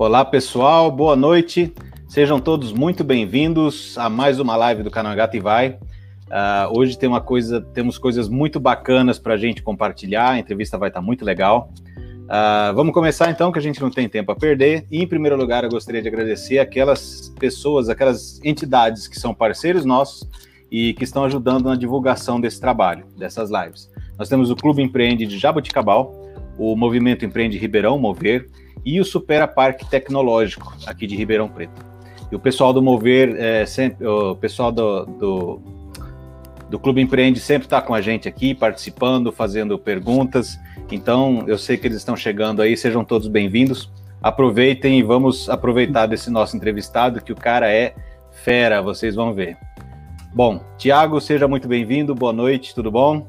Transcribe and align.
Olá, 0.00 0.24
pessoal, 0.24 0.92
boa 0.92 1.16
noite. 1.16 1.74
Sejam 2.06 2.38
todos 2.38 2.72
muito 2.72 3.02
bem-vindos 3.02 3.98
a 3.98 4.08
mais 4.08 4.38
uma 4.38 4.54
live 4.54 4.84
do 4.84 4.92
canal 4.92 5.16
Gata 5.16 5.36
e 5.36 5.40
Vai. 5.40 5.70
Uh, 5.70 6.78
hoje 6.78 6.96
tem 6.96 7.08
uma 7.08 7.20
coisa, 7.20 7.60
temos 7.60 7.98
coisas 7.98 8.28
muito 8.28 8.60
bacanas 8.60 9.18
para 9.18 9.34
a 9.34 9.36
gente 9.36 9.60
compartilhar. 9.60 10.30
A 10.30 10.38
entrevista 10.38 10.78
vai 10.78 10.88
estar 10.88 11.00
tá 11.00 11.04
muito 11.04 11.24
legal. 11.24 11.72
Uh, 11.96 12.72
vamos 12.76 12.94
começar 12.94 13.28
então, 13.28 13.50
que 13.50 13.58
a 13.58 13.60
gente 13.60 13.82
não 13.82 13.90
tem 13.90 14.08
tempo 14.08 14.30
a 14.30 14.36
perder. 14.36 14.86
E, 14.88 15.02
em 15.02 15.06
primeiro 15.06 15.36
lugar, 15.36 15.64
eu 15.64 15.70
gostaria 15.70 16.00
de 16.00 16.06
agradecer 16.06 16.60
aquelas 16.60 17.34
pessoas, 17.36 17.88
aquelas 17.88 18.40
entidades 18.44 19.08
que 19.08 19.18
são 19.18 19.34
parceiros 19.34 19.84
nossos 19.84 20.30
e 20.70 20.94
que 20.94 21.02
estão 21.02 21.24
ajudando 21.24 21.64
na 21.64 21.74
divulgação 21.74 22.40
desse 22.40 22.60
trabalho, 22.60 23.04
dessas 23.16 23.50
lives. 23.50 23.90
Nós 24.16 24.28
temos 24.28 24.48
o 24.48 24.54
Clube 24.54 24.80
Empreende 24.80 25.26
de 25.26 25.36
Jaboticabal, 25.36 26.14
o 26.56 26.76
Movimento 26.76 27.24
Empreende 27.24 27.58
Ribeirão 27.58 27.98
Mover 27.98 28.48
e 28.84 29.00
o 29.00 29.04
Supera 29.04 29.46
Parque 29.46 29.84
Tecnológico, 29.84 30.76
aqui 30.86 31.06
de 31.06 31.16
Ribeirão 31.16 31.48
Preto. 31.48 31.84
E 32.30 32.36
o 32.36 32.38
pessoal 32.38 32.72
do 32.72 32.82
Mover, 32.82 33.34
é, 33.38 33.64
sempre, 33.64 34.06
o 34.06 34.36
pessoal 34.36 34.70
do, 34.70 35.06
do, 35.06 35.62
do 36.68 36.78
Clube 36.78 37.00
Empreende 37.00 37.40
sempre 37.40 37.66
está 37.66 37.80
com 37.80 37.94
a 37.94 38.00
gente 38.00 38.28
aqui, 38.28 38.54
participando, 38.54 39.32
fazendo 39.32 39.78
perguntas. 39.78 40.58
Então, 40.90 41.44
eu 41.46 41.56
sei 41.56 41.76
que 41.76 41.86
eles 41.86 41.98
estão 41.98 42.16
chegando 42.16 42.60
aí, 42.60 42.76
sejam 42.76 43.04
todos 43.04 43.28
bem-vindos. 43.28 43.90
Aproveitem 44.20 44.98
e 44.98 45.02
vamos 45.02 45.48
aproveitar 45.48 46.06
desse 46.06 46.30
nosso 46.30 46.56
entrevistado, 46.56 47.22
que 47.22 47.32
o 47.32 47.36
cara 47.36 47.72
é 47.72 47.94
fera, 48.44 48.82
vocês 48.82 49.14
vão 49.14 49.32
ver. 49.32 49.56
Bom, 50.34 50.60
Tiago, 50.76 51.20
seja 51.20 51.48
muito 51.48 51.66
bem-vindo, 51.66 52.14
boa 52.14 52.32
noite, 52.32 52.74
tudo 52.74 52.90
bom? 52.90 53.26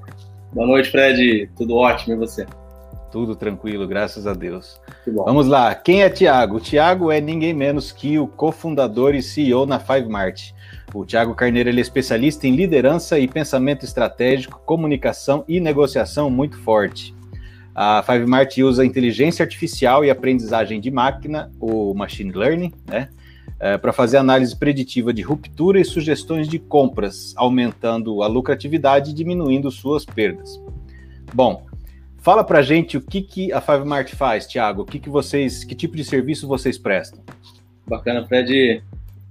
Boa 0.52 0.68
noite, 0.68 0.90
Fred, 0.90 1.50
tudo 1.56 1.76
ótimo, 1.76 2.16
e 2.16 2.18
você? 2.18 2.46
Tudo 3.12 3.36
tranquilo, 3.36 3.88
graças 3.88 4.28
a 4.28 4.34
Deus. 4.34 4.80
Vamos 5.08 5.48
lá, 5.48 5.74
quem 5.74 6.04
é 6.04 6.10
Tiago? 6.10 6.58
O 6.58 6.60
Tiago 6.60 7.12
é 7.12 7.20
ninguém 7.20 7.54
menos 7.54 7.92
que 7.92 8.20
o 8.20 8.28
cofundador 8.28 9.16
e 9.16 9.22
CEO 9.22 9.66
na 9.66 9.80
Five 9.80 10.08
Mart. 10.08 10.52
O 10.94 11.06
Tiago 11.06 11.34
Carneiro 11.34 11.70
é 11.70 11.74
especialista 11.74 12.48
em 12.48 12.56
liderança 12.56 13.18
e 13.18 13.28
pensamento 13.28 13.84
estratégico, 13.84 14.62
comunicação 14.66 15.44
e 15.48 15.60
negociação 15.60 16.30
muito 16.30 16.58
forte. 16.60 17.16
A 17.74 18.04
Five 18.04 18.26
Mart 18.26 18.58
usa 18.58 18.86
inteligência 18.86 19.44
artificial 19.44 20.04
e 20.04 20.10
aprendizagem 20.10 20.80
de 20.80 20.92
máquina, 20.92 21.52
o 21.60 21.94
machine 21.94 22.32
learning, 22.32 22.74
né, 22.86 23.10
é, 23.60 23.78
para 23.78 23.92
fazer 23.92 24.18
análise 24.18 24.56
preditiva 24.56 25.14
de 25.14 25.22
ruptura 25.22 25.80
e 25.80 25.86
sugestões 25.86 26.48
de 26.48 26.60
compras, 26.60 27.34
aumentando 27.36 28.22
a 28.22 28.28
lucratividade 28.28 29.12
e 29.12 29.14
diminuindo 29.14 29.72
suas 29.72 30.06
perdas. 30.06 30.60
Bom, 31.34 31.69
Fala 32.22 32.44
pra 32.44 32.62
gente 32.62 32.98
o 32.98 33.02
que, 33.02 33.22
que 33.22 33.52
a 33.54 33.62
Five 33.62 33.86
Mart 33.86 34.14
faz, 34.14 34.46
Thiago. 34.46 34.82
O 34.82 34.86
que, 34.86 35.00
que 35.00 35.10
vocês, 35.10 35.64
que 35.64 35.74
tipo 35.74 35.96
de 35.96 36.04
serviço 36.04 36.48
vocês 36.48 36.78
prestam? 36.78 37.22
Bacana, 37.88 38.26
Fred. 38.28 38.84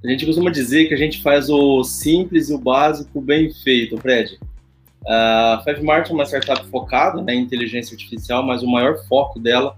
A 0.02 0.08
gente 0.08 0.24
costuma 0.24 0.50
dizer 0.50 0.86
que 0.86 0.94
a 0.94 0.96
gente 0.96 1.22
faz 1.22 1.50
o 1.50 1.84
simples 1.84 2.48
e 2.48 2.54
o 2.54 2.58
básico 2.58 3.20
bem 3.20 3.52
feito, 3.52 3.98
Fred. 3.98 4.38
A 5.06 5.62
Five 5.64 5.82
Mart 5.82 6.08
é 6.08 6.12
uma 6.12 6.24
startup 6.24 6.66
focada 6.68 7.20
né, 7.20 7.34
em 7.34 7.42
inteligência 7.42 7.94
artificial, 7.94 8.42
mas 8.42 8.62
o 8.62 8.66
maior 8.66 8.96
foco 9.06 9.38
dela 9.38 9.76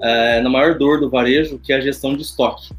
é 0.00 0.40
na 0.40 0.48
maior 0.48 0.76
dor 0.76 1.00
do 1.00 1.10
varejo, 1.10 1.58
que 1.58 1.72
é 1.72 1.76
a 1.76 1.80
gestão 1.80 2.14
de 2.14 2.22
estoque. 2.22 2.70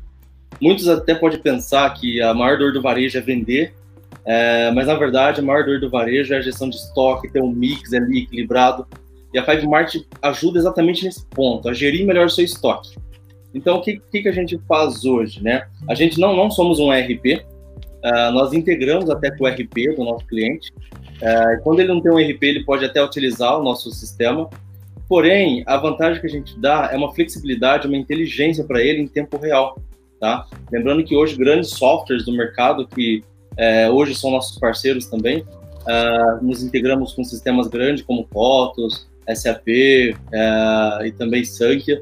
Muitos 0.61 0.87
até 0.87 1.13
podem 1.13 1.39
pensar 1.39 1.89
que 1.93 2.21
a 2.21 2.33
maior 2.33 2.57
dor 2.57 2.71
do 2.71 2.81
varejo 2.81 3.17
é 3.17 3.21
vender, 3.21 3.73
é, 4.25 4.71
mas 4.71 4.87
na 4.87 4.95
verdade 4.95 5.41
a 5.41 5.43
maior 5.43 5.65
dor 5.65 5.79
do 5.79 5.89
varejo 5.89 6.33
é 6.33 6.37
a 6.37 6.41
gestão 6.41 6.69
de 6.69 6.77
estoque, 6.77 7.29
ter 7.29 7.41
um 7.41 7.51
mix 7.51 7.93
ali 7.93 8.23
equilibrado 8.23 8.87
e 9.33 9.39
a 9.39 9.45
Five 9.45 9.67
Mart 9.67 9.95
ajuda 10.21 10.59
exatamente 10.59 11.03
nesse 11.03 11.25
ponto, 11.27 11.67
a 11.67 11.73
gerir 11.73 12.05
melhor 12.05 12.27
o 12.27 12.29
seu 12.29 12.45
estoque. 12.45 12.95
Então, 13.53 13.77
o 13.77 13.81
que, 13.81 13.99
que, 13.99 14.27
a 14.27 14.31
gente 14.31 14.59
faz 14.67 15.05
hoje? 15.05 15.41
Né? 15.43 15.67
A 15.87 15.95
gente 15.95 16.19
não, 16.19 16.35
não 16.35 16.49
somos 16.49 16.79
um 16.79 16.91
ERP, 16.91 17.35
uh, 17.35 17.43
ah, 18.03 18.31
nós 18.31 18.51
integramos 18.51 19.09
até 19.09 19.31
com 19.31 19.43
o 19.43 19.47
ERP 19.47 19.95
do 19.95 20.03
nosso 20.03 20.25
cliente. 20.25 20.71
Uh, 21.21 21.61
quando 21.63 21.79
ele 21.79 21.89
não 21.89 22.01
tem 22.01 22.11
um 22.11 22.19
ERP, 22.19 22.43
ele 22.43 22.63
pode 22.63 22.83
até 22.83 23.03
utilizar 23.03 23.59
o 23.59 23.63
nosso 23.63 23.91
sistema. 23.91 24.49
Porém, 25.07 25.63
a 25.67 25.77
vantagem 25.77 26.19
que 26.19 26.27
a 26.27 26.29
gente 26.29 26.59
dá 26.59 26.89
é 26.91 26.97
uma 26.97 27.13
flexibilidade, 27.13 27.87
uma 27.87 27.97
inteligência 27.97 28.63
para 28.63 28.81
ele 28.81 29.01
em 29.01 29.07
tempo 29.07 29.37
real. 29.37 29.77
Tá? 30.19 30.47
Lembrando 30.71 31.03
que 31.03 31.15
hoje 31.15 31.35
grandes 31.35 31.71
softwares 31.71 32.25
do 32.25 32.31
mercado, 32.31 32.87
que 32.87 33.23
é, 33.57 33.89
hoje 33.89 34.15
são 34.15 34.31
nossos 34.31 34.57
parceiros 34.57 35.05
também, 35.07 35.41
uh, 35.41 36.41
nos 36.43 36.63
integramos 36.63 37.13
com 37.13 37.23
sistemas 37.23 37.67
grandes 37.67 38.03
como 38.03 38.27
Fotos, 38.31 39.07
SAP 39.35 39.67
é, 39.67 41.07
e 41.07 41.11
também 41.11 41.43
Sankia. 41.43 42.01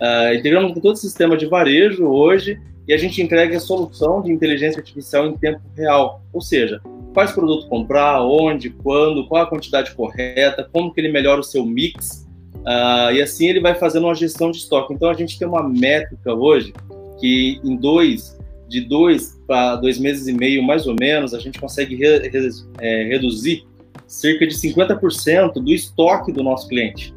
É, 0.00 0.34
integramos 0.34 0.72
com 0.72 0.80
todo 0.80 0.94
o 0.94 0.98
sistema 0.98 1.36
de 1.36 1.46
varejo 1.46 2.06
hoje 2.06 2.60
e 2.86 2.92
a 2.92 2.96
gente 2.96 3.20
entrega 3.20 3.56
a 3.56 3.60
solução 3.60 4.22
de 4.22 4.30
inteligência 4.30 4.78
artificial 4.78 5.26
em 5.26 5.36
tempo 5.36 5.60
real. 5.76 6.22
Ou 6.32 6.40
seja, 6.40 6.80
quais 7.12 7.32
produto 7.32 7.66
comprar, 7.68 8.22
onde, 8.22 8.70
quando, 8.70 9.26
qual 9.26 9.42
a 9.42 9.46
quantidade 9.46 9.94
correta, 9.94 10.68
como 10.72 10.92
que 10.92 11.00
ele 11.00 11.10
melhora 11.10 11.40
o 11.40 11.44
seu 11.44 11.64
mix, 11.64 12.26
uh, 12.56 13.12
e 13.12 13.20
assim 13.20 13.48
ele 13.48 13.60
vai 13.60 13.74
fazendo 13.74 14.04
uma 14.04 14.14
gestão 14.14 14.50
de 14.50 14.58
estoque. 14.58 14.94
Então 14.94 15.08
a 15.08 15.14
gente 15.14 15.38
tem 15.38 15.48
uma 15.48 15.66
métrica 15.66 16.32
hoje 16.32 16.72
que 17.18 17.60
em 17.64 17.74
dois, 17.74 18.38
de 18.68 18.82
dois 18.82 19.40
para 19.46 19.76
dois 19.76 19.98
meses 19.98 20.28
e 20.28 20.32
meio, 20.32 20.62
mais 20.62 20.86
ou 20.86 20.94
menos, 20.98 21.34
a 21.34 21.38
gente 21.38 21.58
consegue 21.58 21.96
re, 21.96 22.28
re, 22.28 22.48
é, 22.80 23.04
reduzir 23.04 23.64
cerca 24.06 24.46
de 24.46 24.54
50% 24.54 25.54
do 25.54 25.72
estoque 25.72 26.32
do 26.32 26.42
nosso 26.42 26.68
cliente. 26.68 27.14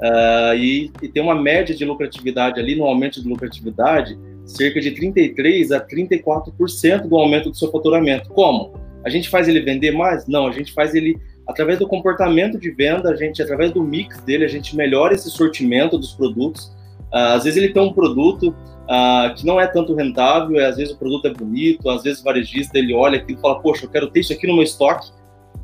Uh, 0.00 0.54
e, 0.56 0.90
e, 1.00 1.08
tem 1.08 1.22
uma 1.22 1.34
média 1.34 1.74
de 1.74 1.84
lucratividade 1.84 2.60
ali, 2.60 2.74
no 2.74 2.84
aumento 2.84 3.22
de 3.22 3.28
lucratividade, 3.28 4.18
cerca 4.44 4.80
de 4.80 4.90
33% 4.90 5.72
a 5.72 5.80
34% 5.80 7.08
do 7.08 7.16
aumento 7.16 7.50
do 7.50 7.56
seu 7.56 7.70
faturamento. 7.70 8.28
Como? 8.30 8.74
A 9.04 9.08
gente 9.08 9.28
faz 9.28 9.48
ele 9.48 9.60
vender 9.60 9.92
mais? 9.92 10.26
Não, 10.26 10.46
a 10.46 10.52
gente 10.52 10.72
faz 10.72 10.94
ele 10.94 11.16
através 11.46 11.78
do 11.78 11.86
comportamento 11.86 12.58
de 12.58 12.70
venda, 12.70 13.10
a 13.10 13.16
gente, 13.16 13.40
através 13.40 13.72
do 13.72 13.82
mix 13.82 14.20
dele, 14.22 14.44
a 14.44 14.48
gente 14.48 14.76
melhora 14.76 15.14
esse 15.14 15.30
sortimento 15.30 15.96
dos 15.96 16.12
produtos. 16.12 16.66
Uh, 17.12 17.36
às 17.36 17.44
vezes 17.44 17.56
ele 17.56 17.72
tem 17.72 17.80
um 17.80 17.92
produto 17.92 18.48
uh, 18.50 19.34
que 19.34 19.46
não 19.46 19.60
é 19.60 19.66
tanto 19.66 19.94
rentável, 19.94 20.64
às 20.66 20.76
vezes 20.76 20.92
o 20.92 20.98
produto 20.98 21.28
é 21.28 21.32
bonito, 21.32 21.88
às 21.88 22.02
vezes 22.02 22.20
o 22.20 22.24
varejista 22.24 22.78
ele 22.78 22.92
olha 22.92 23.18
aqui 23.18 23.32
e 23.32 23.36
fala, 23.36 23.60
poxa, 23.60 23.86
eu 23.86 23.90
quero 23.90 24.08
ter 24.08 24.20
isso 24.20 24.32
aqui 24.32 24.46
no 24.46 24.54
meu 24.54 24.64
estoque, 24.64 25.08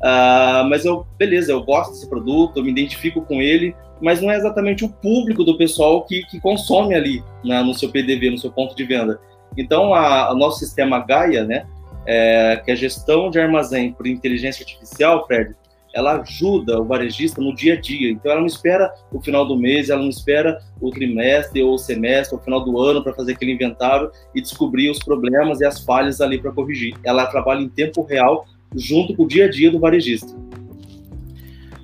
Uh, 0.03 0.67
mas 0.67 0.83
eu, 0.83 1.07
beleza, 1.17 1.53
eu 1.53 1.63
gosto 1.63 1.91
desse 1.91 2.09
produto, 2.09 2.57
eu 2.57 2.63
me 2.63 2.71
identifico 2.71 3.21
com 3.21 3.41
ele, 3.41 3.73
mas 4.01 4.21
não 4.21 4.29
é 4.29 4.35
exatamente 4.35 4.83
o 4.83 4.89
público 4.89 5.45
do 5.45 5.57
pessoal 5.57 6.03
que, 6.03 6.25
que 6.25 6.41
consome 6.41 6.93
ali 6.93 7.23
né, 7.43 7.63
no 7.63 7.73
seu 7.73 7.89
PDV, 7.89 8.31
no 8.31 8.37
seu 8.37 8.51
ponto 8.51 8.75
de 8.75 8.83
venda. 8.83 9.17
Então, 9.57 9.91
o 9.91 10.35
nosso 10.35 10.59
sistema 10.59 10.99
Gaia, 10.99 11.45
né, 11.45 11.65
é, 12.05 12.61
que 12.65 12.71
é 12.71 12.73
a 12.73 12.77
gestão 12.77 13.29
de 13.29 13.39
armazém 13.39 13.93
por 13.93 14.05
inteligência 14.05 14.63
artificial, 14.63 15.25
Fred, 15.25 15.55
ela 15.93 16.19
ajuda 16.19 16.81
o 16.81 16.85
varejista 16.85 17.39
no 17.39 17.55
dia 17.55 17.75
a 17.75 17.79
dia. 17.79 18.11
Então, 18.11 18.31
ela 18.31 18.41
não 18.41 18.47
espera 18.47 18.91
o 19.11 19.21
final 19.21 19.47
do 19.47 19.55
mês, 19.55 19.89
ela 19.89 20.01
não 20.01 20.09
espera 20.09 20.59
o 20.81 20.89
trimestre 20.89 21.63
ou 21.63 21.75
o 21.75 21.77
semestre, 21.77 22.35
ou 22.35 22.41
o 22.41 22.43
final 22.43 22.65
do 22.65 22.77
ano 22.81 23.03
para 23.03 23.13
fazer 23.13 23.33
aquele 23.33 23.53
inventário 23.53 24.11
e 24.35 24.41
descobrir 24.41 24.89
os 24.89 24.99
problemas 24.99 25.61
e 25.61 25.65
as 25.65 25.79
falhas 25.81 26.19
ali 26.19 26.41
para 26.41 26.51
corrigir. 26.51 26.95
Ela 27.05 27.27
trabalha 27.27 27.61
em 27.61 27.69
tempo 27.69 28.01
real 28.01 28.45
junto 28.75 29.15
com 29.15 29.23
o 29.23 29.27
dia 29.27 29.45
a 29.45 29.49
dia 29.49 29.71
do 29.71 29.79
varejista. 29.79 30.33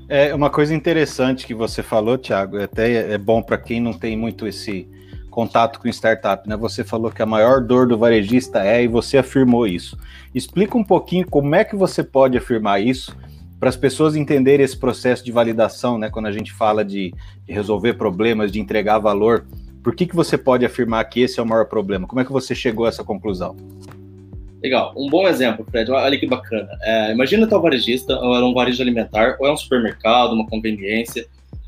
É 0.07 0.33
uma 0.33 0.49
coisa 0.49 0.73
interessante 0.73 1.45
que 1.45 1.53
você 1.53 1.83
falou, 1.83 2.17
Thiago, 2.17 2.59
até 2.59 3.13
é 3.13 3.17
bom 3.17 3.43
para 3.43 3.59
quem 3.59 3.79
não 3.79 3.93
tem 3.93 4.17
muito 4.17 4.47
esse 4.47 4.87
contato 5.29 5.79
com 5.79 5.87
startup, 5.87 6.49
né? 6.49 6.57
Você 6.57 6.83
falou 6.83 7.11
que 7.11 7.21
a 7.21 7.25
maior 7.25 7.61
dor 7.61 7.87
do 7.87 7.97
varejista 7.97 8.63
é 8.65 8.83
e 8.83 8.87
você 8.87 9.19
afirmou 9.19 9.67
isso. 9.67 9.97
Explica 10.33 10.77
um 10.77 10.83
pouquinho 10.83 11.27
como 11.27 11.53
é 11.53 11.63
que 11.63 11.75
você 11.75 12.03
pode 12.03 12.37
afirmar 12.37 12.81
isso 12.81 13.15
para 13.59 13.69
as 13.69 13.77
pessoas 13.77 14.15
entenderem 14.15 14.63
esse 14.63 14.77
processo 14.77 15.23
de 15.23 15.31
validação, 15.31 15.97
né? 15.97 16.09
Quando 16.09 16.25
a 16.25 16.31
gente 16.31 16.51
fala 16.51 16.83
de, 16.83 17.13
de, 17.45 17.53
resolver 17.53 17.93
problemas, 17.93 18.51
de 18.51 18.59
entregar 18.59 18.97
valor, 18.99 19.45
por 19.83 19.93
que, 19.95 20.05
que 20.05 20.15
você 20.15 20.37
pode 20.37 20.65
afirmar 20.65 21.03
que 21.05 21.21
esse 21.21 21.39
é 21.39 21.43
o 21.43 21.45
maior 21.45 21.65
problema? 21.65 22.07
Como 22.07 22.19
é 22.19 22.25
que 22.25 22.31
você 22.31 22.55
chegou 22.55 22.85
a 22.85 22.89
essa 22.89 23.03
conclusão? 23.03 23.55
Legal. 24.61 24.93
Um 24.97 25.09
bom 25.09 25.27
exemplo, 25.27 25.65
Fred. 25.69 25.89
Olha 25.89 26.17
que 26.19 26.27
bacana. 26.27 26.69
É, 26.81 27.11
imagina 27.11 27.47
tal 27.47 27.61
varejista, 27.61 28.17
ou 28.19 28.35
é 28.35 28.43
um 28.43 28.53
varejo 28.53 28.81
alimentar, 28.81 29.37
ou 29.39 29.47
é 29.47 29.51
um 29.51 29.57
supermercado, 29.57 30.33
uma 30.33 30.45
conveniência. 30.47 31.25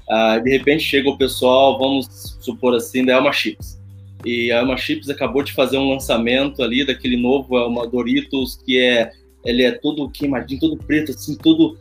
Uh, 0.10 0.44
de 0.44 0.50
repente 0.50 0.84
chega 0.84 1.10
o 1.10 1.18
pessoal, 1.18 1.80
vamos 1.80 2.38
supor 2.42 2.76
assim, 2.76 3.06
da 3.06 3.14
Elma 3.14 3.32
Chips. 3.32 3.80
E 4.26 4.52
a 4.52 4.58
Elma 4.58 4.76
Chips 4.76 5.10
acabou 5.10 5.42
de 5.42 5.54
fazer 5.54 5.78
um 5.78 5.90
lançamento 5.90 6.62
ali 6.62 6.86
daquele 6.86 7.16
novo 7.16 7.58
Elma 7.58 7.88
Doritos, 7.88 8.58
que 8.66 8.78
é 8.78 9.12
ele 9.46 9.64
é 9.64 9.72
todo 9.72 10.10
queimadinho, 10.10 10.60
todo 10.60 10.78
preto, 10.78 11.12
assim, 11.12 11.36
tudo 11.36 11.78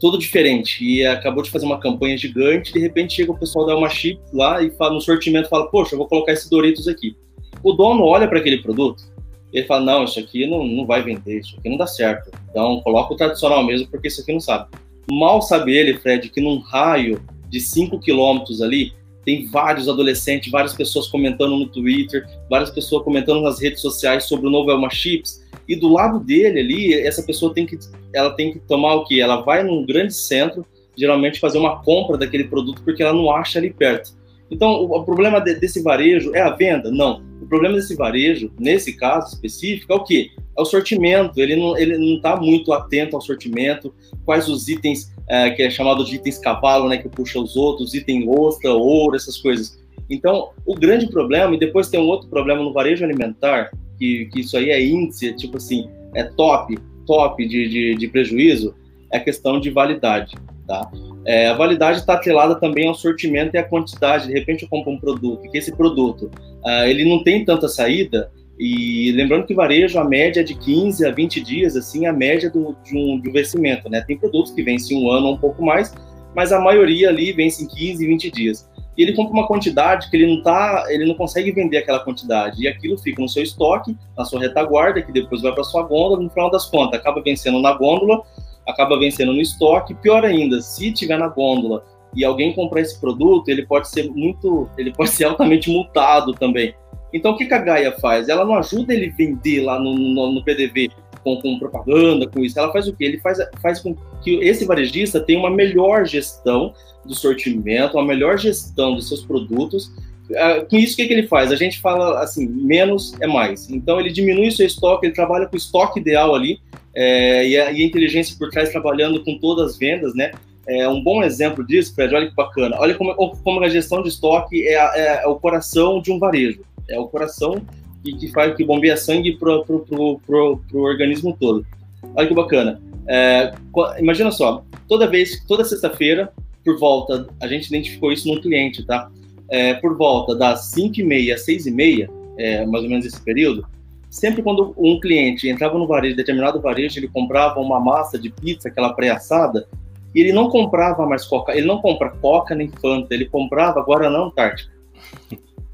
todo 0.00 0.18
diferente. 0.18 0.82
E 0.82 1.04
acabou 1.04 1.42
de 1.42 1.50
fazer 1.50 1.66
uma 1.66 1.78
campanha 1.78 2.16
gigante, 2.16 2.72
de 2.72 2.80
repente 2.80 3.14
chega 3.14 3.32
o 3.32 3.38
pessoal 3.38 3.66
da 3.66 3.72
Elma 3.72 3.90
Chips 3.90 4.32
lá 4.32 4.62
e 4.62 4.70
fala, 4.70 4.94
no 4.94 5.00
sortimento 5.00 5.48
fala, 5.48 5.66
poxa, 5.66 5.94
eu 5.94 5.98
vou 5.98 6.08
colocar 6.08 6.32
esse 6.32 6.48
Doritos 6.48 6.88
aqui. 6.88 7.14
O 7.62 7.72
dono 7.72 8.02
olha 8.04 8.26
para 8.26 8.38
aquele 8.38 8.58
produto 8.58 9.13
ele 9.54 9.66
fala, 9.66 9.84
não, 9.84 10.04
isso 10.04 10.18
aqui 10.18 10.46
não, 10.46 10.66
não 10.66 10.84
vai 10.84 11.00
vender, 11.00 11.38
isso 11.38 11.56
aqui 11.56 11.68
não 11.68 11.76
dá 11.76 11.86
certo. 11.86 12.30
Então, 12.50 12.80
coloca 12.80 13.14
o 13.14 13.16
tradicional 13.16 13.64
mesmo, 13.64 13.86
porque 13.86 14.08
isso 14.08 14.20
aqui 14.20 14.32
não 14.32 14.40
sabe. 14.40 14.68
Mal 15.10 15.40
sabe 15.40 15.72
ele, 15.72 15.96
Fred, 15.96 16.28
que 16.28 16.40
num 16.40 16.58
raio 16.58 17.22
de 17.48 17.60
5 17.60 18.00
quilômetros 18.00 18.60
ali, 18.60 18.92
tem 19.24 19.46
vários 19.46 19.88
adolescentes, 19.88 20.50
várias 20.50 20.74
pessoas 20.74 21.06
comentando 21.06 21.56
no 21.56 21.68
Twitter, 21.68 22.26
várias 22.50 22.70
pessoas 22.70 23.04
comentando 23.04 23.40
nas 23.40 23.60
redes 23.60 23.80
sociais 23.80 24.24
sobre 24.24 24.48
o 24.48 24.50
novo 24.50 24.70
Elma 24.70 24.90
Chips, 24.90 25.44
e 25.68 25.76
do 25.76 25.88
lado 25.88 26.18
dele 26.18 26.60
ali, 26.60 26.94
essa 26.94 27.22
pessoa 27.22 27.54
tem 27.54 27.64
que, 27.64 27.78
ela 28.12 28.30
tem 28.30 28.52
que 28.52 28.58
tomar 28.58 28.94
o 28.94 29.04
que? 29.04 29.20
Ela 29.20 29.40
vai 29.40 29.62
num 29.62 29.86
grande 29.86 30.14
centro, 30.14 30.66
geralmente 30.96 31.40
fazer 31.40 31.58
uma 31.58 31.82
compra 31.82 32.18
daquele 32.18 32.44
produto 32.44 32.82
porque 32.84 33.02
ela 33.02 33.12
não 33.12 33.30
acha 33.30 33.58
ali 33.58 33.72
perto. 33.72 34.12
Então, 34.50 34.70
o, 34.70 34.98
o 34.98 35.04
problema 35.04 35.40
de, 35.40 35.54
desse 35.54 35.82
varejo 35.82 36.34
é 36.34 36.40
a 36.40 36.50
venda? 36.50 36.90
Não. 36.90 37.22
O 37.40 37.46
problema 37.46 37.76
desse 37.76 37.94
varejo, 37.96 38.52
nesse 38.58 38.96
caso 38.96 39.34
específico, 39.34 39.92
é 39.92 39.96
o 39.96 40.04
quê? 40.04 40.30
É 40.56 40.62
o 40.62 40.64
sortimento. 40.64 41.40
Ele 41.40 41.56
não 41.56 41.76
ele 41.76 41.98
não 41.98 42.16
está 42.16 42.36
muito 42.36 42.72
atento 42.72 43.16
ao 43.16 43.22
sortimento, 43.22 43.94
quais 44.24 44.48
os 44.48 44.68
itens 44.68 45.12
é, 45.28 45.50
que 45.50 45.62
é 45.62 45.70
chamado 45.70 46.04
de 46.04 46.16
itens 46.16 46.38
cavalo, 46.38 46.88
né, 46.88 46.98
que 46.98 47.08
puxa 47.08 47.40
os 47.40 47.56
outros, 47.56 47.94
item 47.94 48.28
ostra, 48.28 48.72
ouro, 48.72 49.16
essas 49.16 49.38
coisas. 49.38 49.78
Então, 50.08 50.50
o 50.66 50.74
grande 50.74 51.08
problema, 51.08 51.54
e 51.54 51.58
depois 51.58 51.88
tem 51.88 51.98
um 51.98 52.06
outro 52.06 52.28
problema 52.28 52.62
no 52.62 52.72
varejo 52.72 53.04
alimentar, 53.04 53.70
que, 53.98 54.26
que 54.26 54.40
isso 54.40 54.56
aí 54.56 54.70
é 54.70 54.84
índice, 54.84 55.34
tipo 55.34 55.56
assim, 55.56 55.88
é 56.14 56.24
top, 56.24 56.78
top 57.06 57.46
de, 57.46 57.68
de, 57.68 57.94
de 57.94 58.08
prejuízo, 58.08 58.74
é 59.10 59.16
a 59.16 59.20
questão 59.20 59.58
de 59.58 59.70
validade, 59.70 60.34
tá? 60.66 60.90
É, 61.26 61.48
a 61.48 61.54
validade 61.54 61.98
está 61.98 62.14
atrelada 62.14 62.54
também 62.56 62.86
ao 62.86 62.94
sortimento 62.94 63.54
e 63.54 63.58
à 63.58 63.64
quantidade. 63.64 64.26
De 64.26 64.32
repente 64.32 64.62
eu 64.62 64.68
compro 64.68 64.92
um 64.92 64.98
produto, 64.98 65.50
que 65.50 65.58
esse 65.58 65.74
produto 65.74 66.30
uh, 66.64 66.84
ele 66.86 67.04
não 67.04 67.22
tem 67.22 67.44
tanta 67.44 67.68
saída, 67.68 68.30
e 68.58 69.10
lembrando 69.12 69.46
que 69.46 69.54
varejo, 69.54 69.98
a 69.98 70.04
média 70.04 70.40
é 70.40 70.44
de 70.44 70.54
15 70.54 71.04
a 71.06 71.10
20 71.10 71.40
dias, 71.40 71.76
assim, 71.76 72.06
a 72.06 72.12
média 72.12 72.48
do, 72.48 72.76
de, 72.84 72.96
um, 72.96 73.20
de 73.20 73.28
um 73.28 73.32
vencimento, 73.32 73.88
né? 73.90 74.00
Tem 74.06 74.16
produtos 74.16 74.52
que 74.52 74.62
vencem 74.62 74.96
um 74.96 75.10
ano 75.10 75.26
ou 75.26 75.34
um 75.34 75.38
pouco 75.38 75.64
mais, 75.64 75.92
mas 76.36 76.52
a 76.52 76.60
maioria 76.60 77.08
ali 77.08 77.32
vence 77.32 77.64
em 77.64 77.66
15, 77.66 78.06
20 78.06 78.30
dias. 78.30 78.70
E 78.96 79.02
ele 79.02 79.12
compra 79.12 79.32
uma 79.32 79.46
quantidade 79.48 80.08
que 80.08 80.16
ele 80.16 80.36
não 80.36 80.42
tá, 80.42 80.86
ele 80.88 81.04
não 81.04 81.14
consegue 81.14 81.50
vender 81.50 81.78
aquela 81.78 81.98
quantidade, 81.98 82.62
e 82.62 82.68
aquilo 82.68 82.96
fica 82.96 83.20
no 83.20 83.28
seu 83.28 83.42
estoque, 83.42 83.96
na 84.16 84.24
sua 84.24 84.40
retaguarda, 84.40 85.02
que 85.02 85.10
depois 85.10 85.42
vai 85.42 85.52
para 85.52 85.64
sua 85.64 85.82
gôndola, 85.82 86.22
no 86.22 86.30
final 86.30 86.48
das 86.48 86.66
contas, 86.66 87.00
acaba 87.00 87.20
vencendo 87.20 87.60
na 87.60 87.72
gôndola, 87.72 88.22
acaba 88.66 88.98
vencendo 88.98 89.32
no 89.32 89.40
estoque, 89.40 89.94
pior 89.94 90.24
ainda, 90.24 90.60
se 90.60 90.92
tiver 90.92 91.18
na 91.18 91.28
gôndola 91.28 91.84
e 92.14 92.24
alguém 92.24 92.54
comprar 92.54 92.80
esse 92.80 93.00
produto, 93.00 93.48
ele 93.48 93.66
pode 93.66 93.88
ser 93.88 94.10
muito, 94.10 94.68
ele 94.78 94.92
pode 94.92 95.10
ser 95.10 95.24
altamente 95.26 95.70
multado 95.70 96.32
também. 96.32 96.74
Então, 97.12 97.32
o 97.32 97.36
que, 97.36 97.52
a 97.52 97.58
Gaia 97.58 97.92
faz? 97.92 98.28
Ela 98.28 98.44
não 98.44 98.56
ajuda 98.56 98.92
ele 98.92 99.08
vender 99.10 99.62
lá 99.62 99.78
no, 99.78 99.94
no, 99.94 100.32
no 100.32 100.44
PDV 100.44 100.90
com, 101.22 101.40
com, 101.40 101.58
propaganda, 101.60 102.28
com 102.28 102.40
isso. 102.40 102.58
Ela 102.58 102.72
faz 102.72 102.88
o 102.88 102.92
quê? 102.92 103.04
Ele 103.04 103.20
faz, 103.20 103.38
faz 103.62 103.80
com 103.80 103.94
que 104.20 104.34
esse 104.40 104.64
varejista 104.64 105.20
tenha 105.20 105.38
uma 105.38 105.50
melhor 105.50 106.06
gestão 106.06 106.74
do 107.04 107.14
sortimento, 107.14 107.96
uma 107.96 108.04
melhor 108.04 108.36
gestão 108.36 108.96
dos 108.96 109.06
seus 109.06 109.24
produtos. 109.24 109.92
Uh, 110.30 110.66
com 110.68 110.76
isso, 110.76 110.94
o 110.94 110.96
que, 110.96 111.06
que 111.06 111.12
ele 111.12 111.26
faz? 111.26 111.52
A 111.52 111.56
gente 111.56 111.80
fala 111.80 112.20
assim, 112.20 112.46
menos 112.46 113.14
é 113.20 113.26
mais. 113.26 113.68
Então, 113.70 114.00
ele 114.00 114.10
diminui 114.10 114.48
o 114.48 114.52
seu 114.52 114.66
estoque, 114.66 115.06
ele 115.06 115.14
trabalha 115.14 115.46
com 115.46 115.54
o 115.54 115.58
estoque 115.58 116.00
ideal 116.00 116.34
ali, 116.34 116.60
é, 116.94 117.46
e, 117.46 117.58
a, 117.58 117.72
e, 117.72 117.82
a, 117.82 117.86
inteligência 117.86 118.36
por 118.38 118.50
trás 118.50 118.70
trabalhando 118.70 119.22
com 119.22 119.38
todas 119.38 119.72
as 119.72 119.78
vendas, 119.78 120.14
né? 120.14 120.30
É 120.66 120.88
um 120.88 121.02
bom 121.02 121.22
exemplo 121.22 121.66
disso, 121.66 121.94
Fred, 121.94 122.14
olha 122.14 122.28
que 122.28 122.34
bacana. 122.34 122.76
Olha 122.78 122.94
como, 122.94 123.14
como 123.14 123.62
a 123.62 123.68
gestão 123.68 124.02
de 124.02 124.08
estoque 124.08 124.66
é, 124.66 124.74
é, 124.74 125.22
é 125.24 125.26
o 125.26 125.34
coração 125.34 126.00
de 126.00 126.10
um 126.10 126.18
varejo 126.18 126.64
é 126.88 126.98
o 126.98 127.06
coração 127.06 127.62
que, 128.02 128.12
que 128.16 128.28
faz 128.28 128.54
que 128.54 128.64
bombeia 128.64 128.96
sangue 128.96 129.36
pro, 129.36 129.64
pro 129.64 130.60
organismo 130.72 131.36
todo. 131.38 131.66
Olha 132.14 132.28
que 132.28 132.34
bacana. 132.34 132.80
É, 133.06 133.52
imagina 133.98 134.30
só, 134.30 134.64
toda 134.88 135.06
vez, 135.06 135.42
toda 135.46 135.64
sexta-feira, 135.64 136.32
por 136.64 136.78
volta, 136.78 137.26
a 137.40 137.46
gente 137.46 137.68
identificou 137.68 138.12
isso 138.12 138.28
num 138.28 138.40
cliente, 138.40 138.84
tá? 138.84 139.10
É, 139.54 139.74
por 139.74 139.96
volta 139.96 140.34
das 140.34 140.64
5 140.72 140.98
e 140.98 141.04
meia, 141.04 141.38
6 141.38 141.66
e 141.66 141.70
meia, 141.70 142.10
é, 142.36 142.66
mais 142.66 142.82
ou 142.82 142.90
menos 142.90 143.06
esse 143.06 143.20
período, 143.20 143.64
sempre 144.10 144.42
quando 144.42 144.74
um 144.76 144.98
cliente 144.98 145.48
entrava 145.48 145.78
no 145.78 145.86
varejo, 145.86 146.16
determinado 146.16 146.60
varejo, 146.60 146.98
ele 146.98 147.06
comprava 147.06 147.60
uma 147.60 147.78
massa 147.78 148.18
de 148.18 148.30
pizza, 148.30 148.68
aquela 148.68 148.92
pré-assada, 148.94 149.68
e 150.12 150.18
ele 150.18 150.32
não 150.32 150.48
comprava 150.48 151.06
mais 151.06 151.24
coca, 151.24 151.56
ele 151.56 151.68
não 151.68 151.80
compra 151.80 152.10
coca 152.10 152.52
nem 152.52 152.68
fanta, 152.68 153.14
ele 153.14 153.26
comprava 153.26 153.80
Guaraná 153.80 154.24
Antártica. 154.24 154.72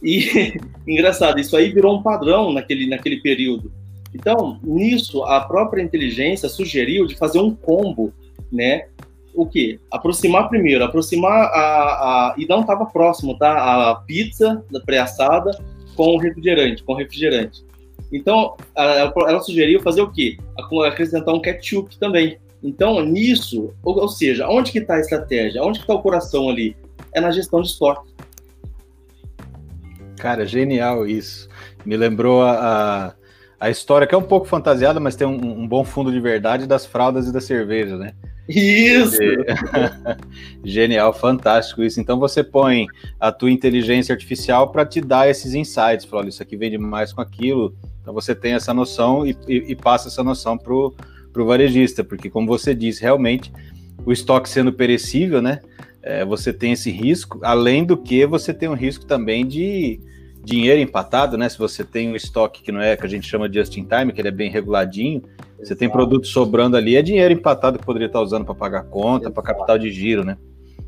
E 0.02 0.60
engraçado, 0.86 1.40
isso 1.40 1.56
aí 1.56 1.72
virou 1.72 1.96
um 1.96 2.02
padrão 2.02 2.52
naquele, 2.52 2.86
naquele 2.86 3.22
período. 3.22 3.72
Então, 4.14 4.60
nisso, 4.62 5.24
a 5.24 5.40
própria 5.40 5.82
inteligência 5.82 6.50
sugeriu 6.50 7.06
de 7.06 7.16
fazer 7.16 7.38
um 7.38 7.54
combo, 7.54 8.12
né? 8.52 8.88
O 9.34 9.46
que? 9.46 9.78
Aproximar 9.90 10.48
primeiro, 10.48 10.84
aproximar 10.84 11.50
a. 11.52 12.32
a 12.32 12.34
e 12.36 12.46
não 12.46 12.60
estava 12.60 12.86
próximo, 12.86 13.38
tá? 13.38 13.90
A 13.90 13.94
pizza 13.96 14.64
da 14.70 14.80
pré-assada 14.80 15.50
com 15.96 16.16
refrigerante, 16.16 16.82
com 16.82 16.94
refrigerante. 16.94 17.64
Então, 18.12 18.56
ela, 18.74 19.12
ela 19.28 19.40
sugeriu 19.40 19.80
fazer 19.80 20.00
o 20.00 20.10
quê? 20.10 20.36
Acrescentar 20.86 21.34
um 21.34 21.40
ketchup 21.40 21.96
também. 21.98 22.38
Então, 22.62 23.02
nisso, 23.02 23.72
ou, 23.82 24.00
ou 24.00 24.08
seja, 24.08 24.48
onde 24.48 24.72
que 24.72 24.78
está 24.78 24.94
a 24.96 25.00
estratégia? 25.00 25.62
Onde 25.62 25.78
que 25.78 25.84
está 25.84 25.94
o 25.94 26.02
coração 26.02 26.48
ali? 26.48 26.76
É 27.12 27.20
na 27.20 27.30
gestão 27.30 27.62
de 27.62 27.68
estoque. 27.68 28.10
Cara, 30.16 30.44
genial 30.44 31.06
isso. 31.06 31.48
Me 31.84 31.96
lembrou 31.96 32.42
a, 32.42 32.52
a, 32.52 33.14
história, 33.68 34.06
que 34.06 34.14
é 34.14 34.18
um 34.18 34.22
pouco 34.22 34.46
fantasiada, 34.46 34.98
mas 34.98 35.14
tem 35.14 35.26
um, 35.26 35.34
um, 35.34 35.68
bom 35.68 35.84
fundo 35.84 36.10
de 36.10 36.18
verdade 36.18 36.66
das 36.66 36.86
fraldas 36.86 37.28
e 37.28 37.32
da 37.32 37.42
cerveja, 37.42 37.98
né? 37.98 38.14
Isso! 38.48 39.18
genial, 40.64 41.12
fantástico 41.12 41.82
isso. 41.82 42.00
Então 42.00 42.18
você 42.18 42.42
põe 42.42 42.86
a 43.20 43.30
tua 43.30 43.50
inteligência 43.50 44.14
artificial 44.14 44.72
para 44.72 44.86
te 44.86 45.00
dar 45.00 45.28
esses 45.28 45.52
insights. 45.52 46.06
Fala, 46.06 46.28
isso 46.28 46.42
aqui 46.42 46.56
vende 46.56 46.78
mais 46.78 47.12
com 47.12 47.20
aquilo. 47.20 47.74
Então 48.00 48.14
você 48.14 48.34
tem 48.34 48.54
essa 48.54 48.72
noção 48.72 49.26
e, 49.26 49.36
e, 49.46 49.72
e 49.72 49.76
passa 49.76 50.08
essa 50.08 50.24
noção 50.24 50.56
para 50.56 50.72
o 50.72 50.94
varejista, 51.44 52.02
porque 52.02 52.30
como 52.30 52.46
você 52.46 52.74
disse, 52.74 53.02
realmente 53.02 53.52
o 54.06 54.10
estoque 54.10 54.48
sendo 54.48 54.72
perecível, 54.72 55.42
né? 55.42 55.60
É, 56.02 56.24
você 56.24 56.50
tem 56.50 56.72
esse 56.72 56.90
risco, 56.90 57.38
além 57.42 57.84
do 57.84 57.94
que 57.94 58.24
você 58.24 58.54
tem 58.54 58.70
um 58.70 58.74
risco 58.74 59.04
também 59.04 59.46
de 59.46 60.00
dinheiro 60.44 60.80
empatado, 60.80 61.36
né? 61.36 61.48
Se 61.48 61.58
você 61.58 61.84
tem 61.84 62.10
um 62.10 62.16
estoque 62.16 62.62
que 62.62 62.72
não 62.72 62.80
é 62.80 62.96
que 62.96 63.06
a 63.06 63.08
gente 63.08 63.28
chama 63.28 63.48
de 63.48 63.58
just 63.58 63.76
in 63.76 63.84
time, 63.84 64.12
que 64.12 64.20
ele 64.20 64.28
é 64.28 64.32
bem 64.32 64.50
reguladinho, 64.50 65.22
Exato. 65.22 65.66
você 65.66 65.76
tem 65.76 65.88
produto 65.88 66.26
sobrando 66.26 66.76
ali, 66.76 66.96
é 66.96 67.02
dinheiro 67.02 67.34
empatado 67.34 67.78
que 67.78 67.84
poderia 67.84 68.06
estar 68.06 68.20
usando 68.20 68.44
para 68.44 68.54
pagar 68.54 68.84
conta, 68.84 69.30
para 69.30 69.42
capital 69.42 69.78
de 69.78 69.90
giro, 69.90 70.24
né? 70.24 70.36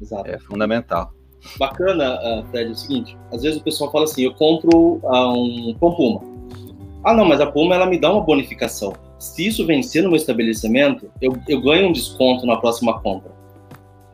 Exato. 0.00 0.28
É 0.28 0.38
fundamental. 0.38 1.12
Bacana, 1.58 2.18
uh, 2.20 2.44
Fred, 2.50 2.70
é 2.70 2.72
o 2.72 2.76
seguinte: 2.76 3.16
às 3.32 3.42
vezes 3.42 3.60
o 3.60 3.64
pessoal 3.64 3.90
fala 3.90 4.04
assim, 4.04 4.22
eu 4.22 4.34
compro 4.34 5.00
uh, 5.02 5.32
um 5.32 5.74
com 5.78 5.94
Puma. 5.94 6.20
Ah, 7.04 7.14
não, 7.14 7.24
mas 7.24 7.40
a 7.40 7.46
Puma 7.46 7.74
ela 7.74 7.86
me 7.86 7.98
dá 7.98 8.12
uma 8.12 8.22
bonificação. 8.22 8.92
Se 9.18 9.46
isso 9.46 9.66
vencer 9.66 10.02
no 10.02 10.08
meu 10.08 10.16
estabelecimento, 10.16 11.10
eu, 11.20 11.36
eu 11.48 11.60
ganho 11.60 11.88
um 11.88 11.92
desconto 11.92 12.46
na 12.46 12.56
próxima 12.56 13.00
compra. 13.00 13.32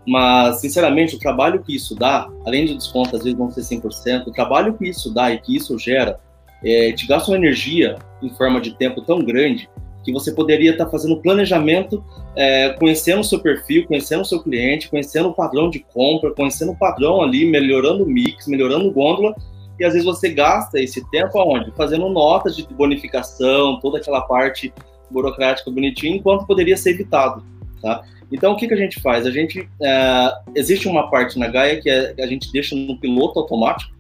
Mas, 0.09 0.63
sinceramente, 0.63 1.17
o 1.17 1.19
trabalho 1.19 1.63
que 1.63 1.77
isso 1.77 1.95
dá, 1.95 2.31
além 2.47 2.65
do 2.65 2.75
desconto 2.75 3.15
às 3.15 3.23
vezes 3.23 3.39
não 3.39 3.51
ser 3.51 3.61
100%, 3.61 4.29
o 4.29 4.33
trabalho 4.33 4.73
que 4.73 4.89
isso 4.89 5.13
dá 5.13 5.31
e 5.31 5.39
que 5.39 5.55
isso 5.55 5.79
gera, 5.79 6.19
é, 6.65 6.93
te 6.93 7.07
gasta 7.07 7.31
uma 7.31 7.37
energia 7.37 7.99
em 8.23 8.31
forma 8.31 8.59
de 8.59 8.75
tempo 8.75 9.03
tão 9.03 9.23
grande 9.23 9.69
que 10.03 10.11
você 10.11 10.33
poderia 10.33 10.71
estar 10.71 10.89
fazendo 10.89 11.21
planejamento, 11.21 12.03
é, 12.35 12.71
conhecendo 12.71 13.21
o 13.21 13.25
seu 13.25 13.39
perfil, 13.39 13.87
conhecendo 13.87 14.23
o 14.23 14.25
seu 14.25 14.43
cliente, 14.43 14.89
conhecendo 14.89 15.29
o 15.29 15.35
padrão 15.35 15.69
de 15.69 15.81
compra, 15.81 16.33
conhecendo 16.33 16.73
o 16.73 16.79
padrão 16.79 17.21
ali, 17.21 17.45
melhorando 17.45 18.05
o 18.05 18.09
mix, 18.09 18.47
melhorando 18.47 18.89
o 18.89 18.93
gôndola, 18.93 19.35
e 19.79 19.85
às 19.85 19.93
vezes 19.93 20.07
você 20.07 20.31
gasta 20.31 20.81
esse 20.81 21.07
tempo 21.11 21.39
aonde? 21.39 21.71
Fazendo 21.77 22.09
notas 22.09 22.57
de 22.57 22.67
bonificação, 22.73 23.79
toda 23.79 23.99
aquela 23.99 24.23
parte 24.23 24.73
burocrática 25.11 25.71
bonitinha, 25.71 26.17
enquanto 26.17 26.47
poderia 26.47 26.79
ser 26.79 26.93
evitado, 26.93 27.45
tá? 27.81 28.03
Então, 28.31 28.53
o 28.53 28.57
que, 28.57 28.69
que 28.69 28.75
a 28.75 28.79
gente 28.79 29.01
faz? 29.01 29.27
A 29.27 29.31
gente 29.31 29.69
é, 29.83 30.33
existe 30.55 30.87
uma 30.87 31.11
parte 31.11 31.39
na 31.39 31.49
Gaia 31.49 31.81
que 31.81 31.89
é, 31.89 32.15
a 32.19 32.27
gente 32.27 32.53
deixa 32.53 32.77
no 32.77 32.99
piloto 32.99 33.39
automático, 33.39 33.93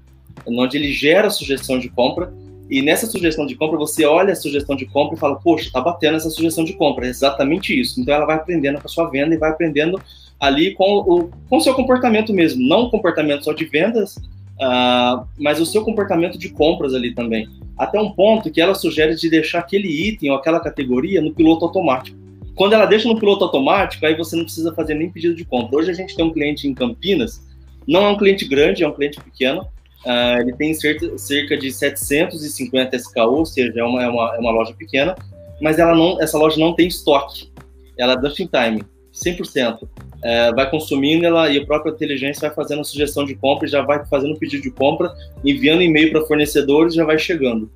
onde 0.46 0.76
ele 0.76 0.92
gera 0.92 1.30
sugestão 1.30 1.78
de 1.78 1.88
compra 1.88 2.32
e 2.70 2.82
nessa 2.82 3.06
sugestão 3.06 3.46
de 3.46 3.54
compra 3.54 3.78
você 3.78 4.04
olha 4.04 4.32
a 4.32 4.36
sugestão 4.36 4.76
de 4.76 4.84
compra 4.84 5.16
e 5.16 5.18
fala, 5.18 5.36
poxa, 5.36 5.70
tá 5.72 5.80
batendo 5.80 6.16
essa 6.16 6.28
sugestão 6.28 6.64
de 6.64 6.74
compra, 6.74 7.06
é 7.06 7.08
exatamente 7.08 7.78
isso. 7.78 8.00
Então, 8.00 8.14
ela 8.14 8.26
vai 8.26 8.36
aprendendo 8.36 8.78
com 8.78 8.86
a 8.86 8.90
sua 8.90 9.08
venda 9.08 9.34
e 9.34 9.38
vai 9.38 9.50
aprendendo 9.50 10.00
ali 10.38 10.74
com 10.74 10.84
o 10.84 11.30
com 11.48 11.60
seu 11.60 11.74
comportamento 11.74 12.32
mesmo, 12.32 12.62
não 12.62 12.82
o 12.82 12.90
comportamento 12.90 13.44
só 13.44 13.52
de 13.52 13.64
vendas, 13.64 14.16
uh, 14.16 15.26
mas 15.38 15.60
o 15.60 15.66
seu 15.66 15.82
comportamento 15.82 16.38
de 16.38 16.50
compras 16.50 16.94
ali 16.94 17.14
também. 17.14 17.48
Até 17.76 17.98
um 18.00 18.10
ponto 18.10 18.50
que 18.50 18.60
ela 18.60 18.74
sugere 18.74 19.14
de 19.16 19.30
deixar 19.30 19.60
aquele 19.60 19.88
item 19.88 20.30
ou 20.30 20.36
aquela 20.36 20.60
categoria 20.60 21.20
no 21.20 21.32
piloto 21.32 21.64
automático. 21.64 22.16
Quando 22.58 22.72
ela 22.72 22.86
deixa 22.86 23.06
no 23.06 23.16
piloto 23.16 23.44
automático, 23.44 24.04
aí 24.04 24.16
você 24.16 24.34
não 24.34 24.42
precisa 24.42 24.74
fazer 24.74 24.94
nem 24.94 25.08
pedido 25.08 25.32
de 25.32 25.44
compra. 25.44 25.78
Hoje 25.78 25.92
a 25.92 25.94
gente 25.94 26.16
tem 26.16 26.24
um 26.24 26.32
cliente 26.32 26.66
em 26.66 26.74
Campinas, 26.74 27.40
não 27.86 28.04
é 28.04 28.08
um 28.08 28.16
cliente 28.16 28.44
grande, 28.44 28.82
é 28.82 28.88
um 28.88 28.92
cliente 28.92 29.20
pequeno. 29.20 29.62
Uh, 30.04 30.40
ele 30.40 30.52
tem 30.56 30.74
cerca, 30.74 31.56
de 31.56 31.70
750 31.70 32.96
SKU, 32.96 33.20
ou 33.20 33.46
seja, 33.46 33.72
é 33.76 33.84
uma, 33.84 34.02
é 34.02 34.08
uma, 34.08 34.34
é 34.34 34.38
uma 34.40 34.50
loja 34.50 34.74
pequena, 34.74 35.14
mas 35.60 35.78
ela 35.78 35.94
não, 35.94 36.20
essa 36.20 36.36
loja 36.36 36.58
não 36.58 36.74
tem 36.74 36.88
estoque. 36.88 37.48
Ela 37.96 38.14
é 38.14 38.20
just 38.20 38.40
in 38.40 38.48
time. 38.48 38.82
100%. 39.14 39.88
É, 40.24 40.52
vai 40.52 40.68
consumindo 40.68 41.26
ela 41.26 41.48
e 41.48 41.58
a 41.58 41.64
própria 41.64 41.92
inteligência 41.92 42.48
vai 42.48 42.56
fazendo 42.56 42.80
a 42.80 42.84
sugestão 42.84 43.24
de 43.24 43.36
compra 43.36 43.68
já 43.68 43.82
vai 43.82 44.04
fazendo 44.06 44.34
o 44.34 44.38
pedido 44.38 44.64
de 44.64 44.70
compra, 44.72 45.14
enviando 45.44 45.80
e-mail 45.80 46.10
para 46.10 46.26
fornecedores 46.26 46.92
já 46.92 47.04
vai 47.04 47.20
chegando. 47.20 47.70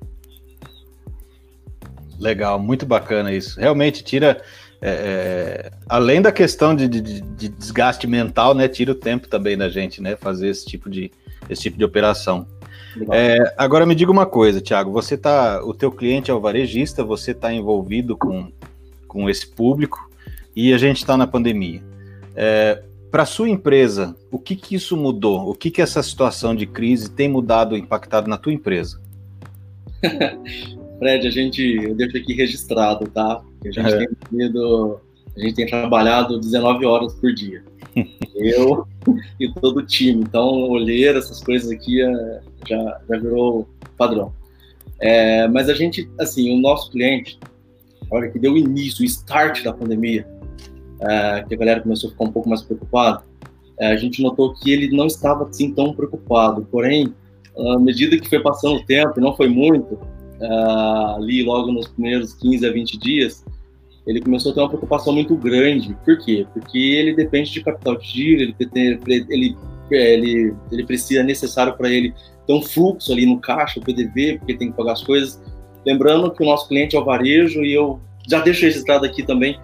Legal, 2.19 2.57
muito 2.57 2.85
bacana 2.85 3.33
isso. 3.33 3.59
Realmente 3.59 4.03
tira, 4.03 4.41
é, 4.85 4.89
é, 4.89 5.71
além 5.87 6.21
da 6.21 6.29
questão 6.29 6.75
de, 6.75 6.89
de, 6.89 6.99
de, 6.99 7.47
desgaste 7.47 8.05
mental, 8.05 8.53
né, 8.53 8.67
tira 8.67 8.91
o 8.91 8.95
tempo 8.95 9.29
também 9.29 9.57
da 9.57 9.69
gente, 9.69 10.01
né, 10.01 10.17
fazer 10.17 10.49
esse 10.49 10.65
tipo 10.65 10.89
de, 10.89 11.09
esse 11.49 11.61
tipo 11.61 11.77
de 11.77 11.85
operação. 11.85 12.45
É, 13.09 13.53
agora 13.57 13.85
me 13.85 13.95
diga 13.95 14.11
uma 14.11 14.25
coisa, 14.25 14.59
Thiago, 14.59 14.91
você 14.91 15.17
tá, 15.17 15.63
o 15.63 15.73
teu 15.73 15.89
cliente 15.89 16.29
é 16.29 16.33
o 16.33 16.41
varejista, 16.41 17.01
você 17.01 17.31
está 17.31 17.53
envolvido 17.53 18.17
com, 18.17 18.51
com 19.07 19.29
esse 19.29 19.47
público 19.47 20.11
e 20.53 20.73
a 20.73 20.77
gente 20.77 20.97
está 20.97 21.15
na 21.15 21.25
pandemia. 21.25 21.81
É, 22.35 22.83
Para 23.09 23.25
sua 23.25 23.47
empresa, 23.47 24.13
o 24.29 24.37
que 24.37 24.53
que 24.53 24.75
isso 24.75 24.97
mudou? 24.97 25.49
O 25.49 25.55
que 25.55 25.71
que 25.71 25.81
essa 25.81 26.03
situação 26.03 26.53
de 26.53 26.65
crise 26.65 27.09
tem 27.09 27.29
mudado, 27.29 27.77
impactado 27.77 28.29
na 28.29 28.37
tua 28.37 28.51
empresa? 28.51 29.01
Fred, 30.99 31.27
a 31.27 31.31
gente, 31.31 31.61
eu 31.61 31.95
deixo 31.95 32.17
aqui 32.17 32.33
registrado, 32.33 33.07
tá? 33.09 33.43
A 33.63 33.71
gente, 33.71 33.79
é. 33.79 33.97
tem, 33.97 34.07
tido, 34.29 34.99
a 35.35 35.39
gente 35.39 35.55
tem 35.55 35.65
trabalhado 35.65 36.39
19 36.39 36.85
horas 36.85 37.13
por 37.15 37.33
dia. 37.33 37.63
eu 38.35 38.87
e 39.39 39.51
todo 39.53 39.77
o 39.77 39.85
time. 39.85 40.23
Então, 40.23 40.69
olheira, 40.69 41.19
essas 41.19 41.41
coisas 41.43 41.69
aqui 41.69 42.01
é, 42.01 42.41
já, 42.67 43.01
já 43.09 43.17
virou 43.19 43.67
padrão. 43.97 44.33
É, 44.99 45.47
mas 45.47 45.69
a 45.69 45.73
gente, 45.73 46.09
assim, 46.19 46.57
o 46.57 46.61
nosso 46.61 46.91
cliente, 46.91 47.39
a 48.09 48.15
hora 48.15 48.29
que 48.29 48.39
deu 48.39 48.53
o 48.53 48.57
início, 48.57 49.01
o 49.01 49.05
start 49.05 49.63
da 49.63 49.73
pandemia, 49.73 50.27
é, 51.01 51.43
que 51.43 51.53
a 51.53 51.57
galera 51.57 51.81
começou 51.81 52.09
a 52.09 52.11
ficar 52.13 52.23
um 52.25 52.31
pouco 52.31 52.49
mais 52.49 52.61
preocupada, 52.61 53.23
é, 53.79 53.87
a 53.87 53.97
gente 53.97 54.21
notou 54.21 54.53
que 54.53 54.71
ele 54.71 54.95
não 54.95 55.07
estava 55.07 55.47
assim 55.47 55.73
tão 55.73 55.93
preocupado. 55.93 56.67
Porém, 56.71 57.13
à 57.57 57.79
medida 57.79 58.17
que 58.17 58.29
foi 58.29 58.41
passando 58.41 58.77
o 58.77 58.85
tempo, 58.85 59.19
não 59.19 59.35
foi 59.35 59.49
muito, 59.49 59.99
é, 60.43 61.15
ali 61.15 61.43
logo 61.43 61.71
nos 61.71 61.87
primeiros 61.87 62.33
15 62.33 62.67
a 62.67 62.71
20 62.71 62.97
dias, 62.97 63.45
ele 64.05 64.19
começou 64.19 64.51
a 64.51 64.55
ter 64.55 64.61
uma 64.61 64.67
preocupação 64.67 65.13
muito 65.13 65.35
grande. 65.35 65.95
Por 66.03 66.17
quê? 66.19 66.45
Porque 66.53 66.77
ele 66.77 67.15
depende 67.15 67.51
de 67.51 67.63
capital 67.63 67.97
de 67.97 68.07
giro, 68.07 68.41
ele, 68.41 69.25
ele, 69.29 69.57
ele, 69.89 70.53
ele 70.71 70.85
precisa, 70.85 71.21
é 71.21 71.23
necessário 71.23 71.73
para 71.77 71.89
ele 71.89 72.13
ter 72.45 72.53
um 72.53 72.61
fluxo 72.61 73.13
ali 73.13 73.25
no 73.25 73.39
caixa, 73.39 73.79
o 73.79 73.83
PDV, 73.83 74.39
porque 74.39 74.57
tem 74.57 74.71
que 74.71 74.77
pagar 74.77 74.93
as 74.93 75.03
coisas. 75.03 75.41
Lembrando 75.85 76.31
que 76.31 76.43
o 76.43 76.45
nosso 76.45 76.67
cliente 76.67 76.95
é 76.95 76.99
o 76.99 77.05
varejo 77.05 77.63
e 77.63 77.73
eu 77.73 77.99
já 78.27 78.41
deixo 78.41 78.65
registrado 78.65 79.05
aqui 79.05 79.23
também 79.23 79.57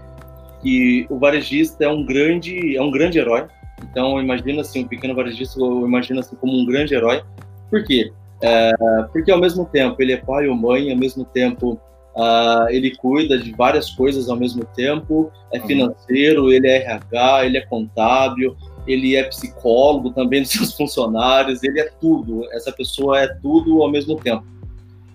que 0.62 1.06
o 1.10 1.18
varejista 1.18 1.86
é 1.86 1.90
um 1.90 2.06
grande 2.06 2.76
é 2.76 2.82
um 2.82 2.92
grande 2.92 3.18
herói. 3.20 3.48
Então 3.90 4.22
imagina 4.22 4.62
assim, 4.62 4.84
um 4.84 4.88
pequeno 4.88 5.16
varejista, 5.16 5.60
eu 5.60 5.86
imagino 5.86 6.20
assim 6.20 6.36
como 6.36 6.58
um 6.58 6.66
grande 6.66 6.94
herói. 6.94 7.24
Por 7.70 7.84
quê? 7.86 8.12
É, 8.42 8.72
porque 9.12 9.32
ao 9.32 9.40
mesmo 9.40 9.66
tempo 9.66 10.02
ele 10.02 10.14
é 10.14 10.18
pai 10.18 10.48
ou 10.48 10.56
mãe, 10.56 10.92
ao 10.92 10.98
mesmo 10.98 11.26
tempo 11.26 11.80
Uh, 12.16 12.68
ele 12.70 12.98
cuida 12.98 13.38
de 13.38 13.54
várias 13.54 13.92
coisas 13.92 14.28
ao 14.28 14.36
mesmo 14.36 14.66
tempo, 14.76 15.32
é 15.54 15.60
uhum. 15.60 15.68
financeiro, 15.68 16.52
ele 16.52 16.68
é 16.68 16.84
RH, 16.84 17.46
ele 17.46 17.58
é 17.58 17.66
contábil, 17.66 18.58
ele 18.86 19.16
é 19.16 19.24
psicólogo 19.24 20.10
também 20.10 20.42
dos 20.42 20.52
seus 20.52 20.74
funcionários, 20.74 21.64
ele 21.64 21.80
é 21.80 21.90
tudo, 22.02 22.46
essa 22.52 22.74
pessoa 22.74 23.22
é 23.22 23.28
tudo 23.36 23.82
ao 23.82 23.90
mesmo 23.90 24.18
tempo. 24.18 24.44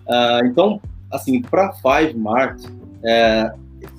Uh, 0.07 0.45
então, 0.45 0.81
assim, 1.11 1.41
para 1.41 1.73
Five 1.73 2.17
Mart, 2.17 2.63
é, 3.03 3.51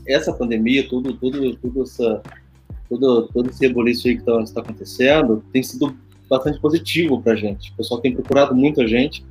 essa 0.08 0.32
pandemia, 0.32 0.88
tudo, 0.88 1.12
tudo, 1.12 1.54
tudo 1.56 1.82
essa, 1.82 2.22
tudo, 2.88 3.28
todo 3.28 3.50
esse 3.50 3.66
rebuliço 3.66 4.08
aí 4.08 4.16
que 4.16 4.28
está 4.28 4.54
tá 4.54 4.60
acontecendo, 4.62 5.44
tem 5.52 5.62
sido 5.62 5.96
bastante 6.28 6.60
positivo 6.60 7.20
para 7.20 7.32
a 7.32 7.36
gente. 7.36 7.72
O 7.72 7.76
pessoal 7.76 8.00
tem 8.00 8.12
procurado 8.12 8.54
muito 8.54 8.80
a 8.80 8.86
gente, 8.86 9.24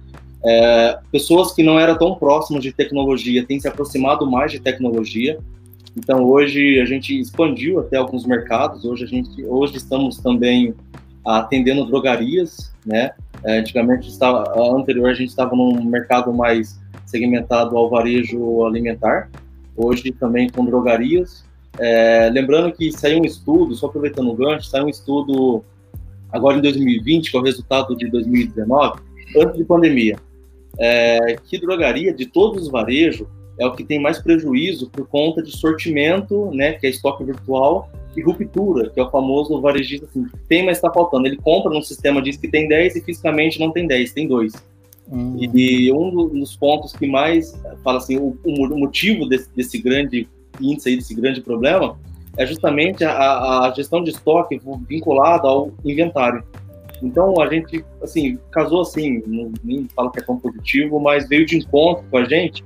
é, 0.46 1.00
pessoas 1.12 1.54
que 1.54 1.64
não 1.64 1.80
eram 1.80 1.98
tão 1.98 2.14
próximas 2.14 2.62
de 2.62 2.72
tecnologia 2.72 3.44
têm 3.44 3.60
se 3.60 3.68
aproximado 3.68 4.30
mais 4.30 4.52
de 4.52 4.60
tecnologia. 4.60 5.40
Então 5.98 6.24
hoje 6.24 6.80
a 6.80 6.86
gente 6.86 7.20
expandiu 7.20 7.80
até 7.80 7.98
alguns 7.98 8.28
mercados. 8.28 8.86
Hoje 8.86 9.06
a 9.06 9.08
gente, 9.08 9.44
hoje 9.44 9.78
estamos 9.78 10.18
também 10.18 10.76
atendendo 11.26 11.86
drogarias, 11.86 12.72
né? 12.86 13.12
É, 13.44 13.58
antigamente 13.58 14.08
estava, 14.08 14.44
anterior 14.78 15.10
a 15.10 15.14
gente 15.16 15.30
estava 15.30 15.56
num 15.56 15.84
mercado 15.84 16.32
mais 16.32 16.80
segmentado 17.08 17.76
ao 17.76 17.90
varejo 17.90 18.64
alimentar. 18.66 19.32
Hoje 19.76 20.12
também 20.12 20.48
com 20.48 20.64
drogarias. 20.64 21.44
É, 21.80 22.30
lembrando 22.32 22.72
que 22.72 22.92
saiu 22.92 23.20
um 23.20 23.26
estudo, 23.26 23.74
só 23.74 23.88
aproveitando 23.88 24.30
o 24.30 24.36
gancho, 24.36 24.68
saiu 24.68 24.86
um 24.86 24.90
estudo 24.90 25.64
agora 26.36 26.58
em 26.58 26.62
2020, 26.62 27.32
que 27.32 27.38
é 27.38 27.40
o 27.40 27.44
resultado 27.44 27.96
de 27.96 28.10
2019, 28.10 29.00
antes 29.38 29.58
de 29.58 29.64
pandemia 29.64 30.18
é, 30.78 31.38
que 31.44 31.60
drogaria 31.60 32.14
de 32.14 32.26
todos 32.26 32.64
os 32.64 32.70
varejos 32.70 33.28
é 33.58 33.66
o 33.66 33.74
que 33.74 33.86
tem 33.86 34.02
mais 34.02 34.20
prejuízo 34.20 34.90
por 34.90 35.08
conta 35.08 35.42
de 35.42 35.56
sortimento, 35.56 36.52
né, 36.52 36.74
que 36.74 36.86
é 36.86 36.90
estoque 36.90 37.24
virtual, 37.24 37.90
e 38.16 38.22
ruptura, 38.22 38.90
que 38.90 39.00
é 39.00 39.04
o 39.04 39.12
famoso 39.12 39.60
varejista 39.60 40.06
assim, 40.06 40.26
tem, 40.48 40.66
mas 40.66 40.78
está 40.78 40.90
faltando. 40.90 41.28
Ele 41.28 41.36
compra 41.36 41.70
num 41.70 41.82
sistema, 41.82 42.22
diz 42.22 42.38
que 42.38 42.48
tem 42.48 42.66
10 42.66 42.96
e 42.96 43.02
fisicamente 43.02 43.60
não 43.60 43.72
tem 43.72 43.86
10, 43.86 44.14
tem 44.14 44.26
2. 44.26 44.54
Hum. 45.12 45.36
E 45.38 45.92
um 45.92 46.30
dos 46.30 46.56
pontos 46.56 46.94
que 46.94 47.06
mais 47.06 47.54
fala 47.84 47.98
assim, 47.98 48.16
o, 48.16 48.38
o 48.46 48.80
motivo 48.80 49.28
desse, 49.28 49.50
desse, 49.54 49.78
grande 49.80 50.30
índice 50.62 50.90
aí, 50.90 50.96
desse 50.96 51.14
grande 51.14 51.42
problema, 51.42 52.00
é 52.38 52.46
justamente 52.46 53.04
a, 53.04 53.66
a 53.68 53.74
gestão 53.76 54.04
de 54.04 54.12
estoque 54.12 54.60
vinculada 54.88 55.48
ao 55.48 55.72
inventário. 55.84 56.44
Então 57.02 57.40
a 57.42 57.48
gente, 57.48 57.84
assim, 58.02 58.38
casou 58.52 58.82
assim, 58.82 59.22
não, 59.28 59.52
falo 59.96 60.12
que 60.12 60.20
é 60.20 60.24
tão 60.24 60.38
positivo, 60.38 61.00
mas 61.00 61.28
veio 61.28 61.46
de 61.46 61.58
encontro 61.58 62.04
com 62.10 62.18
a 62.18 62.26
gente. 62.26 62.64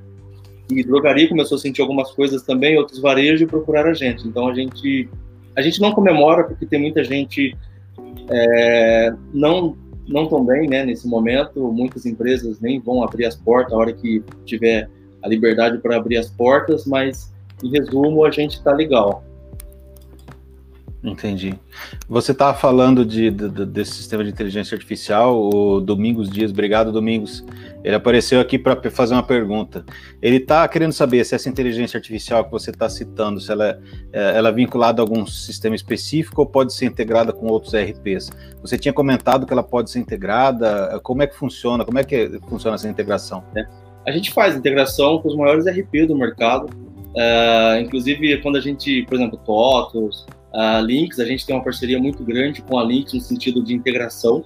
E 0.72 0.84
drogaria 0.84 1.28
começou 1.28 1.58
a 1.58 1.60
sentir 1.60 1.82
algumas 1.82 2.12
coisas 2.12 2.44
também, 2.44 2.78
outros 2.78 3.00
varejos 3.00 3.42
e 3.42 3.48
procuraram 3.48 3.90
a 3.90 3.94
gente. 3.94 4.28
Então 4.28 4.48
a 4.48 4.54
gente, 4.54 5.10
a 5.56 5.62
gente 5.62 5.82
não 5.82 5.92
comemora 5.92 6.44
porque 6.44 6.66
tem 6.66 6.80
muita 6.80 7.04
gente 7.04 7.56
é, 8.30 9.14
não 9.34 9.76
não 10.08 10.28
tão 10.28 10.44
bem, 10.44 10.68
né? 10.68 10.84
Nesse 10.84 11.08
momento, 11.08 11.72
muitas 11.72 12.04
empresas 12.04 12.60
nem 12.60 12.80
vão 12.80 13.04
abrir 13.04 13.26
as 13.26 13.36
portas 13.36 13.74
a 13.74 13.78
hora 13.78 13.94
que 13.94 14.24
tiver 14.44 14.90
a 15.22 15.28
liberdade 15.28 15.78
para 15.78 15.98
abrir 15.98 16.18
as 16.18 16.32
portas, 16.32 16.86
mas 16.88 17.32
em 17.64 17.70
resumo 17.70 18.26
a 18.26 18.32
gente 18.32 18.54
está 18.54 18.74
legal. 18.74 19.24
Entendi. 21.02 21.58
Você 22.10 22.34
estava 22.34 22.58
falando 22.58 23.06
de, 23.06 23.32
de, 23.32 23.66
desse 23.66 23.94
sistema 23.94 24.22
de 24.22 24.30
inteligência 24.30 24.76
artificial, 24.76 25.50
o 25.50 25.80
Domingos 25.80 26.30
Dias, 26.30 26.52
obrigado 26.52 26.92
Domingos. 26.92 27.46
Ele 27.82 27.96
apareceu 27.96 28.42
aqui 28.42 28.60
para 28.60 28.78
fazer 28.92 29.14
uma 29.14 29.24
pergunta. 29.24 29.86
Ele 30.22 30.36
está 30.36 30.68
querendo 30.68 30.92
saber 30.92 31.24
se 31.24 31.34
essa 31.34 31.48
inteligência 31.48 31.98
artificial 31.98 32.44
que 32.44 32.52
você 32.52 32.72
está 32.72 32.90
citando, 32.90 33.40
se 33.40 33.50
ela 33.50 33.80
é, 34.12 34.38
ela 34.38 34.50
é 34.50 34.52
vinculada 34.52 35.02
a 35.02 35.04
algum 35.04 35.26
sistema 35.26 35.74
específico 35.74 36.42
ou 36.42 36.48
pode 36.48 36.74
ser 36.74 36.86
integrada 36.86 37.32
com 37.32 37.48
outros 37.48 37.74
RPs. 37.74 38.30
Você 38.62 38.78
tinha 38.78 38.92
comentado 38.92 39.46
que 39.46 39.54
ela 39.54 39.64
pode 39.64 39.90
ser 39.90 40.00
integrada. 40.00 41.00
Como 41.02 41.24
é 41.24 41.28
que 41.28 41.36
funciona? 41.36 41.86
Como 41.86 41.98
é 41.98 42.04
que 42.04 42.40
funciona 42.50 42.76
essa 42.76 42.90
integração? 42.90 43.42
É. 43.56 43.66
A 44.06 44.12
gente 44.12 44.32
faz 44.32 44.54
integração 44.54 45.20
com 45.20 45.30
os 45.30 45.36
maiores 45.36 45.66
RP 45.66 46.08
do 46.08 46.16
mercado. 46.16 46.70
Uh, 47.10 47.80
inclusive, 47.82 48.38
quando 48.42 48.58
a 48.58 48.62
gente, 48.62 49.04
por 49.04 49.16
exemplo, 49.16 49.38
TOTOS, 49.46 50.26
a 50.54 50.80
Lynx, 50.80 51.20
a 51.20 51.26
gente 51.26 51.46
tem 51.46 51.56
uma 51.56 51.64
parceria 51.64 52.00
muito 52.00 52.24
grande 52.24 52.62
com 52.62 52.78
a 52.78 52.84
Lynx 52.84 53.14
no 53.14 53.22
sentido 53.22 53.64
de 53.64 53.74
integração. 53.74 54.44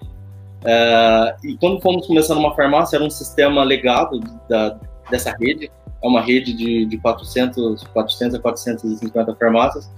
Uh, 0.63 1.47
e 1.47 1.57
quando 1.57 1.81
fomos 1.81 2.07
começar 2.07 2.35
numa 2.35 2.55
farmácia, 2.55 2.95
era 2.97 3.03
um 3.03 3.09
sistema 3.09 3.63
legado 3.63 4.19
da, 4.49 4.77
dessa 5.09 5.35
rede, 5.37 5.71
é 6.01 6.07
uma 6.07 6.21
rede 6.21 6.53
de, 6.53 6.85
de 6.85 6.97
400, 6.97 7.83
400 7.83 8.35
a 8.35 8.39
450 8.39 9.35
farmácias, 9.35 9.89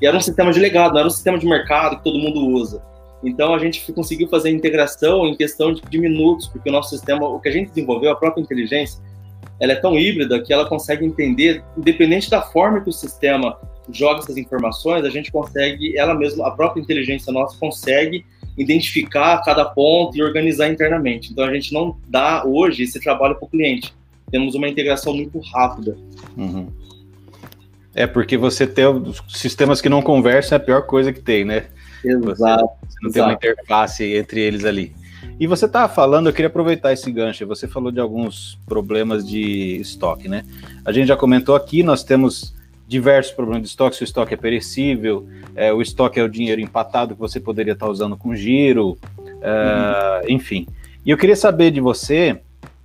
e 0.00 0.06
era 0.06 0.16
um 0.16 0.20
sistema 0.20 0.52
de 0.52 0.60
legado, 0.60 0.92
não 0.92 0.98
era 0.98 1.08
um 1.08 1.10
sistema 1.10 1.38
de 1.38 1.46
mercado 1.46 1.96
que 1.96 2.04
todo 2.04 2.18
mundo 2.18 2.46
usa. 2.48 2.82
Então 3.22 3.54
a 3.54 3.58
gente 3.58 3.90
conseguiu 3.92 4.28
fazer 4.28 4.50
a 4.50 4.52
integração 4.52 5.26
em 5.26 5.34
questão 5.34 5.72
de 5.72 5.98
minutos, 5.98 6.46
porque 6.48 6.68
o 6.68 6.72
nosso 6.72 6.90
sistema, 6.90 7.26
o 7.26 7.40
que 7.40 7.48
a 7.48 7.52
gente 7.52 7.68
desenvolveu, 7.68 8.10
a 8.10 8.16
própria 8.16 8.42
inteligência, 8.42 9.02
ela 9.58 9.72
é 9.72 9.76
tão 9.76 9.98
híbrida 9.98 10.42
que 10.42 10.52
ela 10.52 10.66
consegue 10.66 11.04
entender, 11.06 11.64
independente 11.76 12.28
da 12.28 12.42
forma 12.42 12.80
que 12.80 12.90
o 12.90 12.92
sistema 12.92 13.58
joga 13.92 14.20
essas 14.20 14.36
informações, 14.36 15.04
a 15.04 15.10
gente 15.10 15.30
consegue, 15.30 15.96
ela 15.96 16.14
mesma, 16.14 16.46
a 16.46 16.50
própria 16.50 16.80
inteligência 16.80 17.32
nossa 17.32 17.58
consegue 17.58 18.24
identificar 18.56 19.42
cada 19.42 19.64
ponto 19.64 20.16
e 20.16 20.22
organizar 20.22 20.68
internamente. 20.68 21.32
Então 21.32 21.44
a 21.44 21.52
gente 21.52 21.72
não 21.72 21.96
dá 22.08 22.44
hoje 22.44 22.84
esse 22.84 23.00
trabalho 23.00 23.34
para 23.34 23.44
o 23.44 23.48
cliente. 23.48 23.92
Temos 24.30 24.54
uma 24.54 24.68
integração 24.68 25.14
muito 25.14 25.38
rápida. 25.40 25.96
Uhum. 26.36 26.68
É 27.94 28.06
porque 28.06 28.36
você 28.36 28.66
ter 28.66 28.86
sistemas 29.28 29.80
que 29.80 29.88
não 29.88 30.02
conversam 30.02 30.56
é 30.56 30.60
a 30.60 30.64
pior 30.64 30.82
coisa 30.82 31.12
que 31.12 31.20
tem, 31.20 31.44
né? 31.44 31.66
Exato. 32.04 32.32
Você, 32.32 32.86
você 32.88 32.98
não 33.02 33.10
tem 33.10 33.22
uma 33.22 33.32
interface 33.32 34.04
entre 34.04 34.40
eles 34.40 34.64
ali. 34.64 34.92
E 35.38 35.46
você 35.46 35.66
estava 35.66 35.92
falando, 35.92 36.28
eu 36.28 36.32
queria 36.32 36.48
aproveitar 36.48 36.92
esse 36.92 37.10
gancho. 37.10 37.46
Você 37.46 37.66
falou 37.66 37.90
de 37.90 38.00
alguns 38.00 38.58
problemas 38.66 39.26
de 39.26 39.80
estoque, 39.80 40.28
né? 40.28 40.44
A 40.84 40.92
gente 40.92 41.08
já 41.08 41.16
comentou 41.16 41.56
aqui, 41.56 41.82
nós 41.82 42.04
temos 42.04 42.54
diversos 42.86 43.32
problemas 43.32 43.62
de 43.62 43.68
estoque, 43.68 43.96
se 43.96 44.02
o 44.02 44.04
estoque 44.04 44.34
é 44.34 44.36
perecível, 44.36 45.26
é, 45.54 45.72
o 45.72 45.80
estoque 45.80 46.20
é 46.20 46.22
o 46.22 46.28
dinheiro 46.28 46.60
empatado 46.60 47.14
que 47.14 47.20
você 47.20 47.40
poderia 47.40 47.72
estar 47.72 47.88
usando 47.88 48.16
com 48.16 48.34
giro, 48.34 48.98
é, 49.40 50.26
uhum. 50.26 50.34
enfim. 50.34 50.66
E 51.04 51.10
eu 51.10 51.18
queria 51.18 51.36
saber 51.36 51.70
de 51.70 51.80
você, 51.80 52.40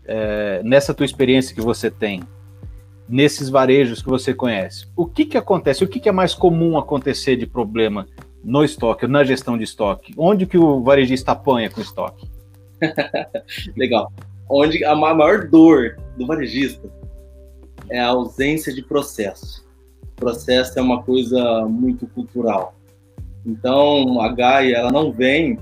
é, 0.06 0.62
nessa 0.64 0.94
tua 0.94 1.06
experiência 1.06 1.54
que 1.54 1.62
você 1.62 1.92
tem, 1.92 2.22
nesses 3.08 3.50
varejos 3.50 4.02
que 4.02 4.10
você 4.10 4.34
conhece, 4.34 4.88
o 4.96 5.06
que, 5.06 5.26
que 5.26 5.38
acontece, 5.38 5.84
o 5.84 5.88
que, 5.88 6.00
que 6.00 6.10
é 6.10 6.12
mais 6.12 6.34
comum 6.34 6.78
acontecer 6.78 7.36
de 7.36 7.48
problema 7.48 8.08
no 8.44 8.64
estoque, 8.64 9.08
na 9.08 9.24
gestão 9.24 9.58
de 9.58 9.64
estoque? 9.64 10.14
Onde 10.18 10.46
que 10.46 10.58
o 10.58 10.82
varejista 10.82 11.32
apanha 11.32 11.70
com 11.70 11.82
estoque? 11.82 12.30
Legal. 13.76 14.12
Onde 14.50 14.84
a 14.86 14.96
maior 14.96 15.48
dor 15.48 15.98
do 16.18 16.26
varejista 16.26 16.90
é 17.90 18.00
a 18.00 18.08
ausência 18.08 18.74
de 18.74 18.82
processo. 18.82 19.69
Processo 20.20 20.78
é 20.78 20.82
uma 20.82 21.02
coisa 21.02 21.66
muito 21.66 22.06
cultural. 22.08 22.76
Então, 23.46 24.20
a 24.22 24.28
Gaia, 24.30 24.78
ela 24.78 24.92
não 24.92 25.12
vem 25.12 25.58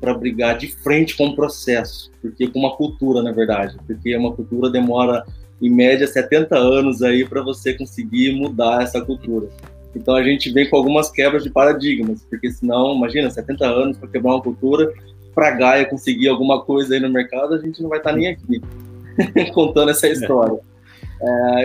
para 0.00 0.14
brigar 0.14 0.58
de 0.58 0.68
frente 0.68 1.16
com 1.16 1.28
o 1.28 1.34
processo, 1.34 2.10
porque 2.20 2.46
com 2.46 2.58
uma 2.58 2.76
cultura, 2.76 3.22
na 3.22 3.32
verdade, 3.32 3.76
porque 3.86 4.14
uma 4.14 4.32
cultura 4.32 4.70
demora 4.70 5.24
em 5.62 5.70
média 5.70 6.06
70 6.06 6.54
anos 6.54 7.02
aí 7.02 7.26
para 7.26 7.42
você 7.42 7.72
conseguir 7.72 8.32
mudar 8.34 8.82
essa 8.82 9.00
cultura. 9.00 9.48
Então 9.96 10.14
a 10.14 10.22
gente 10.22 10.52
vem 10.52 10.68
com 10.68 10.76
algumas 10.76 11.10
quebras 11.10 11.42
de 11.42 11.50
paradigmas, 11.50 12.26
porque 12.28 12.50
senão, 12.50 12.94
imagina, 12.94 13.30
70 13.30 13.64
anos 13.64 13.96
para 13.96 14.08
quebrar 14.08 14.34
uma 14.34 14.42
cultura, 14.42 14.92
para 15.34 15.52
Gaia 15.52 15.86
conseguir 15.86 16.28
alguma 16.28 16.62
coisa 16.62 16.94
aí 16.94 17.00
no 17.00 17.08
mercado, 17.08 17.54
a 17.54 17.58
gente 17.58 17.82
não 17.82 17.88
vai 17.88 17.98
estar 17.98 18.10
tá 18.10 18.16
nem 18.16 18.28
aqui 18.28 18.60
contando 19.54 19.90
essa 19.90 20.08
história. 20.08 20.56
É, 20.56 20.73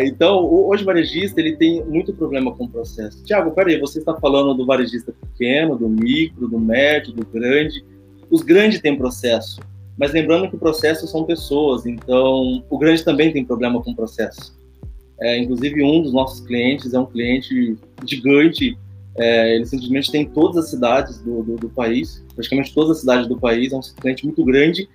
então, 0.03 0.45
hoje 0.45 0.83
o 0.83 0.85
varejista 0.85 1.39
ele 1.39 1.55
tem 1.55 1.83
muito 1.83 2.13
problema 2.13 2.55
com 2.55 2.65
o 2.65 2.69
processo. 2.69 3.23
Tiago, 3.23 3.51
peraí, 3.51 3.79
você 3.79 3.99
está 3.99 4.13
falando 4.15 4.53
do 4.53 4.65
varejista 4.65 5.11
pequeno, 5.11 5.77
do 5.77 5.89
micro, 5.89 6.47
do 6.47 6.59
médio, 6.59 7.13
do 7.13 7.25
grande. 7.25 7.83
Os 8.29 8.41
grandes 8.41 8.79
têm 8.79 8.97
processo, 8.97 9.59
mas 9.97 10.13
lembrando 10.13 10.49
que 10.49 10.55
o 10.55 10.59
processo 10.59 11.07
são 11.07 11.23
pessoas, 11.25 11.85
então 11.85 12.63
o 12.69 12.77
grande 12.77 13.03
também 13.03 13.33
tem 13.33 13.43
problema 13.43 13.81
com 13.81 13.91
o 13.91 13.95
processo. 13.95 14.57
É, 15.19 15.37
inclusive, 15.37 15.83
um 15.83 16.01
dos 16.01 16.13
nossos 16.13 16.39
clientes 16.45 16.93
é 16.93 16.99
um 16.99 17.05
cliente 17.05 17.77
gigante, 18.05 18.77
é, 19.17 19.55
ele 19.55 19.65
simplesmente 19.65 20.11
tem 20.11 20.25
todas 20.25 20.57
as 20.57 20.69
cidades 20.69 21.21
do, 21.21 21.43
do, 21.43 21.55
do, 21.57 21.69
país, 21.69 22.25
praticamente 22.33 22.73
todas 22.73 22.91
as 22.91 22.99
cidades 22.99 23.27
do 23.27 23.37
país, 23.37 23.73
é 23.73 23.75
um 23.75 23.81
cliente 23.99 24.25
muito 24.25 24.45
grande, 24.45 24.87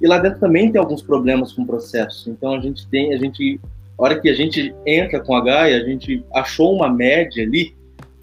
e 0.00 0.06
lá 0.06 0.18
dentro 0.18 0.40
também 0.40 0.72
tem 0.72 0.80
alguns 0.80 1.02
problemas 1.02 1.52
com 1.52 1.62
o 1.62 1.66
processo. 1.66 2.30
Então, 2.30 2.54
a 2.54 2.60
gente 2.60 2.88
tem, 2.88 3.12
a 3.12 3.18
gente, 3.18 3.60
a 4.00 4.04
hora 4.04 4.18
que 4.18 4.30
a 4.30 4.34
gente 4.34 4.74
entra 4.86 5.20
com 5.20 5.36
a 5.36 5.44
Gaia, 5.44 5.76
a 5.76 5.84
gente 5.84 6.24
achou 6.32 6.74
uma 6.74 6.88
média 6.88 7.44
ali, 7.44 7.76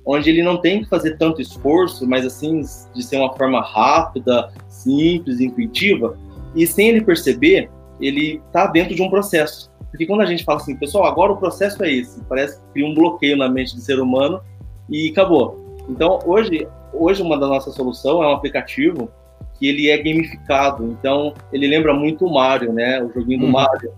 onde 0.04 0.28
ele 0.28 0.42
não 0.42 0.58
tem 0.58 0.82
que 0.82 0.90
fazer 0.90 1.18
tanto 1.18 1.40
esforço, 1.40 2.08
mas 2.08 2.26
assim, 2.26 2.62
de 2.96 3.04
ser 3.04 3.18
uma 3.18 3.32
forma 3.38 3.62
rápida, 3.62 4.52
simples, 4.68 5.40
intuitiva, 5.40 6.18
e 6.56 6.66
sem 6.66 6.90
ele 6.90 7.02
perceber, 7.02 7.70
ele 8.02 8.42
está 8.48 8.66
dentro 8.66 8.96
de 8.96 9.04
um 9.04 9.10
processo. 9.10 9.70
Porque 9.92 10.08
quando 10.08 10.22
a 10.22 10.26
gente 10.26 10.44
fala 10.44 10.60
assim, 10.60 10.76
pessoal, 10.76 11.06
agora 11.06 11.34
o 11.34 11.38
processo 11.38 11.84
é 11.84 11.92
esse, 11.92 12.24
parece 12.24 12.60
que 12.60 12.74
cria 12.74 12.88
um 12.88 12.96
bloqueio 12.96 13.38
na 13.38 13.48
mente 13.48 13.76
do 13.76 13.82
ser 13.82 14.00
humano 14.00 14.42
e 14.90 15.12
acabou. 15.12 15.78
Então, 15.88 16.18
hoje, 16.26 16.68
hoje 16.92 17.22
uma 17.22 17.38
da 17.38 17.46
nossas 17.46 17.76
soluções 17.76 18.26
é 18.26 18.28
um 18.28 18.32
aplicativo 18.32 19.12
que 19.60 19.68
ele 19.68 19.90
é 19.90 19.98
gamificado. 19.98 20.86
Então, 21.00 21.36
ele 21.54 21.68
lembra 21.68 21.94
muito 21.94 22.26
o 22.26 22.34
Mario, 22.34 22.74
né? 22.74 23.04
O 23.04 23.12
joguinho 23.14 23.42
do 23.42 23.46
uhum. 23.46 23.52
Mario. 23.52 23.92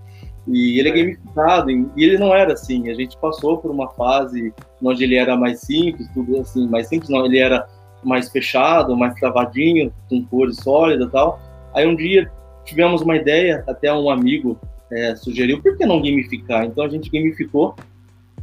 E 0.47 0.79
ele 0.79 0.89
é 0.89 0.91
gamificado, 0.91 1.69
e 1.69 1.89
ele 1.97 2.17
não 2.17 2.33
era 2.33 2.53
assim. 2.53 2.89
A 2.89 2.93
gente 2.93 3.17
passou 3.17 3.57
por 3.57 3.69
uma 3.69 3.89
fase 3.89 4.53
onde 4.81 5.03
ele 5.03 5.15
era 5.15 5.35
mais 5.35 5.61
simples, 5.61 6.07
tudo 6.13 6.39
assim, 6.39 6.67
mais 6.67 6.87
simples 6.87 7.09
não, 7.09 7.25
ele 7.25 7.37
era 7.37 7.67
mais 8.03 8.29
fechado, 8.29 8.95
mais 8.95 9.13
travadinho, 9.15 9.93
com 10.09 10.23
cores 10.25 10.57
sólidas 10.57 11.07
e 11.07 11.11
tal. 11.11 11.39
Aí 11.73 11.85
um 11.85 11.95
dia 11.95 12.31
tivemos 12.65 13.01
uma 13.01 13.15
ideia, 13.15 13.63
até 13.67 13.93
um 13.93 14.09
amigo 14.09 14.57
é, 14.91 15.15
sugeriu, 15.15 15.61
por 15.61 15.77
que 15.77 15.85
não 15.85 16.01
gamificar? 16.01 16.65
Então 16.65 16.83
a 16.83 16.89
gente 16.89 17.09
gamificou 17.09 17.75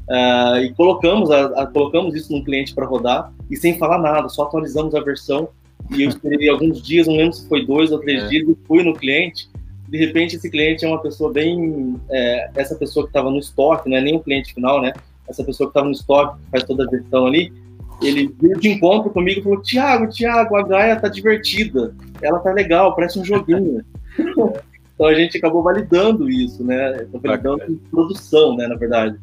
uh, 0.08 0.58
e 0.58 0.72
colocamos, 0.74 1.30
a, 1.30 1.62
a, 1.62 1.66
colocamos 1.66 2.14
isso 2.14 2.32
num 2.32 2.44
cliente 2.44 2.74
para 2.74 2.86
rodar 2.86 3.32
e 3.50 3.56
sem 3.56 3.78
falar 3.78 3.98
nada, 3.98 4.28
só 4.28 4.44
atualizamos 4.44 4.94
a 4.94 5.00
versão 5.00 5.48
e 5.90 6.02
eu 6.02 6.08
esperei 6.08 6.48
alguns 6.48 6.82
dias, 6.82 7.06
não 7.06 7.16
lembro 7.16 7.32
se 7.32 7.48
foi 7.48 7.64
dois 7.64 7.92
ou 7.92 7.98
três 8.00 8.24
é. 8.24 8.28
dias, 8.28 8.48
e 8.48 8.56
fui 8.66 8.82
no 8.82 8.94
cliente. 8.94 9.48
De 9.88 9.98
repente, 9.98 10.36
esse 10.36 10.50
cliente 10.50 10.84
é 10.84 10.88
uma 10.88 11.00
pessoa 11.00 11.32
bem. 11.32 11.96
É, 12.10 12.50
essa 12.56 12.74
pessoa 12.74 13.04
que 13.04 13.10
estava 13.10 13.30
no 13.30 13.38
estoque, 13.38 13.88
não 13.88 13.96
é 13.96 14.00
nem 14.00 14.16
o 14.16 14.20
cliente 14.20 14.52
final, 14.52 14.80
né? 14.80 14.92
Essa 15.28 15.44
pessoa 15.44 15.68
que 15.68 15.70
estava 15.70 15.86
no 15.86 15.92
estoque, 15.92 16.38
que 16.42 16.50
faz 16.50 16.64
toda 16.64 16.84
a 16.84 16.90
gestão 16.90 17.26
ali, 17.26 17.52
ele 18.02 18.34
veio 18.40 18.58
de 18.58 18.68
encontro 18.68 19.10
comigo 19.10 19.40
e 19.40 19.42
falou: 19.42 19.62
Tiago, 19.62 20.08
Tiago, 20.08 20.56
a 20.56 20.62
Gaia 20.62 21.00
tá 21.00 21.08
divertida, 21.08 21.94
ela 22.20 22.38
tá 22.40 22.52
legal, 22.52 22.94
parece 22.94 23.18
um 23.18 23.24
joguinho. 23.24 23.84
Então 24.96 25.08
a 25.08 25.14
gente 25.14 25.36
acabou 25.36 25.62
validando 25.62 26.28
isso, 26.30 26.64
né? 26.64 27.06
Validando 27.12 27.64
em 27.68 27.76
produção, 27.76 28.56
né? 28.56 28.66
Na 28.66 28.76
verdade. 28.76 29.14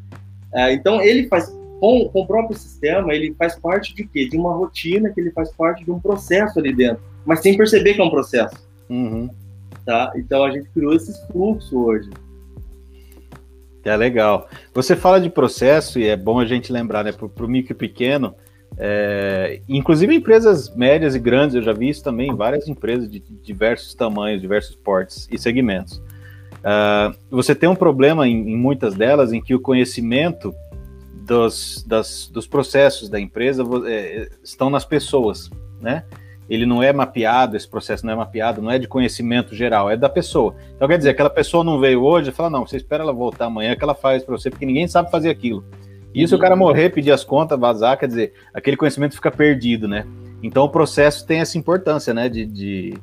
É, 0.54 0.72
então 0.72 1.02
ele 1.02 1.28
faz 1.28 1.50
com, 1.80 2.08
com 2.10 2.22
o 2.22 2.28
próprio 2.28 2.58
sistema, 2.58 3.14
ele 3.14 3.36
faz 3.38 3.60
parte 3.60 3.94
de 3.96 4.06
quê? 4.06 4.30
De 4.30 4.38
uma 4.38 4.54
rotina 4.54 5.10
que 5.10 5.20
ele 5.20 5.32
faz 5.32 5.52
parte 5.52 5.84
de 5.84 5.92
um 5.92 6.00
processo 6.00 6.60
ali 6.60 6.74
dentro, 6.74 7.04
mas 7.26 7.40
sem 7.40 7.58
perceber 7.58 7.96
que 7.96 8.02
é 8.02 8.04
um 8.04 8.10
processo. 8.10 8.56
Uhum. 8.90 9.30
Tá? 9.86 10.12
Então 10.16 10.44
a 10.44 10.52
gente 10.52 10.70
criou 10.70 10.94
esse 10.94 11.28
fluxo 11.28 11.78
hoje. 11.78 12.10
É 13.84 13.98
legal. 13.98 14.48
Você 14.74 14.96
fala 14.96 15.20
de 15.20 15.30
processo 15.30 16.00
e 16.00 16.08
é 16.08 16.16
bom 16.16 16.40
a 16.40 16.46
gente 16.46 16.72
lembrar, 16.72 17.04
né? 17.04 17.12
Para 17.12 17.46
o 17.46 17.50
micro 17.50 17.74
e 17.74 17.76
pequeno, 17.76 18.34
é, 18.78 19.62
inclusive 19.68 20.16
empresas 20.16 20.74
médias 20.76 21.16
e 21.16 21.20
grandes, 21.20 21.56
eu 21.56 21.62
já 21.62 21.74
vi 21.74 21.90
isso 21.90 22.04
também 22.04 22.34
várias 22.34 22.68
empresas 22.68 23.10
de 23.10 23.20
diversos 23.20 23.94
tamanhos, 23.94 24.42
diversos 24.42 24.76
portes 24.76 25.28
e 25.32 25.38
segmentos. 25.38 26.02
Uh, 26.64 27.14
você 27.30 27.54
tem 27.54 27.68
um 27.68 27.76
problema 27.76 28.26
em, 28.26 28.54
em, 28.54 28.56
muitas 28.56 28.96
delas 28.96 29.34
em 29.34 29.42
que 29.42 29.54
o 29.54 29.60
conhecimento 29.60 30.56
dos, 31.14 31.84
das, 31.86 32.30
dos 32.30 32.48
processos 32.48 33.10
da 33.10 33.20
empresa 33.20 33.64
é, 33.86 34.30
estão 34.42 34.70
nas 34.70 34.86
pessoas, 34.86 35.50
né? 35.82 36.06
Ele 36.50 36.66
não 36.66 36.84
é 36.84 36.92
mapeado, 36.92 37.56
esse 37.56 37.68
processo 37.68 38.06
não 38.06 38.14
é 38.14 38.16
mapeado, 38.16 38.62
não 38.62 38.70
é 38.70 38.78
de 38.78 38.88
conhecimento 38.88 39.56
geral, 39.56 39.90
é 39.90 39.96
da 39.96 40.10
pessoa. 40.10 40.56
Então 40.76 40.88
quer 40.88 40.98
dizer, 40.98 41.12
aquela 41.12 41.30
pessoa 41.30 41.64
não 41.64 41.80
veio 41.80 42.04
hoje 42.04 42.30
e 42.30 42.34
fala, 42.34 42.50
não, 42.50 42.66
você 42.66 42.78
espera 42.78 43.04
ela 43.04 43.14
voltar 43.14 43.46
amanhã 43.46 43.76
que 43.76 43.84
ela 43.84 43.96
faz 43.96 44.24
para 44.24 44.38
você, 44.38 44.50
porque 44.50 44.66
ninguém 44.66 44.88
sabe 44.88 45.10
fazer 45.10 45.30
aquilo. 45.30 45.64
E 46.14 46.28
se 46.28 46.36
o 46.36 46.40
cara 46.40 46.56
morrer, 46.56 46.92
pedir 46.92 47.12
as 47.12 47.24
contas, 47.24 47.60
vazar, 47.60 47.98
quer 47.98 48.08
dizer, 48.08 48.34
aquele 48.54 48.78
conhecimento 48.78 49.16
fica 49.16 49.32
perdido, 49.32 49.88
né? 49.88 50.06
Então 50.44 50.66
o 50.66 50.70
processo 50.70 51.26
tem 51.26 51.40
essa 51.40 51.58
importância, 51.58 52.14
né? 52.14 52.30
De, 52.30 52.46
de, 52.46 52.94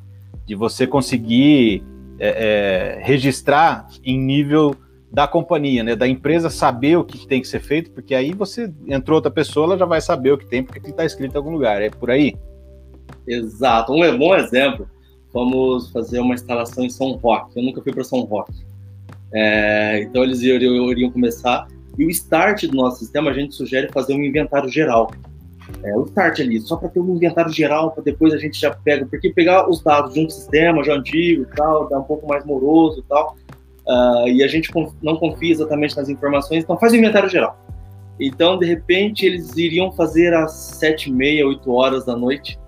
de 0.46 0.55
você 0.55 0.87
conseguir 0.87 1.83
é, 2.20 2.98
é, 2.98 3.03
registrar 3.03 3.88
em 4.05 4.16
nível 4.16 4.76
da 5.11 5.26
companhia, 5.26 5.83
né? 5.83 5.96
Da 5.96 6.07
empresa 6.07 6.48
saber 6.50 6.96
o 6.96 7.05
que 7.05 7.26
tem 7.26 7.40
que 7.40 7.48
ser 7.48 7.59
feito, 7.59 7.90
porque 7.90 8.14
aí 8.14 8.33
você 8.33 8.72
entrou 8.87 9.16
outra 9.16 9.31
pessoa, 9.31 9.66
ela 9.66 9.79
já 9.79 9.87
vai 9.87 10.00
saber 10.00 10.33
o 10.33 10.38
que 10.38 10.46
tem, 10.46 10.62
porque 10.62 10.79
está 10.88 11.05
escrito 11.05 11.35
em 11.35 11.37
algum 11.38 11.50
lugar. 11.50 11.83
É 11.83 11.90
por 11.90 12.12
aí? 12.12 12.37
Exato. 13.33 13.93
Um 13.93 14.19
bom 14.19 14.35
exemplo. 14.35 14.88
Vamos 15.33 15.90
fazer 15.90 16.19
uma 16.19 16.35
instalação 16.35 16.85
em 16.85 16.90
São 16.90 17.12
Roque. 17.12 17.59
Eu 17.59 17.62
nunca 17.62 17.81
fui 17.81 17.93
para 17.93 18.03
São 18.03 18.21
Roque. 18.23 18.64
É, 19.33 20.03
então 20.03 20.25
eles 20.25 20.40
iriam, 20.43 20.90
iriam 20.90 21.11
começar 21.11 21.69
e 21.99 22.05
o 22.05 22.11
start 22.11 22.64
do 22.64 22.75
nosso 22.75 22.99
sistema, 22.99 23.31
a 23.31 23.35
gente 23.35 23.55
sugere 23.55 23.93
fazer 23.93 24.14
um 24.14 24.23
inventário 24.23 24.69
geral. 24.69 25.11
É, 25.85 25.97
o 25.97 26.05
start 26.05 26.40
ali, 26.40 26.61
só 26.61 26.77
para 26.77 26.88
ter 26.88 26.99
um 26.99 27.14
inventário 27.14 27.53
geral, 27.53 27.90
para 27.93 28.03
depois 28.03 28.33
a 28.33 28.38
gente 28.38 28.59
já 28.59 28.71
pega, 28.71 29.07
porque 29.07 29.31
pegar 29.33 29.69
os 29.69 29.83
dados 29.83 30.14
de 30.14 30.25
um 30.25 30.29
sistema 30.29 30.83
já 30.83 30.95
antigo 30.95 31.43
e 31.43 31.57
tal, 31.57 31.88
dá 31.88 31.99
um 31.99 32.03
pouco 32.03 32.27
mais 32.27 32.45
moroso 32.45 33.01
e 33.01 33.03
tal, 33.03 33.37
uh, 33.87 34.29
e 34.29 34.43
a 34.43 34.49
gente 34.49 34.71
não 35.03 35.16
confia 35.16 35.53
exatamente 35.53 35.97
nas 35.97 36.09
informações, 36.09 36.64
então 36.64 36.79
faz 36.79 36.93
o 36.93 36.97
inventário 36.97 37.29
geral. 37.29 37.57
Então, 38.19 38.59
de 38.59 38.66
repente, 38.66 39.25
eles 39.25 39.57
iriam 39.57 39.93
fazer 39.93 40.35
às 40.35 40.53
sete 40.53 41.09
e 41.09 41.12
meia, 41.12 41.47
oito 41.47 41.73
horas 41.73 42.05
da 42.05 42.16
noite. 42.16 42.59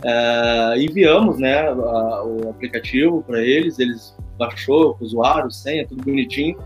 Uh, 0.00 0.80
enviamos 0.80 1.38
né, 1.38 1.68
a, 1.68 2.24
o 2.24 2.48
aplicativo 2.50 3.22
para 3.22 3.42
eles, 3.42 3.78
eles 3.78 4.16
baixou, 4.38 4.96
usuário, 5.00 5.50
senha, 5.50 5.86
tudo 5.86 6.02
bonitinho. 6.02 6.56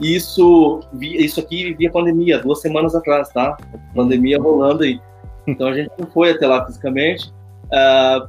Isso, 0.00 0.80
isso 1.00 1.40
aqui 1.40 1.74
via 1.74 1.90
pandemia, 1.90 2.38
duas 2.38 2.62
semanas 2.62 2.94
atrás, 2.94 3.28
tá? 3.28 3.58
Pandemia 3.94 4.40
rolando 4.40 4.82
aí. 4.82 4.98
Então 5.46 5.68
a 5.68 5.74
gente 5.74 5.90
não 5.98 6.06
foi 6.06 6.30
até 6.30 6.46
lá 6.46 6.64
fisicamente. 6.64 7.30
Uh, 7.66 8.28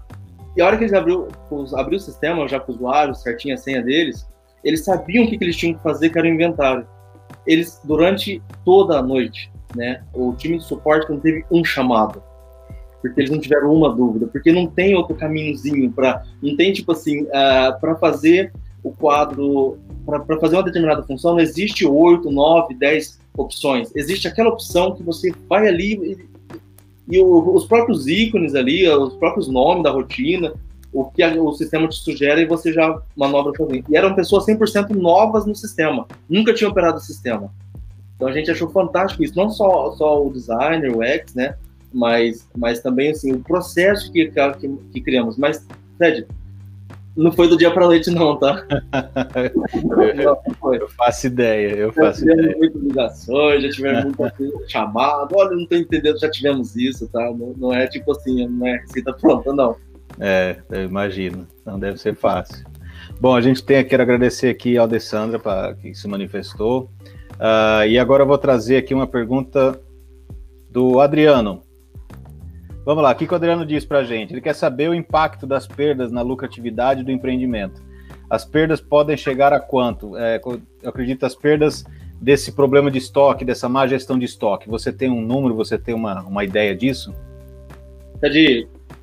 e 0.55 0.61
a 0.61 0.65
hora 0.65 0.77
que 0.77 0.83
eles 0.83 0.93
abriu, 0.93 1.29
abriu 1.75 1.97
o 1.97 2.01
sistema, 2.01 2.45
já 2.47 2.59
com 2.59 2.73
o 2.73 2.75
usuário, 2.75 3.15
certinho 3.15 3.53
a 3.53 3.57
senha 3.57 3.81
deles, 3.81 4.27
eles 4.63 4.83
sabiam 4.83 5.23
o 5.23 5.29
que, 5.29 5.37
que 5.37 5.43
eles 5.45 5.55
tinham 5.55 5.75
que 5.77 5.83
fazer, 5.83 6.09
que 6.09 6.17
era 6.17 6.27
o 6.27 6.29
inventário. 6.29 6.85
Eles, 7.47 7.79
durante 7.85 8.41
toda 8.65 8.99
a 8.99 9.01
noite, 9.01 9.49
né, 9.75 10.03
o 10.13 10.33
time 10.33 10.57
de 10.57 10.65
suporte 10.65 11.09
não 11.09 11.19
teve 11.19 11.45
um 11.49 11.63
chamado, 11.63 12.21
porque 13.01 13.19
eles 13.19 13.31
não 13.31 13.39
tiveram 13.39 13.73
uma 13.73 13.93
dúvida, 13.93 14.27
porque 14.27 14.51
não 14.51 14.67
tem 14.67 14.95
outro 14.95 15.15
caminhozinho 15.15 15.91
para, 15.91 16.23
não 16.41 16.55
tem 16.55 16.71
tipo 16.71 16.91
assim, 16.91 17.23
uh, 17.23 17.29
ah, 17.33 17.77
para 17.79 17.95
fazer 17.95 18.53
o 18.83 18.91
quadro 18.91 19.77
para 20.05 20.39
fazer 20.39 20.55
uma 20.55 20.63
determinada 20.63 21.03
função, 21.03 21.33
não 21.33 21.39
existe 21.39 21.85
8, 21.85 22.29
9, 22.31 22.73
10 22.73 23.19
opções. 23.37 23.91
Existe 23.95 24.27
aquela 24.27 24.49
opção 24.49 24.95
que 24.95 25.03
você 25.03 25.31
vai 25.47 25.67
ali 25.67 25.93
e, 25.93 27.17
e 27.17 27.19
o, 27.19 27.53
os 27.53 27.65
próprios 27.65 28.07
ícones 28.07 28.55
ali, 28.55 28.87
os 28.89 29.13
próprios 29.15 29.47
nomes 29.47 29.83
da 29.83 29.91
rotina, 29.91 30.53
o 30.91 31.05
que 31.05 31.23
a, 31.23 31.33
o 31.41 31.53
sistema 31.53 31.87
te 31.87 31.95
sugere 31.95 32.41
e 32.41 32.45
você 32.45 32.73
já 32.73 32.99
manobra 33.15 33.53
sozinho. 33.55 33.83
E 33.89 33.95
eram 33.95 34.15
pessoas 34.15 34.45
100% 34.45 34.89
novas 34.95 35.45
no 35.45 35.55
sistema, 35.55 36.07
nunca 36.27 36.53
tinham 36.53 36.71
operado 36.71 36.97
o 36.97 37.01
sistema. 37.01 37.53
Então 38.15 38.27
a 38.27 38.33
gente 38.33 38.51
achou 38.51 38.69
fantástico 38.69 39.23
isso, 39.23 39.35
não 39.35 39.49
só, 39.49 39.91
só 39.93 40.25
o 40.25 40.31
designer, 40.31 40.95
o 40.95 41.01
X, 41.01 41.33
né, 41.33 41.55
mas, 41.93 42.47
mas 42.57 42.79
também 42.79 43.11
assim, 43.11 43.33
o 43.33 43.39
processo 43.39 44.11
que, 44.11 44.31
que, 44.31 44.67
que 44.93 45.01
criamos. 45.01 45.37
Mas, 45.37 45.65
Fred, 45.97 46.25
não 47.15 47.31
foi 47.31 47.47
do 47.47 47.57
dia 47.57 47.71
para 47.71 47.87
noite, 47.87 48.09
não, 48.09 48.37
tá? 48.37 48.65
eu, 50.17 50.73
eu, 50.73 50.87
faço 50.89 51.27
ideia, 51.27 51.75
eu 51.75 51.91
já 51.91 52.03
faço 52.03 52.21
tivemos 52.21 52.57
muitas 52.57 52.81
ligações, 52.81 53.63
já 53.63 53.69
tivemos 53.69 54.03
muito 54.03 54.63
chamado, 54.69 55.35
olha, 55.35 55.55
não 55.55 55.65
tô 55.65 55.75
entendendo, 55.75 56.19
já 56.19 56.29
tivemos 56.29 56.75
isso, 56.75 57.07
tá? 57.09 57.25
Não, 57.31 57.53
não 57.57 57.73
é 57.73 57.87
tipo 57.87 58.11
assim, 58.11 58.47
não 58.47 58.67
é 58.67 58.77
receita 58.77 59.13
pronta, 59.13 59.53
não. 59.53 59.75
É, 60.19 60.57
eu 60.69 60.83
imagino, 60.83 61.47
não 61.65 61.79
deve 61.79 61.97
ser 61.97 62.15
fácil. 62.15 62.65
Bom, 63.19 63.35
a 63.35 63.41
gente 63.41 63.63
tem, 63.63 63.83
quero 63.83 64.03
agradecer 64.03 64.49
aqui 64.49 64.77
a 64.77 64.83
Alessandra 64.83 65.37
pra, 65.37 65.75
que 65.75 65.93
se 65.93 66.07
manifestou. 66.07 66.89
Uh, 67.33 67.85
e 67.87 67.97
agora 67.97 68.23
eu 68.23 68.27
vou 68.27 68.37
trazer 68.37 68.77
aqui 68.77 68.93
uma 68.93 69.07
pergunta 69.07 69.79
do 70.69 70.99
Adriano. 70.99 71.61
Vamos 72.83 73.03
lá, 73.03 73.11
o 73.11 73.15
que, 73.15 73.27
que 73.27 73.33
o 73.33 73.35
Adriano 73.35 73.65
diz 73.65 73.85
para 73.85 73.99
a 73.99 74.03
gente? 74.03 74.33
Ele 74.33 74.41
quer 74.41 74.55
saber 74.55 74.89
o 74.89 74.93
impacto 74.93 75.45
das 75.45 75.67
perdas 75.67 76.11
na 76.11 76.21
lucratividade 76.21 77.03
do 77.03 77.11
empreendimento. 77.11 77.81
As 78.29 78.43
perdas 78.43 78.81
podem 78.81 79.15
chegar 79.15 79.53
a 79.53 79.59
quanto? 79.59 80.17
É, 80.17 80.41
eu 80.43 80.61
acredito 80.85 81.25
as 81.25 81.35
perdas 81.35 81.85
desse 82.19 82.51
problema 82.51 82.89
de 82.89 82.97
estoque, 82.97 83.45
dessa 83.45 83.69
má 83.69 83.85
gestão 83.85 84.17
de 84.17 84.25
estoque. 84.25 84.69
Você 84.69 84.91
tem 84.91 85.09
um 85.09 85.21
número, 85.21 85.55
você 85.55 85.77
tem 85.77 85.93
uma, 85.93 86.21
uma 86.23 86.43
ideia 86.43 86.75
disso? 86.75 87.13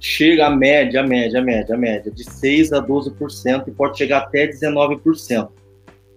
Chega 0.01 0.47
a 0.47 0.51
média, 0.51 1.01
a 1.01 1.07
média, 1.07 1.41
a 1.41 1.43
média, 1.43 1.75
a 1.75 1.79
média, 1.79 2.11
de 2.11 2.25
6 2.25 2.73
a 2.73 2.81
12% 2.81 3.69
e 3.69 3.71
pode 3.71 3.99
chegar 3.99 4.19
até 4.19 4.47
19%. 4.47 5.49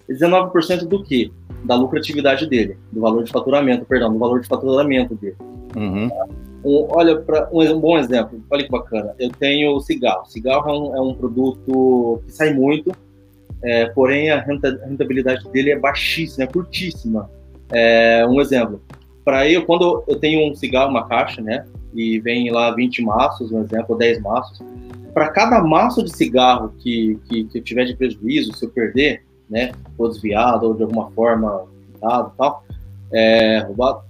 19% 0.09 0.87
do 0.87 1.03
quê? 1.03 1.31
Da 1.63 1.75
lucratividade 1.75 2.47
dele, 2.47 2.77
do 2.91 3.01
valor 3.01 3.23
de 3.23 3.31
faturamento, 3.31 3.85
perdão, 3.85 4.11
do 4.13 4.19
valor 4.19 4.41
de 4.41 4.47
faturamento 4.47 5.15
dele. 5.15 5.35
Uhum. 5.75 6.09
Um, 6.63 6.87
olha, 6.89 7.19
para 7.19 7.49
um, 7.51 7.61
um, 7.61 7.79
bom 7.79 7.97
exemplo, 7.97 8.43
olha 8.49 8.63
que 8.63 8.69
bacana. 8.69 9.15
Eu 9.17 9.29
tenho 9.31 9.79
cigarro. 9.79 10.25
Cigarro 10.25 10.69
é 10.69 10.73
um, 10.73 10.95
é 10.97 11.01
um 11.01 11.13
produto 11.13 12.21
que 12.25 12.31
sai 12.31 12.53
muito, 12.53 12.91
é, 13.63 13.87
porém 13.87 14.29
a 14.29 14.39
rentabilidade 14.39 15.47
dele 15.49 15.71
é 15.71 15.79
baixíssima, 15.79 16.43
é 16.43 16.47
curtíssima. 16.47 17.29
É, 17.71 18.25
um 18.27 18.41
exemplo, 18.41 18.81
para 19.23 19.47
eu, 19.49 19.65
quando 19.65 20.03
eu 20.07 20.19
tenho 20.19 20.51
um 20.51 20.55
cigarro, 20.55 20.89
uma 20.89 21.07
caixa, 21.07 21.41
né, 21.41 21.65
e 21.93 22.19
vem 22.19 22.49
lá 22.51 22.71
20 22.71 23.01
maços, 23.01 23.51
um 23.51 23.61
exemplo, 23.61 23.97
10 23.97 24.21
maços, 24.21 24.59
para 25.13 25.29
cada 25.29 25.61
maço 25.61 26.03
de 26.03 26.15
cigarro 26.15 26.73
que, 26.79 27.19
que, 27.25 27.43
que, 27.45 27.57
eu 27.57 27.63
tiver 27.63 27.85
de 27.85 27.95
prejuízo, 27.95 28.53
se 28.53 28.65
eu 28.65 28.69
perder, 28.69 29.23
né, 29.49 29.71
ou 29.97 30.09
desviado, 30.09 30.67
ou 30.67 30.73
de 30.73 30.83
alguma 30.83 31.11
forma, 31.11 31.65
dado, 32.01 32.33
tal, 32.37 32.63
é, 33.11 33.59
roubado, 33.59 34.03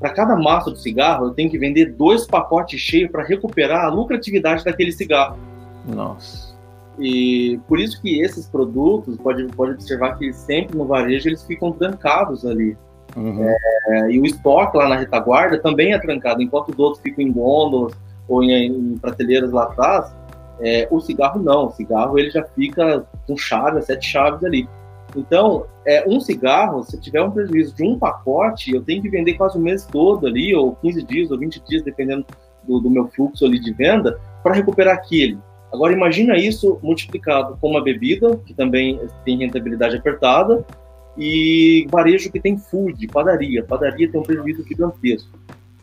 para 0.00 0.10
cada 0.10 0.34
maço 0.34 0.72
de 0.72 0.80
cigarro, 0.80 1.26
eu 1.26 1.30
tenho 1.30 1.50
que 1.50 1.58
vender 1.58 1.92
dois 1.92 2.26
pacotes 2.26 2.80
cheios 2.80 3.10
para 3.10 3.22
recuperar 3.22 3.84
a 3.84 3.88
lucratividade 3.88 4.64
daquele 4.64 4.90
cigarro. 4.90 5.38
Nossa. 5.86 6.58
E 6.98 7.60
por 7.68 7.78
isso 7.78 8.00
que 8.00 8.20
esses 8.20 8.46
produtos, 8.46 9.16
pode, 9.18 9.44
pode 9.48 9.72
observar 9.72 10.18
que 10.18 10.32
sempre 10.32 10.76
no 10.76 10.86
varejo 10.86 11.28
eles 11.28 11.44
ficam 11.44 11.70
trancados 11.70 12.46
ali. 12.46 12.76
Uhum. 13.14 13.44
É, 13.44 14.10
e 14.10 14.20
o 14.20 14.24
estoque 14.24 14.76
lá 14.76 14.88
na 14.88 14.96
retaguarda 14.96 15.58
também 15.58 15.92
é 15.92 15.98
trancado, 15.98 16.42
enquanto 16.42 16.70
os 16.70 16.78
outros 16.78 17.02
ficam 17.02 17.24
em 17.24 17.32
gôndolas 17.32 17.92
ou 18.28 18.42
em, 18.42 18.66
em 18.66 18.98
prateleiras 18.98 19.50
lá 19.50 19.64
atrás, 19.64 20.14
é, 20.60 20.86
o 20.90 21.00
cigarro 21.00 21.42
não, 21.42 21.66
o 21.66 21.70
cigarro 21.72 22.18
ele 22.18 22.30
já 22.30 22.44
fica 22.44 23.04
com 23.26 23.36
chaves, 23.36 23.86
sete 23.86 24.06
chaves 24.06 24.44
ali. 24.44 24.68
Então, 25.16 25.66
é, 25.84 26.08
um 26.08 26.20
cigarro, 26.20 26.82
se 26.84 27.00
tiver 27.00 27.22
um 27.22 27.30
prejuízo 27.30 27.74
de 27.74 27.82
um 27.82 27.98
pacote, 27.98 28.72
eu 28.72 28.82
tenho 28.82 29.02
que 29.02 29.08
vender 29.08 29.34
quase 29.34 29.58
o 29.58 29.60
mês 29.60 29.84
todo 29.84 30.26
ali, 30.26 30.54
ou 30.54 30.76
15 30.76 31.02
dias, 31.02 31.30
ou 31.30 31.38
20 31.38 31.60
dias, 31.68 31.82
dependendo 31.82 32.24
do, 32.62 32.80
do 32.80 32.90
meu 32.90 33.08
fluxo 33.08 33.44
ali 33.44 33.58
de 33.58 33.72
venda, 33.72 34.20
para 34.42 34.54
recuperar 34.54 34.94
aquele. 34.94 35.38
Agora, 35.72 35.92
imagina 35.92 36.36
isso 36.36 36.78
multiplicado 36.82 37.56
com 37.60 37.70
uma 37.70 37.82
bebida, 37.82 38.36
que 38.44 38.54
também 38.54 39.00
tem 39.24 39.38
rentabilidade 39.38 39.96
apertada, 39.96 40.64
e 41.16 41.86
varejo 41.90 42.30
que 42.30 42.40
tem 42.40 42.56
food, 42.56 43.06
padaria. 43.08 43.64
Padaria 43.64 44.10
tem 44.10 44.20
um 44.20 44.24
prejuízo 44.24 44.64
gigantesco, 44.66 45.38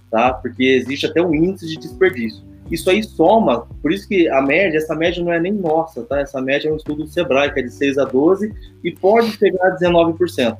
tá? 0.10 0.34
Porque 0.34 0.64
existe 0.64 1.06
até 1.06 1.22
um 1.22 1.34
índice 1.34 1.68
de 1.68 1.78
desperdício. 1.78 2.44
Isso 2.70 2.90
aí 2.90 3.04
soma, 3.04 3.68
por 3.82 3.92
isso 3.92 4.08
que 4.08 4.28
a 4.30 4.42
média, 4.42 4.78
essa 4.78 4.96
média 4.96 5.24
não 5.24 5.32
é 5.32 5.40
nem 5.40 5.54
nossa, 5.54 6.04
tá? 6.04 6.20
Essa 6.20 6.42
média 6.42 6.70
é 6.70 6.72
um 6.72 6.76
estudo 6.78 7.04
do 7.04 7.10
Sebrae, 7.10 7.54
que 7.54 7.60
é 7.60 7.64
de 7.64 7.72
6 7.72 7.98
a 7.98 8.06
12 8.06 8.54
e 8.84 8.92
pode 8.92 9.32
chegar 9.32 9.68
a 9.68 9.76
19%. 9.78 10.58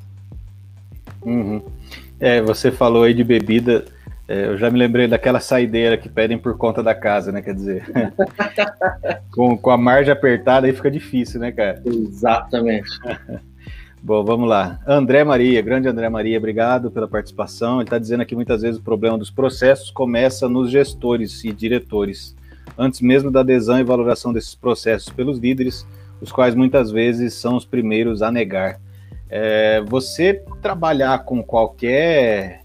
Uhum. 1.22 1.62
É, 2.20 2.40
você 2.40 2.70
falou 2.70 3.04
aí 3.04 3.14
de 3.14 3.22
bebida, 3.22 3.84
é, 4.26 4.46
eu 4.46 4.58
já 4.58 4.70
me 4.70 4.78
lembrei 4.78 5.06
daquela 5.06 5.40
saideira 5.40 5.96
que 5.96 6.08
pedem 6.08 6.38
por 6.38 6.56
conta 6.56 6.82
da 6.82 6.94
casa, 6.94 7.32
né? 7.32 7.40
Quer 7.42 7.54
dizer, 7.54 7.84
com, 9.32 9.56
com 9.56 9.70
a 9.70 9.76
margem 9.76 10.12
apertada 10.12 10.66
aí 10.66 10.72
fica 10.72 10.90
difícil, 10.90 11.40
né, 11.40 11.52
cara? 11.52 11.82
Exatamente. 11.84 12.90
Bom, 14.00 14.24
vamos 14.24 14.48
lá. 14.48 14.78
André 14.86 15.24
Maria, 15.24 15.60
grande 15.60 15.88
André 15.88 16.08
Maria, 16.08 16.38
obrigado 16.38 16.88
pela 16.88 17.08
participação. 17.08 17.76
Ele 17.76 17.84
está 17.84 17.98
dizendo 17.98 18.20
aqui 18.20 18.34
muitas 18.34 18.62
vezes 18.62 18.78
o 18.78 18.82
problema 18.82 19.18
dos 19.18 19.30
processos 19.30 19.90
começa 19.90 20.48
nos 20.48 20.70
gestores 20.70 21.42
e 21.42 21.52
diretores, 21.52 22.36
antes 22.78 23.00
mesmo 23.00 23.28
da 23.28 23.40
adesão 23.40 23.78
e 23.80 23.82
valoração 23.82 24.32
desses 24.32 24.54
processos 24.54 25.08
pelos 25.08 25.38
líderes, 25.38 25.84
os 26.20 26.30
quais 26.30 26.54
muitas 26.54 26.92
vezes 26.92 27.34
são 27.34 27.56
os 27.56 27.64
primeiros 27.64 28.22
a 28.22 28.30
negar. 28.30 28.80
É, 29.28 29.82
você 29.82 30.42
trabalhar 30.62 31.24
com 31.24 31.42
qualquer 31.42 32.60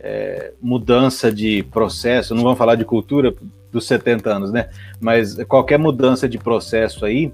é, 0.00 0.52
mudança 0.60 1.30
de 1.30 1.62
processo, 1.64 2.34
não 2.34 2.42
vamos 2.42 2.58
falar 2.58 2.76
de 2.76 2.84
cultura 2.86 3.34
dos 3.70 3.86
70 3.86 4.30
anos, 4.30 4.50
né? 4.50 4.70
Mas 4.98 5.34
qualquer 5.44 5.78
mudança 5.78 6.26
de 6.26 6.38
processo 6.38 7.04
aí, 7.04 7.30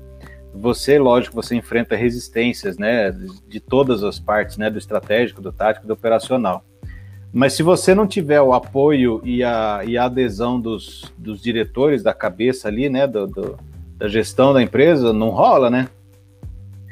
você, 0.54 0.98
lógico, 0.98 1.34
você 1.34 1.56
enfrenta 1.56 1.96
resistências, 1.96 2.78
né, 2.78 3.10
de 3.48 3.58
todas 3.58 4.04
as 4.04 4.18
partes, 4.18 4.56
né, 4.56 4.70
do 4.70 4.78
estratégico, 4.78 5.42
do 5.42 5.52
tático, 5.52 5.86
do 5.86 5.92
operacional. 5.92 6.64
Mas 7.32 7.54
se 7.54 7.64
você 7.64 7.94
não 7.94 8.06
tiver 8.06 8.40
o 8.40 8.52
apoio 8.52 9.20
e 9.24 9.42
a, 9.42 9.82
e 9.84 9.98
a 9.98 10.04
adesão 10.04 10.60
dos, 10.60 11.12
dos 11.18 11.42
diretores 11.42 12.02
da 12.02 12.14
cabeça 12.14 12.68
ali, 12.68 12.88
né, 12.88 13.06
do, 13.06 13.26
do 13.26 13.58
da 13.96 14.08
gestão 14.08 14.52
da 14.52 14.62
empresa, 14.62 15.12
não 15.12 15.30
rola, 15.30 15.70
né? 15.70 15.88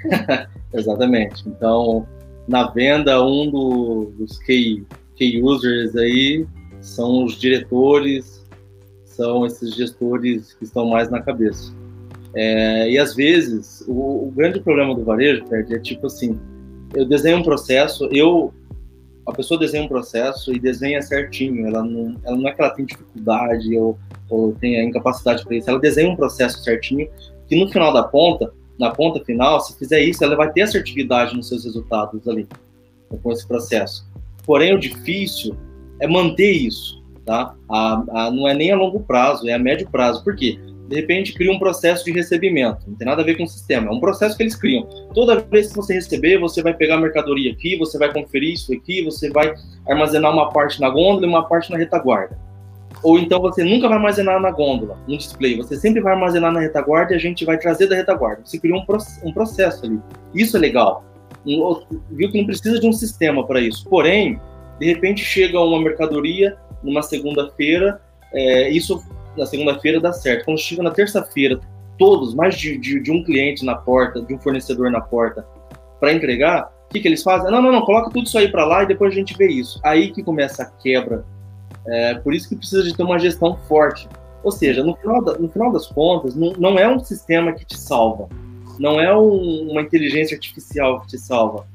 Exatamente. 0.73 1.49
Então, 1.49 2.07
na 2.47 2.69
venda, 2.71 3.23
um 3.25 3.51
do, 3.51 4.13
dos 4.17 4.39
key, 4.39 4.85
key 5.17 5.43
users 5.43 5.95
aí 5.97 6.47
são 6.81 7.25
os 7.25 7.39
diretores, 7.39 8.45
são 9.05 9.45
esses 9.45 9.75
gestores 9.75 10.55
que 10.55 10.65
estão 10.65 10.89
mais 10.89 11.11
na 11.11 11.21
cabeça. 11.21 11.73
É, 12.35 12.91
e 12.91 12.99
às 12.99 13.15
vezes, 13.15 13.85
o, 13.87 14.27
o, 14.27 14.33
grande 14.35 14.61
problema 14.61 14.95
do 14.95 15.05
varejo, 15.05 15.47
Fred, 15.47 15.75
é 15.75 15.79
tipo 15.79 16.07
assim: 16.07 16.39
eu 16.95 17.07
desenho 17.07 17.39
um 17.39 17.43
processo, 17.43 18.09
eu. 18.11 18.53
A 19.25 19.33
pessoa 19.33 19.61
desenha 19.61 19.85
um 19.85 19.89
processo 19.89 20.53
e 20.53 20.59
desenha 20.59 21.01
certinho, 21.01 21.65
ela 21.65 21.85
não, 21.85 22.17
ela 22.25 22.37
não 22.37 22.49
é 22.49 22.53
que 22.53 22.61
ela 22.61 22.75
tem 22.75 22.85
dificuldade 22.85 23.79
ou, 23.79 23.97
ou 24.29 24.53
tenha 24.55 24.83
incapacidade 24.83 25.45
para 25.45 25.55
isso, 25.55 25.71
ela 25.71 25.79
desenha 25.79 26.11
um 26.11 26.17
processo 26.17 26.61
certinho 26.65 27.09
que 27.47 27.55
no 27.55 27.71
final 27.71 27.93
da 27.93 28.03
ponta, 28.03 28.53
na 28.77 28.91
ponta 28.91 29.25
final, 29.25 29.61
se 29.61 29.79
fizer 29.79 30.01
isso, 30.01 30.25
ela 30.25 30.35
vai 30.35 30.51
ter 30.51 30.63
assertividade 30.63 31.37
nos 31.37 31.49
seus 31.49 31.65
resultados 31.65 32.27
ali, 32.27 32.49
com 33.23 33.31
esse 33.31 33.47
processo. 33.47 34.05
Porém, 34.45 34.75
o 34.75 34.81
difícil 34.81 35.57
é 36.01 36.09
manter 36.09 36.51
isso, 36.51 37.01
tá? 37.25 37.55
A, 37.69 38.03
a, 38.11 38.31
não 38.33 38.49
é 38.49 38.55
nem 38.55 38.73
a 38.73 38.77
longo 38.77 38.99
prazo, 39.01 39.49
é 39.49 39.53
a 39.53 39.59
médio 39.59 39.89
prazo. 39.89 40.25
Por 40.25 40.35
quê? 40.35 40.59
De 40.89 40.97
repente 40.97 41.33
cria 41.33 41.53
um 41.53 41.59
processo 41.59 42.05
de 42.05 42.13
recebimento. 42.13 42.85
Não 42.87 42.97
tem 42.97 43.07
nada 43.07 43.23
a 43.23 43.25
ver 43.25 43.37
com 43.37 43.45
o 43.45 43.49
sistema, 43.49 43.89
é 43.89 43.91
um 43.91 44.01
processo 44.01 44.37
que 44.37 44.43
eles 44.43 44.57
criam. 44.57 44.85
Toda 45.15 45.41
vez 45.41 45.69
que 45.69 45.77
você 45.77 45.95
receber, 45.95 46.39
você 46.39 46.63
vai 46.63 46.75
pegar 46.75 46.97
a 46.97 47.01
mercadoria 47.01 47.53
aqui, 47.53 47.77
você 47.77 47.99
vai 47.99 48.13
conferir 48.13 48.55
isso 48.55 48.73
aqui, 48.73 49.03
você 49.03 49.31
vai 49.31 49.55
armazenar 49.89 50.33
uma 50.33 50.51
parte 50.51 50.81
na 50.81 50.89
gôndola 50.91 51.27
e 51.27 51.29
uma 51.29 51.49
parte 51.49 51.71
na 51.71 51.79
retaguarda. 51.79 52.39
Ou 53.03 53.19
então 53.19 53.41
você 53.41 53.65
nunca 53.65 53.89
vai 53.89 53.97
armazenar 53.97 54.41
na 54.41 54.51
gôndola, 54.51 54.99
no 55.09 55.17
display, 55.17 55.57
você 55.57 55.77
sempre 55.77 56.01
vai 56.01 56.13
armazenar 56.13 56.53
na 56.53 56.61
retaguarda 56.61 57.13
e 57.13 57.17
a 57.17 57.21
gente 57.21 57.45
vai 57.45 57.59
trazer 57.59 57.89
da 57.89 57.97
retaguarda. 57.97 58.43
Você 58.45 58.59
criou 58.59 58.79
um, 58.79 59.29
um 59.29 59.33
processo 59.33 59.85
ali. 59.85 59.99
Isso 60.35 60.57
é 60.57 60.61
legal. 60.61 61.05
Viu 61.45 62.31
que 62.31 62.39
não 62.39 62.47
precisa 62.47 62.79
de 62.79 62.87
um 62.87 62.93
sistema 62.93 63.45
para 63.45 63.61
isso. 63.61 63.89
Porém, 63.89 64.41
de 64.79 64.87
repente 64.87 65.25
chega 65.25 65.59
uma 65.59 65.81
mercadoria 65.81 66.57
numa 66.83 67.03
segunda-feira, 67.03 68.01
é, 68.33 68.71
isso 68.71 69.03
na 69.37 69.47
segunda-feira 69.47 70.01
dá 70.01 70.13
certo. 70.13 70.45
Quando 70.45 70.59
chega 70.59 70.83
na 70.83 70.91
terça-feira, 70.91 71.61
todos, 71.99 72.35
mais 72.35 72.57
de, 72.57 72.79
de, 72.79 73.01
de, 73.01 73.11
um 73.11 73.23
cliente 73.23 73.65
na 73.65 73.75
porta, 73.75 74.21
de 74.23 74.35
um 74.35 74.39
fornecedor 74.39 74.91
na 74.91 75.01
porta, 75.01 75.47
para 76.01 76.13
entregar, 76.13 76.71
que, 76.93 77.01
que 77.01 77.09
eles 77.09 77.23
fazem? 77.23 77.51
Não, 77.51 77.63
não, 77.63 77.73
não, 77.73 77.83
coloca 77.83 78.11
tudo 78.11 78.27
isso 78.27 78.37
aí 78.37 78.49
para 78.49 78.65
lá 78.65 78.83
e 78.83 78.87
depois 78.87 79.13
a 79.13 79.17
gente 79.17 79.37
vê 79.37 79.49
isso. 79.49 79.81
Aí 79.83 80.11
que 80.13 80.23
começa 80.23 80.63
a 80.63 80.67
quebra. 80.67 81.25
É, 81.87 82.15
por 82.15 82.35
isso 82.35 82.49
que 82.49 82.55
precisa 82.55 82.83
de 82.83 82.95
ter 82.95 83.03
uma 83.03 83.19
gestão 83.19 83.57
forte. 83.67 84.09
Ou 84.45 84.53
seja, 84.53 84.85
no 84.85 84.95
final, 84.97 85.25
da, 85.25 85.39
no 85.39 85.49
final 85.49 85.73
das 85.73 85.87
contas, 85.87 86.35
não, 86.37 86.53
não, 86.53 86.79
é 86.79 86.87
um 86.87 87.01
sistema 87.01 87.53
que 87.53 87.65
te 87.65 87.79
salva. 87.79 88.29
Não 88.79 89.01
é 89.01 89.17
um, 89.17 89.71
uma 89.71 89.81
inteligência 89.81 90.35
artificial 90.35 91.01
que 91.01 91.09
te 91.09 91.19
salva. 91.19 91.67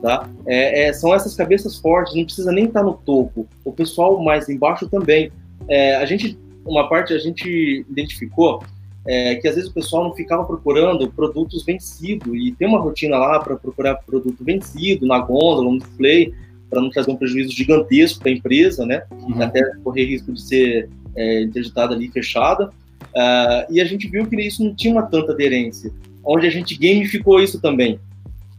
Tá? 0.00 0.28
É, 0.46 0.88
é, 0.88 0.92
são 0.92 1.14
essas 1.14 1.34
cabeças 1.34 1.78
fortes, 1.78 2.14
não 2.14 2.24
precisa 2.24 2.50
nem 2.52 2.66
estar 2.66 2.82
no 2.82 2.94
topo. 2.94 3.46
O 3.64 3.72
pessoal 3.72 4.22
mais 4.22 4.48
embaixo 4.48 4.88
também. 4.88 5.30
É, 5.68 5.96
a 5.96 6.04
gente, 6.04 6.38
uma 6.64 6.88
parte 6.88 7.12
a 7.12 7.18
gente 7.18 7.84
identificou 7.90 8.62
é, 9.06 9.34
que 9.36 9.48
às 9.48 9.56
vezes 9.56 9.70
o 9.70 9.74
pessoal 9.74 10.04
não 10.04 10.14
ficava 10.14 10.44
procurando 10.44 11.10
produtos 11.10 11.64
vencidos 11.64 12.32
e 12.34 12.52
tem 12.52 12.68
uma 12.68 12.78
rotina 12.78 13.18
lá 13.18 13.40
para 13.40 13.56
procurar 13.56 13.96
produto 13.96 14.44
vencido 14.44 15.06
na 15.06 15.18
gôndola, 15.18 15.70
no 15.70 15.78
display, 15.78 16.32
para 16.70 16.80
não 16.80 16.88
trazer 16.88 17.10
um 17.10 17.16
prejuízo 17.16 17.52
gigantesco 17.52 18.20
para 18.20 18.30
a 18.30 18.34
empresa, 18.34 18.86
né? 18.86 19.02
Uhum. 19.10 19.42
Até 19.42 19.62
correr 19.82 20.04
risco 20.04 20.32
de 20.32 20.40
ser 20.40 20.88
é, 21.16 21.42
interditada 21.42 21.94
ali 21.94 22.08
fechada. 22.08 22.70
Uh, 23.14 23.70
e 23.70 23.80
a 23.80 23.84
gente 23.84 24.08
viu 24.08 24.26
que 24.26 24.36
isso 24.40 24.64
não 24.64 24.74
tinha 24.74 24.94
uma 24.94 25.02
tanta 25.02 25.32
aderência, 25.32 25.92
onde 26.24 26.46
a 26.46 26.50
gente 26.50 26.78
gamificou 26.78 27.42
isso 27.42 27.60
também. 27.60 28.00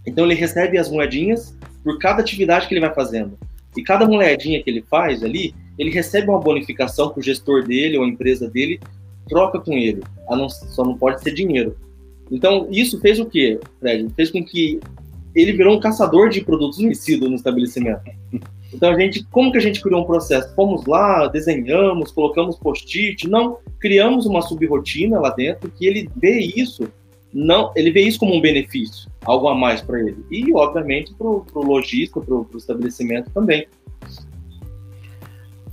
Então 0.06 0.26
ele 0.26 0.36
recebe 0.36 0.78
as 0.78 0.92
moedinhas 0.92 1.58
por 1.84 1.98
cada 1.98 2.22
atividade 2.22 2.68
que 2.68 2.74
ele 2.74 2.82
vai 2.82 2.94
fazendo. 2.94 3.38
E 3.76 3.82
cada 3.82 4.06
moedinha 4.06 4.62
que 4.62 4.70
ele 4.70 4.84
faz 4.88 5.24
ali, 5.24 5.56
ele 5.78 5.92
recebe 5.92 6.30
uma 6.30 6.40
bonificação 6.40 7.10
para 7.10 7.20
o 7.20 7.24
gestor 7.24 7.64
dele 7.64 7.98
ou 7.98 8.04
a 8.04 8.08
empresa 8.08 8.50
dele 8.50 8.80
troca 9.28 9.60
com 9.60 9.74
ele. 9.74 10.02
Não, 10.30 10.50
só 10.50 10.84
não 10.84 10.98
pode 10.98 11.22
ser 11.22 11.34
dinheiro. 11.34 11.76
Então, 12.32 12.68
isso 12.72 13.00
fez 13.00 13.20
o 13.20 13.26
quê, 13.26 13.60
Fred? 13.80 14.10
Fez 14.16 14.32
com 14.32 14.44
que 14.44 14.80
ele 15.36 15.52
virou 15.54 15.76
um 15.76 15.80
caçador 15.80 16.30
de 16.30 16.42
produtos 16.42 16.80
vencidos 16.80 17.30
no 17.30 17.36
estabelecimento. 17.36 18.02
Então, 18.74 18.92
a 18.92 19.00
gente, 19.00 19.24
como 19.26 19.52
que 19.52 19.58
a 19.58 19.62
gente 19.62 19.82
criou 19.82 20.02
um 20.02 20.06
processo? 20.06 20.54
Fomos 20.56 20.86
lá, 20.86 21.28
desenhamos, 21.28 22.12
colocamos 22.12 22.58
post-it, 22.58 23.28
não, 23.28 23.58
criamos 23.80 24.26
uma 24.26 24.42
subrotina 24.42 25.20
lá 25.20 25.30
dentro 25.30 25.70
que 25.70 25.86
ele 25.86 26.10
vê 26.16 26.40
isso, 26.40 26.88
não, 27.32 27.72
ele 27.76 27.92
vê 27.92 28.02
isso 28.02 28.20
como 28.20 28.36
um 28.36 28.42
benefício, 28.42 29.10
algo 29.26 29.48
a 29.48 29.56
mais 29.56 29.82
para 29.82 30.00
ele. 30.00 30.26
E, 30.32 30.52
obviamente, 30.54 31.14
para 31.14 31.28
o 31.28 31.46
lojista, 31.56 32.20
para 32.20 32.34
o 32.34 32.48
estabelecimento 32.56 33.30
também. 33.32 33.68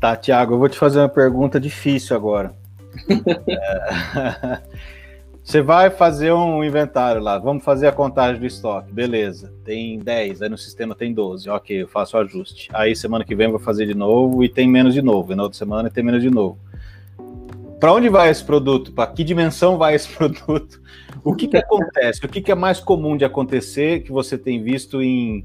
Tá, 0.01 0.17
Tiago, 0.17 0.55
eu 0.55 0.59
vou 0.59 0.69
te 0.69 0.79
fazer 0.79 0.99
uma 0.99 1.11
pergunta 1.11 1.61
difícil 1.61 2.17
agora. 2.17 2.55
é... 3.47 4.61
Você 5.43 5.63
vai 5.63 5.91
fazer 5.91 6.33
um 6.33 6.63
inventário 6.63 7.21
lá, 7.21 7.37
vamos 7.37 7.65
fazer 7.65 7.89
a 7.89 7.93
contagem 7.93 8.41
do 8.41 8.47
estoque, 8.47 8.93
beleza. 8.93 9.53
Tem 9.65 9.99
10, 9.99 10.43
aí 10.43 10.49
no 10.49 10.57
sistema 10.57 10.95
tem 10.95 11.13
12, 11.13 11.49
ok, 11.51 11.83
eu 11.83 11.89
faço 11.89 12.17
o 12.17 12.21
ajuste. 12.21 12.69
Aí 12.73 12.95
semana 12.95 13.25
que 13.25 13.35
vem 13.35 13.47
eu 13.47 13.53
vou 13.53 13.59
fazer 13.59 13.87
de 13.87 13.95
novo 13.95 14.45
e 14.45 14.49
tem 14.49 14.69
menos 14.69 14.95
de 14.95 15.03
novo, 15.03 15.33
e 15.33 15.35
na 15.35 15.43
outra 15.43 15.59
semana 15.59 15.91
tem 15.91 16.05
menos 16.05 16.23
de 16.23 16.31
novo. 16.31 16.59
Para 17.81 17.93
onde 17.93 18.09
vai 18.09 18.31
esse 18.31 18.45
produto? 18.45 18.93
Para 18.93 19.11
que 19.11 19.25
dimensão 19.25 19.77
vai 19.77 19.95
esse 19.95 20.09
produto? 20.15 20.81
O 21.25 21.35
que, 21.35 21.49
que 21.49 21.57
acontece? 21.57 22.25
O 22.25 22.29
que, 22.29 22.41
que 22.41 22.53
é 22.53 22.55
mais 22.55 22.79
comum 22.79 23.17
de 23.17 23.25
acontecer 23.25 24.03
que 24.05 24.13
você 24.13 24.39
tem 24.39 24.63
visto 24.63 25.03
em 25.03 25.45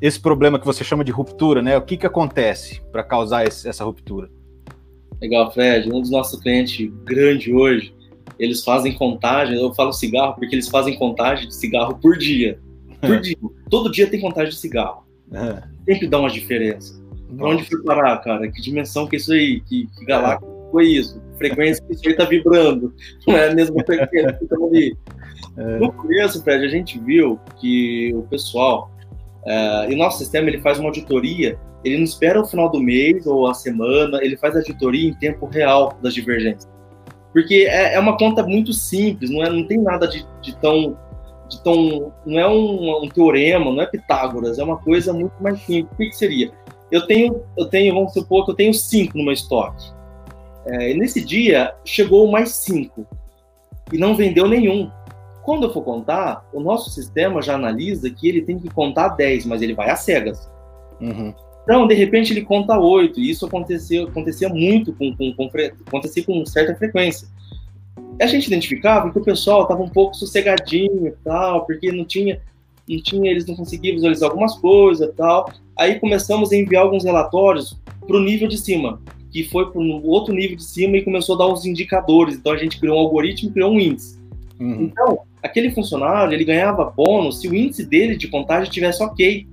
esse 0.00 0.20
problema 0.20 0.58
que 0.58 0.66
você 0.66 0.84
chama 0.84 1.04
de 1.04 1.12
ruptura, 1.12 1.62
né? 1.62 1.76
O 1.76 1.82
que, 1.82 1.96
que 1.96 2.06
acontece 2.06 2.80
para 2.92 3.02
causar 3.02 3.46
esse, 3.46 3.68
essa 3.68 3.84
ruptura? 3.84 4.30
Legal, 5.20 5.50
Fred. 5.52 5.88
Um 5.92 6.00
dos 6.00 6.10
nossos 6.10 6.40
clientes 6.40 6.90
grande 7.04 7.52
hoje, 7.52 7.94
eles 8.38 8.62
fazem 8.62 8.94
contagem, 8.94 9.60
eu 9.60 9.74
falo 9.74 9.92
cigarro 9.92 10.34
porque 10.34 10.54
eles 10.54 10.68
fazem 10.68 10.96
contagem 10.96 11.48
de 11.48 11.54
cigarro 11.54 11.98
por 11.98 12.16
dia. 12.16 12.60
Por 13.00 13.16
é. 13.16 13.18
dia. 13.20 13.36
Todo 13.68 13.90
dia 13.90 14.06
tem 14.06 14.20
contagem 14.20 14.50
de 14.50 14.58
cigarro. 14.58 15.04
É. 15.32 15.62
Sempre 15.92 16.06
dá 16.06 16.18
uma 16.18 16.30
diferença. 16.30 16.98
Pra 17.36 17.48
onde 17.48 17.64
foi 17.64 17.82
parar, 17.82 18.18
cara? 18.18 18.50
Que 18.50 18.62
dimensão 18.62 19.06
que 19.06 19.16
é 19.16 19.18
isso 19.18 19.32
aí? 19.32 19.60
Que, 19.60 19.86
que 19.86 20.04
galáxia 20.04 20.46
é. 20.46 20.70
foi 20.70 20.86
isso? 20.86 21.20
Frequência 21.36 21.84
que 21.84 21.94
isso 21.94 22.08
aí 22.08 22.14
tá 22.14 22.24
vibrando. 22.24 22.94
Não 23.26 23.36
é 23.36 23.50
a 23.50 23.54
mesma 23.54 23.82
frequência 23.84 24.32
que 24.34 24.44
estamos 24.44 24.70
ali. 24.70 24.96
É. 25.56 25.78
No 25.78 25.92
começo, 25.92 26.42
Fred, 26.44 26.64
a 26.64 26.68
gente 26.68 27.00
viu 27.00 27.38
que 27.60 28.12
o 28.14 28.22
pessoal, 28.22 28.92
é, 29.46 29.90
e 29.90 29.94
o 29.94 29.98
nosso 29.98 30.18
sistema 30.18 30.48
ele 30.48 30.60
faz 30.60 30.78
uma 30.78 30.88
auditoria 30.88 31.58
ele 31.84 31.96
não 31.96 32.04
espera 32.04 32.40
o 32.40 32.46
final 32.46 32.70
do 32.70 32.80
mês 32.80 33.26
ou 33.26 33.46
a 33.46 33.54
semana, 33.54 34.18
ele 34.22 34.36
faz 34.36 34.54
a 34.54 34.58
auditoria 34.58 35.08
em 35.08 35.14
tempo 35.14 35.46
real 35.46 35.96
das 36.02 36.12
divergências. 36.12 36.68
Porque 37.32 37.66
é, 37.68 37.94
é 37.94 38.00
uma 38.00 38.16
conta 38.16 38.42
muito 38.42 38.72
simples, 38.72 39.30
não, 39.30 39.44
é, 39.44 39.50
não 39.50 39.66
tem 39.66 39.78
nada 39.78 40.06
de, 40.06 40.26
de 40.42 40.56
tão. 40.56 40.96
De 41.48 41.62
tão 41.62 42.12
não 42.26 42.38
é 42.38 42.46
um, 42.46 43.04
um, 43.04 43.08
teorema, 43.08 43.72
não 43.72 43.80
é 43.80 43.86
Pitágoras, 43.86 44.58
é 44.58 44.64
uma 44.64 44.76
coisa 44.76 45.14
muito 45.14 45.32
mais 45.40 45.58
simples. 45.60 45.92
O 45.92 45.96
que, 45.96 46.08
que 46.10 46.16
seria? 46.16 46.50
Eu 46.90 47.06
tenho, 47.06 47.42
eu 47.56 47.66
tenho, 47.66 47.94
vamos 47.94 48.12
supor 48.12 48.44
que 48.44 48.50
eu 48.50 48.54
tenho 48.54 48.74
cinco 48.74 49.16
no 49.16 49.24
meu 49.24 49.32
estoque. 49.32 49.90
É, 50.66 50.90
e 50.90 50.94
nesse 50.94 51.24
dia 51.24 51.74
chegou 51.84 52.30
mais 52.30 52.50
cinco 52.50 53.06
e 53.90 53.96
não 53.96 54.14
vendeu 54.14 54.46
nenhum. 54.46 54.90
Quando 55.48 55.62
eu 55.62 55.72
for 55.72 55.80
contar, 55.80 56.46
o 56.52 56.60
nosso 56.60 56.90
sistema 56.90 57.40
já 57.40 57.54
analisa 57.54 58.10
que 58.10 58.28
ele 58.28 58.42
tem 58.42 58.58
que 58.58 58.68
contar 58.68 59.08
10, 59.08 59.46
mas 59.46 59.62
ele 59.62 59.72
vai 59.72 59.88
às 59.88 60.00
cegas. 60.00 60.46
Uhum. 61.00 61.32
Então, 61.62 61.86
de 61.86 61.94
repente, 61.94 62.34
ele 62.34 62.42
conta 62.42 62.78
oito, 62.78 63.18
e 63.18 63.30
isso 63.30 63.46
acontecia, 63.46 64.04
acontecia 64.04 64.50
muito, 64.50 64.92
com, 64.92 65.16
com, 65.16 65.32
com, 65.32 65.50
acontecia 65.86 66.22
com 66.22 66.44
certa 66.44 66.74
frequência. 66.74 67.26
E 68.20 68.22
a 68.22 68.26
gente 68.26 68.46
identificava 68.46 69.10
que 69.10 69.18
o 69.18 69.24
pessoal 69.24 69.62
estava 69.62 69.82
um 69.82 69.88
pouco 69.88 70.14
sossegadinho 70.14 71.06
e 71.06 71.12
tal, 71.24 71.64
porque 71.64 71.90
não 71.92 72.04
tinha, 72.04 72.42
não 72.86 73.02
tinha, 73.02 73.30
eles 73.30 73.46
não 73.46 73.56
conseguiam 73.56 73.94
visualizar 73.94 74.28
algumas 74.28 74.54
coisas 74.54 75.08
e 75.08 75.12
tal. 75.14 75.50
Aí 75.78 75.98
começamos 75.98 76.52
a 76.52 76.56
enviar 76.56 76.82
alguns 76.82 77.04
relatórios 77.04 77.74
para 78.06 78.18
o 78.18 78.20
nível 78.20 78.48
de 78.48 78.58
cima, 78.58 79.00
que 79.32 79.44
foi 79.44 79.70
para 79.70 79.80
o 79.80 80.06
outro 80.08 80.34
nível 80.34 80.58
de 80.58 80.64
cima 80.64 80.98
e 80.98 81.02
começou 81.02 81.36
a 81.36 81.38
dar 81.38 81.46
os 81.46 81.64
indicadores. 81.64 82.34
Então 82.34 82.52
a 82.52 82.58
gente 82.58 82.78
criou 82.78 82.98
um 82.98 83.00
algoritmo, 83.00 83.50
criou 83.50 83.72
um 83.72 83.80
índice. 83.80 84.18
Uhum. 84.60 84.82
Então, 84.82 85.18
aquele 85.42 85.70
funcionário, 85.70 86.32
ele 86.32 86.44
ganhava 86.44 86.92
bônus 86.96 87.40
se 87.40 87.48
o 87.48 87.54
índice 87.54 87.84
dele 87.84 88.16
de 88.16 88.28
contagem 88.28 88.70
tivesse 88.70 89.02
ok. 89.02 89.46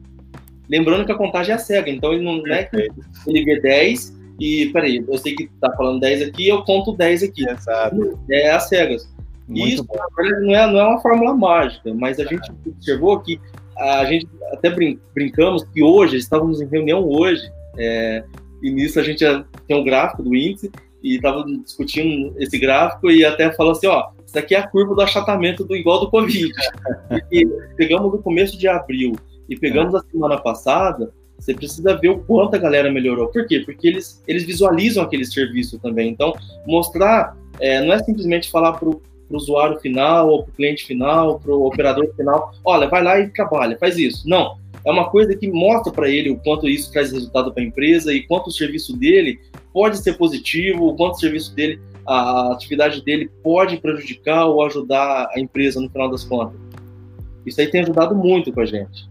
Lembrando 0.69 1.05
que 1.05 1.11
a 1.11 1.15
contagem 1.15 1.53
é 1.53 1.57
cega, 1.57 1.89
então 1.89 2.11
ele 2.13 2.23
não 2.23 2.45
é 2.47 2.63
que 2.63 2.87
ele 3.27 3.45
vê 3.45 3.59
10 3.61 4.15
e, 4.39 4.67
peraí, 4.73 5.03
eu 5.07 5.17
sei 5.17 5.35
que 5.35 5.47
tá 5.61 5.71
falando 5.75 5.99
10 5.99 6.29
aqui, 6.29 6.47
eu 6.47 6.63
conto 6.63 6.93
10 6.93 7.23
aqui. 7.23 7.47
Exato. 7.47 8.19
É 8.29 8.51
as 8.51 8.67
cegas. 8.67 9.13
Muito 9.47 9.67
isso 9.67 9.87
não 10.41 10.55
é, 10.55 10.67
não 10.67 10.79
é 10.79 10.87
uma 10.87 11.01
fórmula 11.01 11.35
mágica, 11.35 11.93
mas 11.93 12.19
a 12.19 12.23
é. 12.23 12.27
gente 12.27 12.51
observou 12.65 13.19
que 13.19 13.39
a 13.77 14.05
gente 14.05 14.27
até 14.53 14.69
brin 14.69 14.99
brincamos 15.13 15.63
que 15.65 15.83
hoje, 15.83 16.17
estávamos 16.17 16.61
em 16.61 16.65
reunião 16.65 17.07
hoje, 17.07 17.43
é, 17.77 18.23
e 18.63 18.71
nisso 18.71 18.99
a 18.99 19.03
gente 19.03 19.23
tem 19.67 19.77
um 19.77 19.83
gráfico 19.83 20.23
do 20.23 20.35
índice, 20.35 20.71
e 21.03 21.17
estava 21.17 21.45
discutindo 21.63 22.33
esse 22.39 22.57
gráfico 22.57 23.11
e 23.11 23.23
até 23.23 23.51
falou 23.53 23.73
assim, 23.73 23.85
ó, 23.85 24.09
isso 24.35 24.39
aqui 24.39 24.55
é 24.55 24.59
a 24.59 24.67
curva 24.67 24.93
do 24.93 25.01
achatamento 25.01 25.63
do 25.63 25.75
igual 25.75 25.99
do 25.99 26.09
Covid. 26.09 26.51
pegamos 27.77 28.11
no 28.11 28.21
começo 28.21 28.57
de 28.57 28.67
abril 28.67 29.13
e 29.47 29.57
pegamos 29.57 29.93
é. 29.93 29.97
a 29.97 30.01
semana 30.11 30.37
passada, 30.37 31.13
você 31.37 31.53
precisa 31.53 31.95
ver 31.95 32.09
o 32.09 32.19
quanto 32.19 32.55
a 32.55 32.59
galera 32.59 32.91
melhorou. 32.91 33.27
Por 33.27 33.47
quê? 33.47 33.61
Porque 33.61 33.87
eles, 33.87 34.21
eles 34.27 34.43
visualizam 34.43 35.03
aquele 35.03 35.25
serviço 35.25 35.79
também. 35.79 36.09
Então, 36.09 36.33
mostrar 36.67 37.35
é, 37.59 37.81
não 37.81 37.93
é 37.93 37.99
simplesmente 38.03 38.51
falar 38.51 38.73
para 38.73 38.89
o 38.89 39.01
usuário 39.29 39.79
final, 39.79 40.29
ou 40.29 40.43
para 40.43 40.51
o 40.51 40.55
cliente 40.55 40.85
final, 40.85 41.39
para 41.39 41.51
o 41.51 41.65
operador 41.65 42.13
final, 42.15 42.53
olha, 42.63 42.87
vai 42.87 43.03
lá 43.03 43.19
e 43.19 43.29
trabalha, 43.29 43.77
faz 43.77 43.97
isso. 43.97 44.27
Não. 44.27 44.57
É 44.85 44.91
uma 44.91 45.09
coisa 45.09 45.35
que 45.35 45.47
mostra 45.47 45.91
para 45.91 46.09
ele 46.09 46.29
o 46.29 46.37
quanto 46.37 46.69
isso 46.69 46.91
traz 46.91 47.11
resultado 47.11 47.51
para 47.51 47.63
a 47.63 47.65
empresa 47.65 48.13
e 48.13 48.21
quanto 48.21 48.47
o 48.47 48.51
serviço 48.51 48.95
dele 48.95 49.39
pode 49.73 49.97
ser 49.97 50.13
positivo, 50.13 50.87
o 50.87 50.95
quanto 50.95 51.15
o 51.15 51.19
serviço 51.19 51.55
dele, 51.55 51.81
a 52.05 52.53
atividade 52.53 53.03
dele 53.03 53.31
pode 53.43 53.77
prejudicar 53.77 54.45
ou 54.45 54.63
ajudar 54.65 55.29
a 55.33 55.39
empresa 55.39 55.81
no 55.81 55.89
final 55.89 56.09
das 56.09 56.23
contas. 56.23 56.59
Isso 57.45 57.61
aí 57.61 57.67
tem 57.67 57.81
ajudado 57.81 58.15
muito 58.15 58.51
com 58.51 58.61
a 58.61 58.65
gente. 58.65 59.07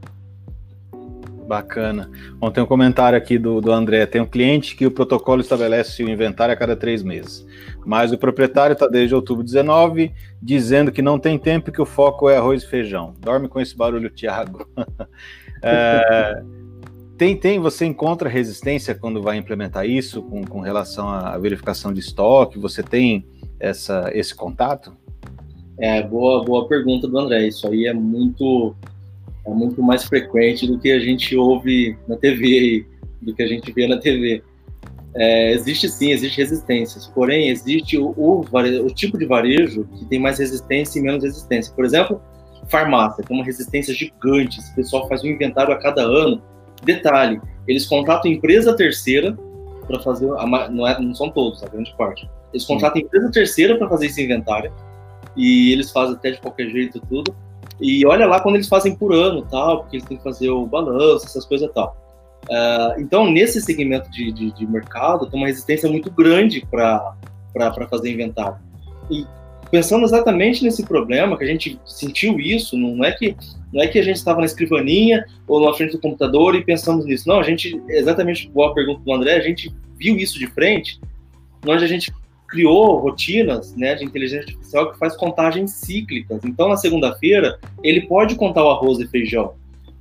Bacana. 1.47 2.11
Bom, 2.39 2.51
tem 2.51 2.63
um 2.63 2.67
comentário 2.67 3.19
aqui 3.19 3.39
do, 3.39 3.61
do 3.61 3.71
André. 3.71 4.07
Tem 4.07 4.21
um 4.21 4.27
cliente 4.27 4.75
que 4.75 4.87
o 4.87 4.91
protocolo 4.91 5.43
estabelece 5.43 6.03
o 6.03 6.09
inventário 6.09 6.55
a 6.55 6.57
cada 6.57 6.75
três 6.75 7.03
meses. 7.03 7.47
Mas 7.85 8.13
o 8.13 8.19
proprietário 8.19 8.73
está 8.73 8.87
desde 8.87 9.15
outubro 9.15 9.45
19 9.45 10.13
dizendo 10.41 10.91
que 10.91 11.03
não 11.03 11.19
tem 11.19 11.39
tempo 11.39 11.69
e 11.69 11.73
que 11.73 11.83
o 11.83 11.87
foco 11.87 12.31
é 12.31 12.39
arroz 12.39 12.63
e 12.63 12.69
feijão. 12.69 13.15
Dorme 13.21 13.49
com 13.49 13.61
esse 13.61 13.77
barulho, 13.77 14.09
Tiago. 14.09 14.67
é, 15.63 16.43
tem, 17.17 17.37
tem, 17.37 17.59
você 17.59 17.85
encontra 17.87 18.29
resistência 18.29 18.95
quando 18.95 19.23
vai 19.23 19.37
implementar 19.37 19.87
isso 19.87 20.23
com, 20.23 20.45
com 20.45 20.61
relação 20.61 21.09
à 21.09 21.37
verificação 21.39 21.93
de 21.93 22.01
estoque? 22.01 22.59
Você 22.59 22.83
tem 22.83 23.27
essa, 23.59 24.11
esse 24.13 24.35
contato? 24.35 24.93
É, 25.79 26.03
boa, 26.03 26.45
boa 26.45 26.69
pergunta 26.69 27.09
do 27.09 27.19
André. 27.19 27.49
Isso 27.49 27.67
aí 27.69 27.87
é 27.87 27.93
muito 27.93 28.75
é 29.47 29.51
muito 29.51 29.83
mais 29.83 30.05
frequente 30.05 30.67
do 30.67 30.79
que 30.79 30.91
a 30.91 30.99
gente 30.99 31.37
ouve 31.37 31.97
na 32.09 32.17
TV, 32.17 32.87
do 33.21 33.35
que 33.35 33.43
a 33.43 33.47
gente 33.47 33.71
vê 33.73 33.87
na 33.87 33.99
TV. 33.99 34.43
É, 35.15 35.53
existe 35.53 35.89
sim, 35.89 36.11
existe 36.11 36.39
resistências, 36.39 37.07
porém 37.07 37.49
existe 37.49 37.97
o, 37.97 38.13
o, 38.17 38.41
o, 38.41 38.87
tipo 38.93 39.17
de 39.17 39.27
varejo 39.27 39.85
que 39.97 40.05
tem 40.07 40.19
mais 40.19 40.39
resistência 40.39 40.99
e 40.99 41.03
menos 41.03 41.23
resistência. 41.23 41.73
Por 41.73 41.85
exemplo, 41.85 42.21
farmácia, 42.69 43.23
tem 43.23 43.37
uma 43.37 43.45
resistência 43.45 43.95
gigante, 43.95 44.59
esse 44.59 44.75
pessoal 44.75 45.07
faz 45.09 45.23
um 45.23 45.29
inventário 45.29 45.73
a 45.73 45.79
cada 45.79 46.03
ano. 46.03 46.43
Detalhe, 46.85 47.41
eles 47.67 47.87
contratam 47.87 48.31
empresa 48.31 48.77
terceira 48.77 49.37
para 49.87 50.01
fazer, 50.01 50.31
a, 50.37 50.69
não, 50.69 50.87
é, 50.87 51.01
não 51.01 51.15
são 51.15 51.31
todos, 51.31 51.63
a 51.63 51.69
grande 51.69 51.95
parte. 51.97 52.29
Eles 52.53 52.65
contratam 52.65 53.01
empresa 53.03 53.31
terceira 53.31 53.77
para 53.77 53.89
fazer 53.89 54.07
esse 54.07 54.23
inventário 54.23 54.73
e 55.37 55.73
eles 55.73 55.91
fazem 55.91 56.15
até 56.15 56.33
de 56.33 56.41
qualquer 56.41 56.69
jeito 56.69 57.01
tudo. 57.09 57.35
E 57.81 58.07
olha 58.07 58.27
lá 58.27 58.41
quando 58.41 58.55
eles 58.55 58.69
fazem 58.69 58.95
por 58.95 59.13
ano, 59.13 59.43
tal, 59.51 59.81
porque 59.81 59.97
eles 59.97 60.07
têm 60.07 60.17
que 60.17 60.23
fazer 60.23 60.49
o 60.51 60.65
balanço, 60.67 61.27
essas 61.27 61.45
coisas 61.45 61.71
tal. 61.75 61.97
Uh, 62.45 63.01
então, 63.01 63.31
nesse 63.31 63.61
segmento 63.61 64.11
de, 64.11 64.31
de, 64.31 64.53
de, 64.53 64.67
mercado, 64.67 65.27
tem 65.27 65.39
uma 65.39 65.47
resistência 65.47 65.91
muito 65.91 66.11
grande 66.11 66.67
para 66.71 67.17
fazer 67.89 68.13
inventário. 68.13 68.59
E 69.11 69.27
pensando 69.71 70.05
exatamente 70.05 70.63
nesse 70.63 70.85
problema, 70.85 71.37
que 71.37 71.45
a 71.45 71.47
gente 71.47 71.81
sentiu 71.85 72.39
isso, 72.39 72.77
não 72.77 73.05
é 73.05 73.13
que, 73.13 73.35
não 73.75 73.83
é 73.83 73.89
que 73.89 73.99
a 73.99 74.03
gente 74.03 74.17
estava 74.17 74.39
na 74.39 74.47
escrivaninha 74.47 75.27
ou 75.49 75.61
na 75.61 75.75
frente 75.75 75.93
do 75.93 75.99
computador 75.99 76.55
e 76.55 76.65
pensamos 76.65 77.05
nisso. 77.05 77.29
Não, 77.29 77.41
a 77.41 77.43
gente, 77.43 77.83
exatamente 77.89 78.47
igual 78.47 78.71
a 78.71 78.75
pergunta 78.75 79.01
do 79.05 79.13
André, 79.13 79.35
a 79.35 79.41
gente 79.41 79.75
viu 79.99 80.17
isso 80.17 80.39
de 80.39 80.47
frente, 80.47 81.01
onde 81.67 81.83
a 81.83 81.89
gente 81.89 82.15
criou 82.47 82.99
rotinas 82.99 83.75
né, 83.75 83.97
de 83.97 84.05
inteligência 84.05 84.47
artificial 84.47 84.93
que 84.93 84.99
faz 84.99 85.17
contagens 85.17 85.73
cíclicas. 85.73 86.45
Então, 86.45 86.69
na 86.69 86.77
segunda-feira, 86.77 87.59
ele 87.83 88.03
pode 88.03 88.37
contar 88.37 88.63
o 88.63 88.71
arroz 88.71 89.01
e 89.01 89.09
feijão. 89.09 89.55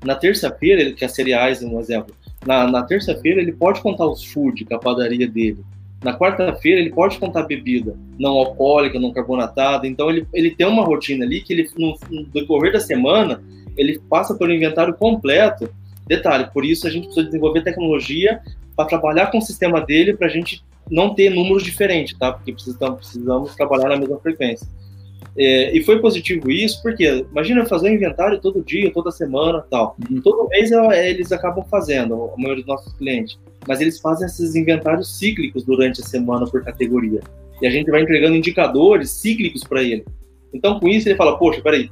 Na 0.06 0.14
terça-feira, 0.14 0.92
que 0.92 1.04
é 1.04 1.08
cereais, 1.08 1.64
um 1.64 1.80
exemplo, 1.80 2.14
na, 2.46 2.68
na 2.70 2.84
terça-feira 2.84 3.42
ele 3.42 3.54
pode 3.54 3.82
contar 3.82 4.06
os 4.06 4.24
food, 4.24 4.66
que 4.66 4.74
é 4.74 4.76
a 4.76 4.80
padaria 4.80 5.28
dele. 5.28 5.64
Na 6.04 6.16
quarta-feira 6.16 6.80
ele 6.80 6.92
pode 6.92 7.18
contar 7.18 7.44
bebida 7.44 7.98
não 8.20 8.32
alcoólica, 8.32 9.00
não 9.00 9.14
carbonatada. 9.14 9.88
Então 9.88 10.10
ele, 10.10 10.28
ele 10.34 10.52
tem 10.52 10.68
uma 10.68 10.84
rotina 10.84 11.26
ali 11.26 11.42
que 11.42 11.54
ele 11.54 11.68
no, 11.78 11.98
no 12.12 12.26
decorrer 12.26 12.74
da 12.74 12.80
semana 12.80 13.42
ele 13.78 14.00
passa 14.10 14.36
pelo 14.36 14.54
inventário 14.54 14.94
completo. 14.94 15.70
Detalhe, 16.08 16.50
por 16.54 16.66
isso 16.66 16.86
a 16.86 16.90
gente 16.90 17.06
precisa 17.06 17.26
desenvolver 17.26 17.64
tecnologia 17.64 18.42
para 18.76 18.86
trabalhar 18.86 19.28
com 19.28 19.38
o 19.38 19.42
sistema 19.42 19.82
dele 19.82 20.16
para 20.16 20.28
a 20.28 20.30
gente 20.30 20.64
não 20.90 21.14
ter 21.16 21.30
números 21.30 21.64
diferentes, 21.64 22.18
tá? 22.18 22.32
Porque 22.34 22.52
precisamos, 22.52 22.98
precisamos 22.98 23.56
trabalhar 23.56 23.90
na 23.90 23.98
mesma 23.98 24.20
frequência. 24.20 24.68
É, 25.36 25.76
e 25.76 25.84
foi 25.84 26.00
positivo 26.00 26.52
isso, 26.52 26.82
porque 26.82 27.26
imagina 27.32 27.66
fazer 27.66 27.90
um 27.90 27.94
inventário 27.94 28.40
todo 28.40 28.64
dia, 28.64 28.92
toda 28.92 29.10
semana 29.12 29.66
tal. 29.70 29.96
Uhum. 30.10 30.22
Todo 30.22 30.48
mês 30.50 30.72
é, 30.72 31.10
eles 31.10 31.32
acabam 31.32 31.66
fazendo, 31.70 32.14
a 32.14 32.38
maioria 32.38 32.64
dos 32.64 32.68
nossos 32.68 32.94
clientes. 32.94 33.40
Mas 33.68 33.82
eles 33.82 34.00
fazem 34.00 34.28
esses 34.28 34.56
inventários 34.56 35.18
cíclicos 35.18 35.64
durante 35.64 36.02
a 36.02 36.04
semana 36.04 36.46
por 36.46 36.64
categoria. 36.64 37.22
E 37.62 37.68
a 37.68 37.72
gente 37.72 37.90
vai 37.90 38.02
entregando 38.02 38.36
indicadores 38.36 39.10
cíclicos 39.10 39.64
para 39.64 39.82
ele. 39.82 40.06
Então, 40.54 40.80
com 40.80 40.88
isso, 40.88 41.08
ele 41.08 41.16
fala: 41.16 41.38
Poxa, 41.38 41.62
peraí. 41.62 41.90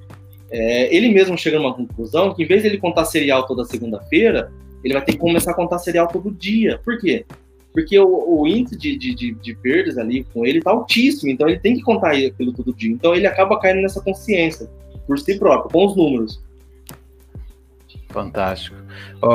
É, 0.52 0.94
ele 0.96 1.10
mesmo 1.10 1.38
chega 1.38 1.58
numa 1.58 1.74
conclusão 1.74 2.34
que, 2.34 2.44
em 2.44 2.48
vez 2.48 2.62
de 2.62 2.68
ele 2.68 2.78
contar 2.78 3.06
serial 3.06 3.46
toda 3.46 3.64
segunda-feira, 3.66 4.52
ele 4.84 4.94
vai 4.94 5.04
ter 5.04 5.14
que 5.14 5.18
começar 5.18 5.52
a 5.52 5.56
contar 5.56 5.80
serial 5.80 6.08
todo 6.08 6.32
dia. 6.32 6.80
Por 6.84 7.00
quê? 7.00 7.26
porque 7.74 7.98
o, 7.98 8.42
o 8.42 8.48
índice 8.48 8.78
de, 8.78 8.98
de, 8.98 9.16
de, 9.16 9.34
de, 9.34 9.56
perdas 9.56 9.98
ali 9.98 10.24
com 10.26 10.46
ele 10.46 10.62
tá 10.62 10.72
altíssimo, 10.72 11.32
então 11.32 11.48
ele 11.48 11.60
tem 11.60 11.76
que 11.76 11.82
contar 11.82 12.12
aquilo 12.12 12.52
todo 12.52 12.74
dia. 12.74 12.92
Então 12.92 13.16
ele 13.16 13.26
acaba 13.26 13.60
caindo 13.60 13.82
nessa 13.82 14.02
consciência 14.02 14.70
por 15.08 15.18
si 15.18 15.38
próprio, 15.40 15.72
com 15.72 15.86
os 15.86 15.96
números. 15.96 16.44
Fantástico. 18.10 18.76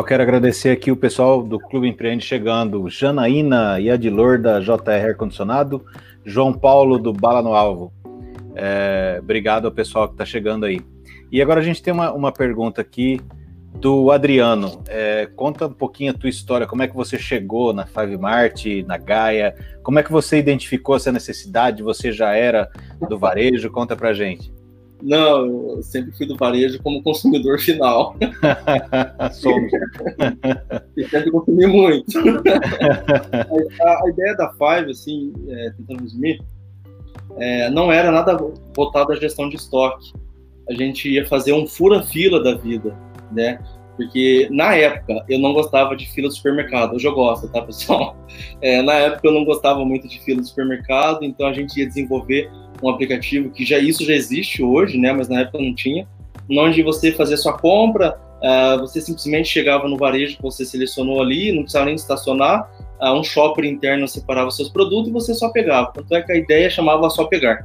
Quero 0.07 0.23
agradecer 0.23 0.71
aqui 0.71 0.91
o 0.91 0.97
pessoal 0.97 1.43
do 1.43 1.59
Clube 1.59 1.89
Empreende 1.89 2.25
chegando, 2.25 2.89
Janaína 2.91 3.81
e 3.81 3.91
Adilor 3.91 4.39
da 4.41 4.61
JR 4.61 5.09
Ar 5.09 5.15
Condicionado, 5.15 5.83
João 6.25 6.53
Paulo 6.53 6.99
do 6.99 7.13
Bala 7.13 7.41
no 7.41 7.55
Alvo. 7.55 7.91
É, 8.55 9.19
obrigado 9.19 9.65
ao 9.65 9.73
pessoal 9.73 10.09
que 10.09 10.15
está 10.15 10.27
chegando 10.27 10.67
aí. 10.67 10.81
E 11.31 11.43
agora 11.43 11.61
a 11.61 11.63
gente 11.63 11.83
tem 11.83 11.93
uma, 11.93 12.13
uma 12.13 12.33
pergunta 12.33 12.81
aqui 12.81 13.21
do 13.81 14.11
Adriano. 14.11 14.83
É, 14.89 15.29
conta 15.37 15.67
um 15.67 15.73
pouquinho 15.73 16.13
a 16.13 16.15
tua 16.15 16.31
história, 16.31 16.67
como 16.67 16.83
é 16.83 16.89
que 16.89 16.95
você 16.95 17.19
chegou 17.19 17.73
na 17.73 17.87
Five 17.87 18.17
Mart, 18.17 18.65
na 18.87 18.97
Gaia, 18.97 19.55
como 19.83 19.99
é 19.99 20.03
que 20.03 20.13
você 20.13 20.39
identificou 20.39 20.97
essa 20.97 21.13
necessidade, 21.13 21.83
você 21.83 22.13
já 22.13 22.35
era 22.35 22.71
do 23.09 23.19
varejo, 23.19 23.71
conta 23.71 23.95
pra 23.95 24.13
gente. 24.13 24.55
Não, 25.03 25.75
eu 25.77 25.83
sempre 25.83 26.11
fui 26.17 26.27
do 26.27 26.37
varejo 26.37 26.83
como 26.83 27.03
consumidor 27.03 27.61
final. 27.61 28.17
Somos. 29.33 29.71
e 30.97 31.05
sempre 31.05 31.31
consumi 31.31 31.67
muito. 31.67 32.19
a, 33.83 34.05
a, 34.05 34.09
ideia 34.09 34.35
da 34.37 34.53
Five, 34.53 34.91
assim, 34.91 35.35
é, 35.49 35.71
tentando 35.77 36.03
resumir, 36.03 36.41
é, 37.37 37.69
não 37.71 37.93
era 37.93 38.11
nada 38.11 38.39
voltado 38.75 39.13
à 39.13 39.17
gestão 39.17 39.51
de 39.51 39.57
estoque. 39.57 40.13
A 40.69 40.75
gente 40.75 41.09
ia 41.09 41.27
fazer 41.27 41.53
um 41.53 41.67
fura-fila 41.67 42.43
da 42.43 42.55
vida 42.55 42.97
né? 43.31 43.59
Porque 43.97 44.47
na 44.51 44.75
época 44.75 45.25
eu 45.29 45.39
não 45.39 45.55
gostava 45.55 45.97
de 45.97 46.07
fila 46.13 46.29
do 46.29 46.35
supermercado. 46.35 46.95
Hoje 46.95 47.07
eu 47.07 47.15
gosto, 47.15 47.49
tá, 47.49 47.63
pessoal? 47.63 48.17
É, 48.61 48.83
na 48.83 48.93
época 48.95 49.27
eu 49.27 49.33
não 49.33 49.45
gostava 49.45 49.85
muito 49.85 50.07
de 50.07 50.21
fila 50.21 50.41
do 50.41 50.47
supermercado, 50.47 51.25
então 51.25 51.47
a 51.47 51.53
gente 51.53 51.79
ia 51.79 51.87
desenvolver 51.87 52.51
um 52.83 52.91
aplicativo 52.91 53.51
que 53.51 53.65
já 53.65 53.79
isso 53.79 54.05
já 54.05 54.13
existe 54.13 54.63
hoje, 54.63 54.99
né? 54.99 55.13
Mas 55.13 55.29
na 55.29 55.41
época 55.41 55.59
não 55.59 55.75
tinha, 55.75 56.07
onde 56.51 56.83
você 56.83 57.13
fazia 57.13 57.37
sua 57.37 57.57
compra, 57.57 58.19
uh, 58.43 58.79
você 58.81 59.01
simplesmente 59.01 59.49
chegava 59.49 59.89
no 59.89 59.97
varejo 59.97 60.37
que 60.37 60.43
você 60.43 60.65
selecionou 60.65 61.23
ali, 61.23 61.53
não 61.53 61.63
precisava 61.63 61.87
nem 61.87 61.95
estacionar, 61.95 62.71
uh, 63.01 63.13
um 63.13 63.23
shopper 63.23 63.65
interno 63.65 64.07
separava 64.07 64.51
seus 64.51 64.69
produtos 64.69 65.09
e 65.09 65.13
você 65.13 65.33
só 65.33 65.49
pegava. 65.51 65.93
Tanto 65.95 66.15
é 66.15 66.21
que 66.21 66.33
a 66.33 66.37
ideia 66.37 66.69
chamava 66.69 67.09
só 67.09 67.25
pegar. 67.25 67.65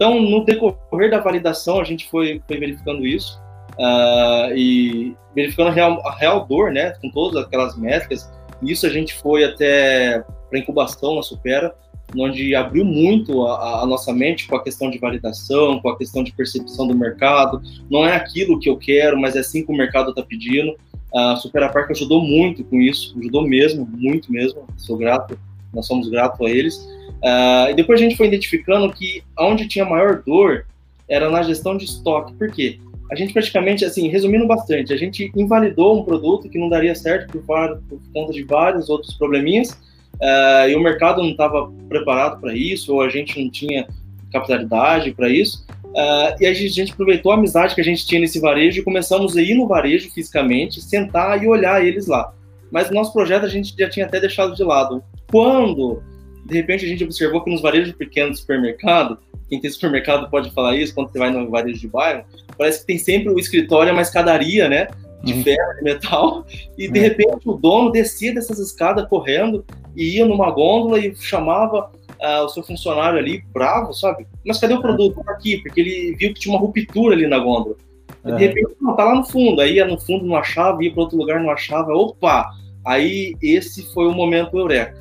Então, 0.00 0.18
no 0.18 0.42
decorrer 0.46 1.10
da 1.10 1.20
validação, 1.20 1.78
a 1.78 1.84
gente 1.84 2.08
foi, 2.08 2.40
foi 2.48 2.58
verificando 2.58 3.06
isso 3.06 3.38
uh, 3.72 4.56
e 4.56 5.14
verificando 5.34 5.68
a 5.68 5.72
real, 5.72 6.00
a 6.06 6.16
real 6.16 6.46
dor, 6.46 6.72
né, 6.72 6.92
com 7.02 7.10
todas 7.10 7.44
aquelas 7.44 7.76
métricas. 7.76 8.32
Isso 8.62 8.86
a 8.86 8.88
gente 8.88 9.12
foi 9.12 9.44
até 9.44 10.24
para 10.48 10.58
incubação 10.58 11.16
na 11.16 11.22
Supera, 11.22 11.74
onde 12.16 12.54
abriu 12.54 12.82
muito 12.82 13.46
a, 13.46 13.82
a, 13.82 13.86
nossa 13.86 14.10
mente 14.10 14.48
com 14.48 14.56
a 14.56 14.64
questão 14.64 14.90
de 14.90 14.98
validação, 14.98 15.80
com 15.80 15.90
a 15.90 15.98
questão 15.98 16.24
de 16.24 16.32
percepção 16.32 16.88
do 16.88 16.96
mercado. 16.96 17.60
Não 17.90 18.06
é 18.06 18.16
aquilo 18.16 18.58
que 18.58 18.70
eu 18.70 18.78
quero, 18.78 19.20
mas 19.20 19.36
é 19.36 19.40
assim 19.40 19.66
que 19.66 19.70
o 19.70 19.76
mercado 19.76 20.08
está 20.10 20.22
pedindo. 20.22 20.78
A 21.14 21.36
Supera 21.36 21.68
Park 21.68 21.90
ajudou 21.90 22.22
muito 22.22 22.64
com 22.64 22.80
isso, 22.80 23.14
ajudou 23.18 23.46
mesmo, 23.46 23.86
muito 23.86 24.32
mesmo. 24.32 24.66
Sou 24.78 24.96
grato, 24.96 25.38
nós 25.74 25.86
somos 25.86 26.08
gratos 26.08 26.40
a 26.40 26.48
eles. 26.48 26.88
Uh, 27.22 27.70
e 27.70 27.74
depois 27.74 28.00
a 28.00 28.02
gente 28.02 28.16
foi 28.16 28.26
identificando 28.26 28.90
que 28.92 29.22
onde 29.38 29.68
tinha 29.68 29.84
maior 29.84 30.22
dor 30.24 30.66
era 31.08 31.30
na 31.30 31.42
gestão 31.42 31.76
de 31.76 31.84
estoque. 31.84 32.32
Por 32.34 32.50
quê? 32.50 32.78
a 33.10 33.16
gente 33.16 33.32
praticamente, 33.32 33.84
assim, 33.84 34.08
resumindo 34.08 34.46
bastante, 34.46 34.92
a 34.92 34.96
gente 34.96 35.32
invalidou 35.36 35.98
um 35.98 36.04
produto 36.04 36.48
que 36.48 36.58
não 36.58 36.68
daria 36.68 36.94
certo 36.94 37.38
por, 37.40 37.82
por 37.88 38.00
conta 38.14 38.32
de 38.32 38.44
vários 38.44 38.88
outros 38.88 39.14
probleminhas, 39.14 39.70
uh, 40.14 40.68
e 40.68 40.76
o 40.76 40.80
mercado 40.80 41.20
não 41.20 41.30
estava 41.30 41.70
preparado 41.88 42.40
para 42.40 42.54
isso, 42.54 42.94
ou 42.94 43.02
a 43.02 43.08
gente 43.08 43.42
não 43.42 43.50
tinha 43.50 43.88
capitalidade 44.32 45.12
para 45.12 45.28
isso, 45.28 45.66
uh, 45.86 46.36
e 46.40 46.46
a 46.46 46.54
gente, 46.54 46.70
a 46.70 46.84
gente, 46.84 46.92
aproveitou 46.92 47.32
a 47.32 47.34
amizade 47.34 47.74
que 47.74 47.80
a 47.80 47.84
gente 47.84 48.06
tinha 48.06 48.20
nesse 48.20 48.38
varejo 48.38 48.80
e 48.80 48.84
começamos 48.84 49.36
a 49.36 49.42
ir 49.42 49.54
no 49.54 49.66
varejo 49.66 50.08
fisicamente, 50.12 50.80
sentar 50.80 51.42
e 51.42 51.48
olhar 51.48 51.84
eles 51.84 52.06
lá. 52.06 52.32
Mas 52.70 52.90
o 52.90 52.94
nosso 52.94 53.12
projeto 53.12 53.44
a 53.44 53.48
gente 53.48 53.74
já 53.76 53.90
tinha 53.90 54.06
até 54.06 54.20
deixado 54.20 54.54
de 54.54 54.62
lado. 54.62 55.02
Quando, 55.28 56.00
de 56.46 56.54
repente, 56.54 56.84
a 56.84 56.88
gente 56.88 57.04
observou 57.04 57.42
que 57.42 57.50
nos 57.50 57.60
varejos 57.60 57.92
pequenos 57.92 58.36
de 58.36 58.40
supermercado, 58.40 59.18
quem 59.48 59.60
tem 59.60 59.70
supermercado 59.70 60.30
pode 60.30 60.50
falar 60.52 60.76
isso, 60.76 60.94
quando 60.94 61.10
você 61.10 61.18
vai 61.18 61.30
no 61.30 61.50
varejo 61.50 61.80
de 61.80 61.88
bairro, 61.88 62.24
parece 62.56 62.80
que 62.80 62.86
tem 62.86 62.98
sempre 62.98 63.32
o 63.32 63.38
escritório, 63.38 63.92
uma 63.92 64.02
escadaria, 64.02 64.68
né? 64.68 64.88
De 65.22 65.34
uhum. 65.34 65.42
ferro, 65.42 65.74
de 65.76 65.82
metal, 65.82 66.46
e 66.78 66.88
de 66.88 66.98
uhum. 66.98 67.04
repente 67.04 67.48
o 67.48 67.52
dono 67.52 67.90
descia 67.90 68.32
dessas 68.32 68.58
escadas 68.58 69.06
correndo 69.08 69.64
e 69.94 70.16
ia 70.16 70.24
numa 70.24 70.50
gôndola 70.50 70.98
e 70.98 71.14
chamava 71.14 71.90
uh, 72.20 72.44
o 72.44 72.48
seu 72.48 72.62
funcionário 72.62 73.18
ali, 73.18 73.44
bravo, 73.52 73.92
sabe? 73.92 74.26
Mas 74.46 74.58
cadê 74.58 74.74
o 74.74 74.80
produto? 74.80 75.22
Tá 75.22 75.32
aqui, 75.32 75.58
porque 75.58 75.80
ele 75.80 76.16
viu 76.16 76.32
que 76.32 76.40
tinha 76.40 76.54
uma 76.54 76.60
ruptura 76.60 77.14
ali 77.14 77.26
na 77.26 77.38
gôndola. 77.38 77.76
E 78.24 78.32
de 78.32 78.46
repente, 78.46 78.76
não, 78.80 78.94
tá 78.94 79.04
lá 79.04 79.14
no 79.14 79.24
fundo. 79.24 79.60
Aí 79.60 79.74
ia 79.74 79.86
no 79.86 79.98
fundo, 79.98 80.26
não 80.26 80.36
achava, 80.36 80.82
ia 80.84 80.92
para 80.92 81.02
outro 81.02 81.16
lugar, 81.16 81.40
não 81.40 81.50
achava. 81.50 81.92
Opa! 81.92 82.50
Aí 82.84 83.34
esse 83.42 83.92
foi 83.92 84.06
o 84.06 84.12
momento 84.12 84.58
eureka. 84.58 85.00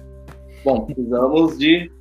Bom, 0.64 0.86
precisamos 0.86 1.58
de 1.58 1.92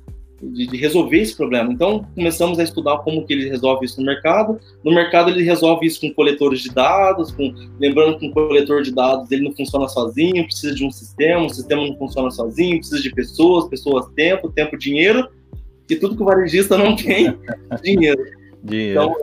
de, 0.41 0.67
de, 0.67 0.77
resolver 0.77 1.17
esse 1.17 1.35
problema. 1.35 1.71
Então, 1.71 2.05
começamos 2.15 2.59
a 2.59 2.63
estudar 2.63 2.99
como 2.99 3.25
que 3.25 3.33
ele 3.33 3.49
resolve 3.49 3.85
isso 3.85 3.99
no 3.99 4.05
mercado. 4.05 4.59
No 4.83 4.93
mercado, 4.93 5.29
ele 5.29 5.43
resolve 5.43 5.85
isso 5.85 5.99
com 6.01 6.13
coletores 6.13 6.61
de 6.61 6.69
dados, 6.69 7.31
com, 7.31 7.53
lembrando 7.79 8.17
que 8.17 8.27
um 8.27 8.31
coletor 8.31 8.81
de 8.81 8.93
dados 8.93 9.29
ele 9.31 9.43
não 9.43 9.53
funciona 9.53 9.87
sozinho, 9.87 10.45
precisa 10.45 10.73
de 10.73 10.85
um 10.85 10.91
sistema, 10.91 11.43
um 11.43 11.49
sistema 11.49 11.85
não 11.85 11.95
funciona 11.97 12.31
sozinho, 12.31 12.77
precisa 12.77 13.01
de 13.01 13.11
pessoas, 13.11 13.67
pessoas 13.67 14.07
tempo, 14.15 14.49
tempo 14.49 14.77
dinheiro, 14.77 15.27
e 15.89 15.95
tudo 15.95 16.15
que 16.15 16.21
o 16.21 16.25
varejista 16.25 16.77
não 16.77 16.95
tem, 16.95 17.35
dinheiro. 17.83 18.23
dinheiro. 18.63 18.91
Então, 18.91 19.15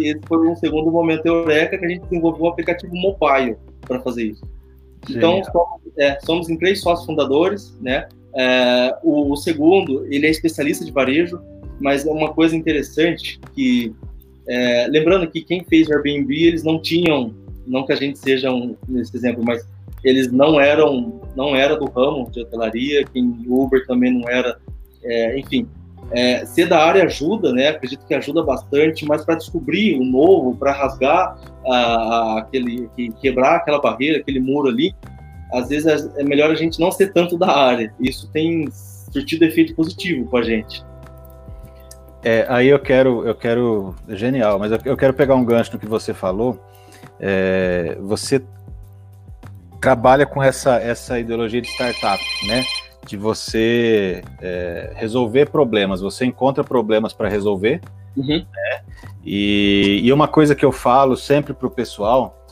esse 0.00 0.20
foi 0.26 0.48
um 0.48 0.56
segundo 0.56 0.90
momento 0.90 1.26
eureka 1.26 1.78
que 1.78 1.84
a 1.84 1.88
gente 1.88 2.02
desenvolveu 2.02 2.46
um 2.46 2.48
aplicativo 2.48 2.94
mobile 2.94 3.56
para 3.82 4.00
fazer 4.00 4.24
isso. 4.24 4.44
Então, 5.08 5.42
somos, 5.44 5.98
é, 5.98 6.18
somos 6.20 6.48
em 6.48 6.56
três 6.56 6.80
sócios 6.80 7.04
fundadores, 7.04 7.78
né? 7.80 8.08
É, 8.36 8.96
o, 9.02 9.32
o, 9.32 9.36
segundo, 9.36 10.06
ele 10.12 10.26
é 10.26 10.30
especialista 10.30 10.84
de 10.84 10.90
varejo, 10.90 11.40
mas 11.80 12.06
é 12.06 12.10
uma 12.10 12.32
coisa 12.32 12.56
interessante 12.56 13.40
que 13.54 13.94
É, 14.46 14.86
lembrando 14.90 15.26
que 15.30 15.40
quem 15.40 15.64
fez 15.64 15.88
o 15.88 15.92
Airbnb, 15.94 16.30
eles 16.34 16.62
não 16.62 16.78
tinham, 16.78 17.32
não 17.66 17.86
que 17.86 17.94
a 17.94 17.96
gente 17.96 18.18
seja 18.18 18.52
um, 18.52 18.76
nesse 18.86 19.16
exemplo, 19.16 19.42
mas 19.42 19.66
eles 20.04 20.30
não 20.30 20.60
eram, 20.60 21.22
não 21.34 21.56
era 21.56 21.76
do 21.76 21.86
ramo 21.86 22.30
de 22.30 22.42
hotelaria, 22.42 23.06
quem 23.06 23.42
Uber 23.48 23.86
também 23.86 24.12
não 24.12 24.28
era, 24.28 24.58
é, 25.02 25.38
enfim. 25.38 25.66
É, 26.10 26.44
ser 26.44 26.68
da 26.68 26.78
área 26.78 27.04
ajuda, 27.04 27.50
né? 27.52 27.68
Acredito 27.68 28.04
que 28.06 28.14
ajuda 28.14 28.42
bastante, 28.42 29.06
mas 29.06 29.24
para 29.24 29.36
descobrir 29.36 29.98
o 29.98 30.04
novo, 30.04 30.54
para 30.54 30.72
rasgar 30.72 31.38
a, 31.66 31.74
a, 31.74 32.38
aquele, 32.40 32.90
quebrar 33.22 33.56
aquela 33.56 33.80
barreira, 33.80 34.18
aquele 34.18 34.38
muro 34.38 34.68
ali, 34.68 34.94
às 35.54 35.68
vezes 35.68 35.86
é, 35.86 36.20
é 36.20 36.24
melhor 36.24 36.50
a 36.50 36.54
gente 36.54 36.80
não 36.80 36.90
ser 36.90 37.12
tanto 37.12 37.38
da 37.38 37.50
área. 37.50 37.94
Isso 38.00 38.28
tem 38.32 38.68
surtido 39.12 39.44
efeito 39.44 39.74
positivo 39.74 40.26
com 40.26 40.36
a 40.36 40.42
gente. 40.42 40.84
É, 42.22 42.46
aí 42.48 42.68
eu 42.68 42.78
quero, 42.78 43.26
eu 43.26 43.34
quero, 43.34 43.94
genial, 44.08 44.58
mas 44.58 44.72
eu 44.84 44.96
quero 44.96 45.12
pegar 45.12 45.34
um 45.34 45.44
gancho 45.44 45.72
no 45.74 45.78
que 45.78 45.86
você 45.86 46.14
falou. 46.14 46.58
É, 47.20 47.96
você 48.00 48.42
trabalha 49.80 50.24
com 50.24 50.42
essa, 50.42 50.76
essa 50.76 51.18
ideologia 51.18 51.60
de 51.60 51.68
startup, 51.68 52.24
né? 52.46 52.64
De 53.06 53.18
você 53.18 54.22
é, 54.40 54.92
resolver 54.96 55.50
problemas. 55.50 56.00
Você 56.00 56.24
encontra 56.24 56.64
problemas 56.64 57.12
para 57.12 57.28
resolver. 57.28 57.82
Uhum. 58.16 58.38
Né? 58.38 58.80
E, 59.22 60.00
e 60.02 60.10
uma 60.10 60.26
coisa 60.26 60.54
que 60.54 60.64
eu 60.64 60.72
falo 60.72 61.16
sempre 61.16 61.52
para 61.52 61.66
o 61.66 61.70
pessoal 61.70 62.42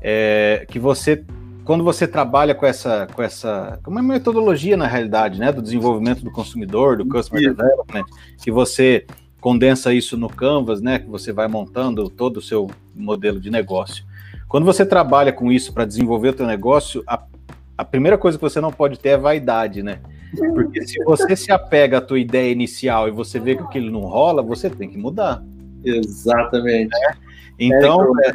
é 0.00 0.64
que 0.68 0.78
você 0.78 1.24
quando 1.70 1.84
você 1.84 2.04
trabalha 2.04 2.52
com 2.52 2.66
essa, 2.66 3.06
com 3.14 3.22
essa, 3.22 3.78
uma 3.86 4.02
metodologia 4.02 4.76
na 4.76 4.88
realidade, 4.88 5.38
né, 5.38 5.52
do 5.52 5.62
desenvolvimento 5.62 6.24
do 6.24 6.32
consumidor, 6.32 6.96
do 6.96 7.06
customer 7.06 7.44
isso. 7.44 7.54
development, 7.54 8.04
que 8.42 8.50
você 8.50 9.06
condensa 9.40 9.94
isso 9.94 10.16
no 10.16 10.28
Canvas, 10.28 10.82
né, 10.82 10.98
que 10.98 11.08
você 11.08 11.32
vai 11.32 11.46
montando 11.46 12.10
todo 12.10 12.38
o 12.38 12.42
seu 12.42 12.68
modelo 12.92 13.38
de 13.38 13.50
negócio. 13.50 14.04
Quando 14.48 14.64
você 14.64 14.84
trabalha 14.84 15.32
com 15.32 15.52
isso 15.52 15.72
para 15.72 15.84
desenvolver 15.84 16.30
o 16.30 16.32
teu 16.32 16.44
negócio, 16.44 17.04
a, 17.06 17.22
a 17.78 17.84
primeira 17.84 18.18
coisa 18.18 18.36
que 18.36 18.42
você 18.42 18.60
não 18.60 18.72
pode 18.72 18.98
ter 18.98 19.10
é 19.10 19.16
vaidade, 19.16 19.80
né? 19.80 20.00
Porque 20.36 20.84
se 20.84 20.98
você 21.04 21.36
se 21.36 21.52
apega 21.52 21.98
à 21.98 22.00
tua 22.00 22.18
ideia 22.18 22.50
inicial 22.50 23.06
e 23.06 23.12
você 23.12 23.38
vê 23.38 23.54
que 23.54 23.62
aquilo 23.62 23.92
não 23.92 24.00
rola, 24.00 24.42
você 24.42 24.68
tem 24.68 24.88
que 24.88 24.98
mudar. 24.98 25.40
Exatamente. 25.84 26.92
É? 26.96 27.14
Então, 27.60 28.10
é, 28.24 28.32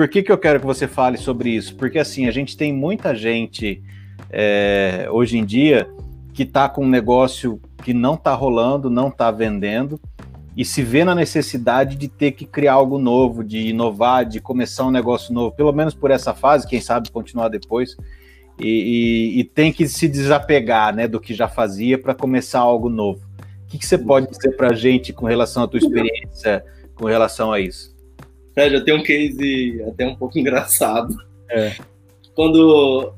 por 0.00 0.08
que, 0.08 0.22
que 0.22 0.32
eu 0.32 0.38
quero 0.38 0.58
que 0.58 0.64
você 0.64 0.88
fale 0.88 1.18
sobre 1.18 1.50
isso? 1.50 1.76
Porque 1.76 1.98
assim, 1.98 2.26
a 2.26 2.30
gente 2.30 2.56
tem 2.56 2.72
muita 2.72 3.14
gente 3.14 3.82
é, 4.30 5.06
hoje 5.10 5.36
em 5.36 5.44
dia 5.44 5.90
que 6.32 6.42
está 6.42 6.70
com 6.70 6.86
um 6.86 6.88
negócio 6.88 7.60
que 7.84 7.92
não 7.92 8.14
está 8.14 8.32
rolando, 8.32 8.88
não 8.88 9.08
está 9.08 9.30
vendendo, 9.30 10.00
e 10.56 10.64
se 10.64 10.82
vê 10.82 11.04
na 11.04 11.14
necessidade 11.14 11.96
de 11.96 12.08
ter 12.08 12.32
que 12.32 12.46
criar 12.46 12.72
algo 12.72 12.98
novo, 12.98 13.44
de 13.44 13.68
inovar, 13.68 14.24
de 14.24 14.40
começar 14.40 14.86
um 14.86 14.90
negócio 14.90 15.34
novo, 15.34 15.54
pelo 15.54 15.70
menos 15.70 15.92
por 15.92 16.10
essa 16.10 16.32
fase, 16.32 16.66
quem 16.66 16.80
sabe 16.80 17.10
continuar 17.10 17.50
depois, 17.50 17.94
e, 18.58 19.34
e, 19.36 19.40
e 19.40 19.44
tem 19.44 19.70
que 19.70 19.86
se 19.86 20.08
desapegar 20.08 20.96
né, 20.96 21.06
do 21.06 21.20
que 21.20 21.34
já 21.34 21.46
fazia 21.46 21.98
para 21.98 22.14
começar 22.14 22.60
algo 22.60 22.88
novo. 22.88 23.20
O 23.64 23.66
que, 23.66 23.76
que 23.76 23.84
você 23.86 23.98
pode 23.98 24.30
dizer 24.30 24.56
para 24.56 24.70
a 24.70 24.74
gente 24.74 25.12
com 25.12 25.26
relação 25.26 25.64
à 25.64 25.68
tua 25.68 25.78
experiência 25.78 26.64
com 26.94 27.04
relação 27.04 27.52
a 27.52 27.60
isso? 27.60 27.99
Fred, 28.60 28.74
eu 28.74 28.84
tenho 28.84 28.98
um 28.98 29.02
case 29.02 29.82
até 29.88 30.06
um 30.06 30.14
pouco 30.14 30.36
engraçado. 30.38 31.16
É. 31.48 31.72
Quando, 32.34 33.14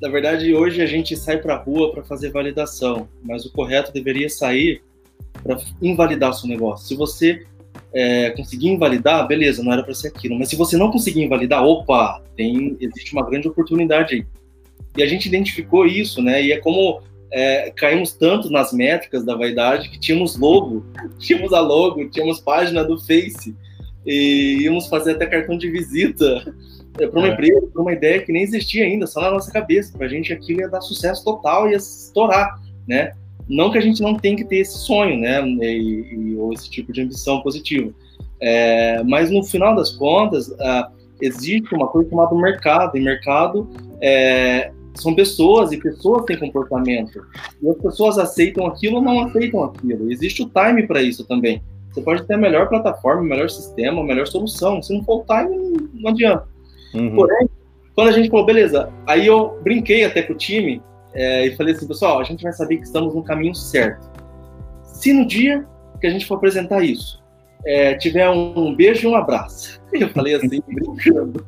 na 0.00 0.08
verdade, 0.08 0.54
hoje 0.54 0.80
a 0.80 0.86
gente 0.86 1.14
sai 1.16 1.38
para 1.38 1.54
a 1.54 1.58
rua 1.58 1.92
para 1.92 2.02
fazer 2.02 2.30
validação, 2.30 3.06
mas 3.22 3.44
o 3.44 3.52
correto 3.52 3.92
deveria 3.92 4.30
sair 4.30 4.82
para 5.42 5.58
invalidar 5.82 6.30
o 6.30 6.32
seu 6.32 6.48
negócio. 6.48 6.86
Se 6.86 6.94
você 6.94 7.44
é, 7.94 8.30
conseguir 8.30 8.68
invalidar, 8.68 9.26
beleza, 9.26 9.62
não 9.62 9.72
era 9.72 9.82
para 9.82 9.94
ser 9.94 10.08
aquilo. 10.08 10.38
Mas 10.38 10.48
se 10.48 10.56
você 10.56 10.76
não 10.78 10.90
conseguir 10.90 11.22
invalidar, 11.22 11.62
opa, 11.62 12.22
tem, 12.34 12.76
existe 12.80 13.12
uma 13.12 13.24
grande 13.24 13.48
oportunidade 13.48 14.14
aí. 14.14 14.26
E 14.96 15.02
a 15.02 15.06
gente 15.06 15.26
identificou 15.26 15.86
isso, 15.86 16.22
né? 16.22 16.42
E 16.42 16.52
é 16.52 16.58
como 16.58 17.02
é, 17.30 17.70
caímos 17.76 18.14
tanto 18.14 18.48
nas 18.48 18.72
métricas 18.72 19.24
da 19.24 19.34
vaidade 19.34 19.90
que 19.90 20.00
tínhamos 20.00 20.38
logo, 20.38 20.86
tínhamos 21.20 21.52
a 21.52 21.60
logo, 21.60 22.08
tínhamos 22.08 22.40
página 22.40 22.82
do 22.82 22.98
Face 22.98 23.54
e 24.06 24.62
íamos 24.62 24.86
fazer 24.86 25.12
até 25.12 25.26
cartão 25.26 25.58
de 25.58 25.70
visita 25.70 26.54
é, 26.98 27.06
para 27.06 27.18
uma 27.18 27.28
é. 27.28 27.32
empresa, 27.32 27.66
para 27.72 27.82
uma 27.82 27.92
ideia 27.92 28.22
que 28.22 28.32
nem 28.32 28.42
existia 28.42 28.84
ainda, 28.84 29.06
só 29.06 29.20
na 29.20 29.32
nossa 29.32 29.50
cabeça. 29.50 29.96
Para 29.96 30.06
a 30.06 30.08
gente 30.08 30.32
aquilo 30.32 30.60
ia 30.60 30.68
dar 30.68 30.80
sucesso 30.80 31.24
total, 31.24 31.68
ia 31.68 31.76
estourar, 31.76 32.60
né? 32.86 33.12
Não 33.48 33.70
que 33.70 33.78
a 33.78 33.80
gente 33.80 34.00
não 34.00 34.14
tenha 34.14 34.36
que 34.36 34.44
ter 34.44 34.58
esse 34.58 34.78
sonho, 34.78 35.18
né? 35.18 35.42
E, 35.46 36.14
e, 36.14 36.36
ou 36.36 36.52
esse 36.52 36.70
tipo 36.70 36.92
de 36.92 37.02
ambição 37.02 37.42
positiva. 37.42 37.92
É, 38.40 39.02
mas 39.04 39.30
no 39.30 39.42
final 39.42 39.74
das 39.74 39.90
contas, 39.90 40.54
existe 41.20 41.74
uma 41.74 41.88
coisa 41.88 42.08
chamada 42.08 42.34
mercado. 42.34 42.96
E 42.96 43.00
mercado 43.00 43.68
é, 44.00 44.72
são 44.94 45.14
pessoas 45.14 45.72
e 45.72 45.76
pessoas 45.76 46.24
têm 46.24 46.38
comportamento. 46.38 47.24
E 47.62 47.68
as 47.68 47.76
pessoas 47.76 48.18
aceitam 48.18 48.66
aquilo 48.66 48.96
ou 48.96 49.02
não 49.02 49.20
aceitam 49.20 49.62
aquilo. 49.64 50.10
Existe 50.10 50.42
o 50.42 50.50
time 50.50 50.86
para 50.86 51.02
isso 51.02 51.24
também. 51.24 51.62
Você 51.96 52.02
pode 52.02 52.24
ter 52.24 52.34
a 52.34 52.38
melhor 52.38 52.68
plataforma, 52.68 53.22
o 53.22 53.24
melhor 53.24 53.48
sistema, 53.48 54.02
a 54.02 54.04
melhor 54.04 54.26
solução. 54.26 54.82
Se 54.82 54.94
não 54.94 55.02
for 55.02 55.22
o 55.22 55.24
time, 55.24 55.88
não 55.94 56.10
adianta. 56.10 56.46
Uhum. 56.94 57.14
Porém, 57.14 57.48
quando 57.94 58.08
a 58.08 58.12
gente 58.12 58.28
falou, 58.28 58.44
beleza, 58.44 58.92
aí 59.06 59.26
eu 59.26 59.58
brinquei 59.62 60.04
até 60.04 60.20
com 60.20 60.34
o 60.34 60.36
time 60.36 60.82
é, 61.14 61.46
e 61.46 61.56
falei 61.56 61.74
assim, 61.74 61.88
pessoal, 61.88 62.20
a 62.20 62.24
gente 62.24 62.42
vai 62.42 62.52
saber 62.52 62.76
que 62.76 62.82
estamos 62.82 63.14
no 63.14 63.24
caminho 63.24 63.54
certo. 63.54 64.10
Se 64.82 65.10
no 65.10 65.26
dia 65.26 65.66
que 65.98 66.06
a 66.06 66.10
gente 66.10 66.26
for 66.26 66.34
apresentar 66.34 66.84
isso, 66.84 67.24
é, 67.64 67.94
tiver 67.94 68.28
um, 68.28 68.76
beijo 68.76 69.08
e 69.08 69.10
um 69.10 69.16
abraço. 69.16 69.80
Eu 69.94 70.10
falei 70.10 70.34
assim, 70.34 70.60
brincando. 70.68 71.46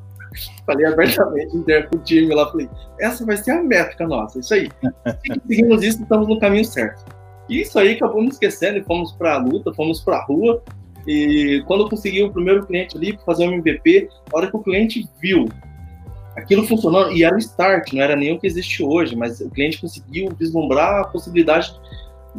Falei 0.64 0.86
abertamente 0.86 1.50
com 1.90 1.96
o 1.96 2.02
time 2.04 2.34
lá, 2.34 2.50
falei, 2.50 2.70
essa 2.98 3.26
vai 3.26 3.36
ser 3.36 3.50
a 3.50 3.62
métrica 3.62 4.06
nossa, 4.06 4.38
isso 4.38 4.54
aí. 4.54 4.70
Se 5.22 5.40
conseguimos 5.40 5.82
isso, 5.82 6.02
estamos 6.02 6.26
no 6.26 6.40
caminho 6.40 6.64
certo. 6.64 7.17
Isso 7.48 7.78
aí 7.78 7.92
acabamos 7.92 8.34
esquecendo 8.34 8.78
e 8.78 8.82
fomos 8.82 9.12
para 9.12 9.34
a 9.34 9.38
luta, 9.38 9.72
fomos 9.72 10.00
para 10.00 10.18
a 10.18 10.24
rua. 10.24 10.62
E 11.06 11.62
quando 11.66 11.84
eu 11.84 11.88
consegui 11.88 12.22
o 12.22 12.30
primeiro 12.30 12.66
cliente 12.66 12.96
ali 12.96 13.14
para 13.14 13.24
fazer 13.24 13.48
um 13.48 13.52
MVP, 13.52 14.08
a 14.32 14.36
hora 14.36 14.50
que 14.50 14.56
o 14.56 14.62
cliente 14.62 15.08
viu 15.20 15.46
aquilo 16.36 16.66
funcionando, 16.66 17.12
e 17.12 17.24
era 17.24 17.34
o 17.34 17.38
start, 17.38 17.92
não 17.92 18.02
era 18.02 18.14
o 18.16 18.38
que 18.38 18.46
existe 18.46 18.82
hoje, 18.82 19.16
mas 19.16 19.40
o 19.40 19.50
cliente 19.50 19.80
conseguiu 19.80 20.28
vislumbrar 20.38 21.00
a 21.00 21.04
possibilidade 21.04 21.74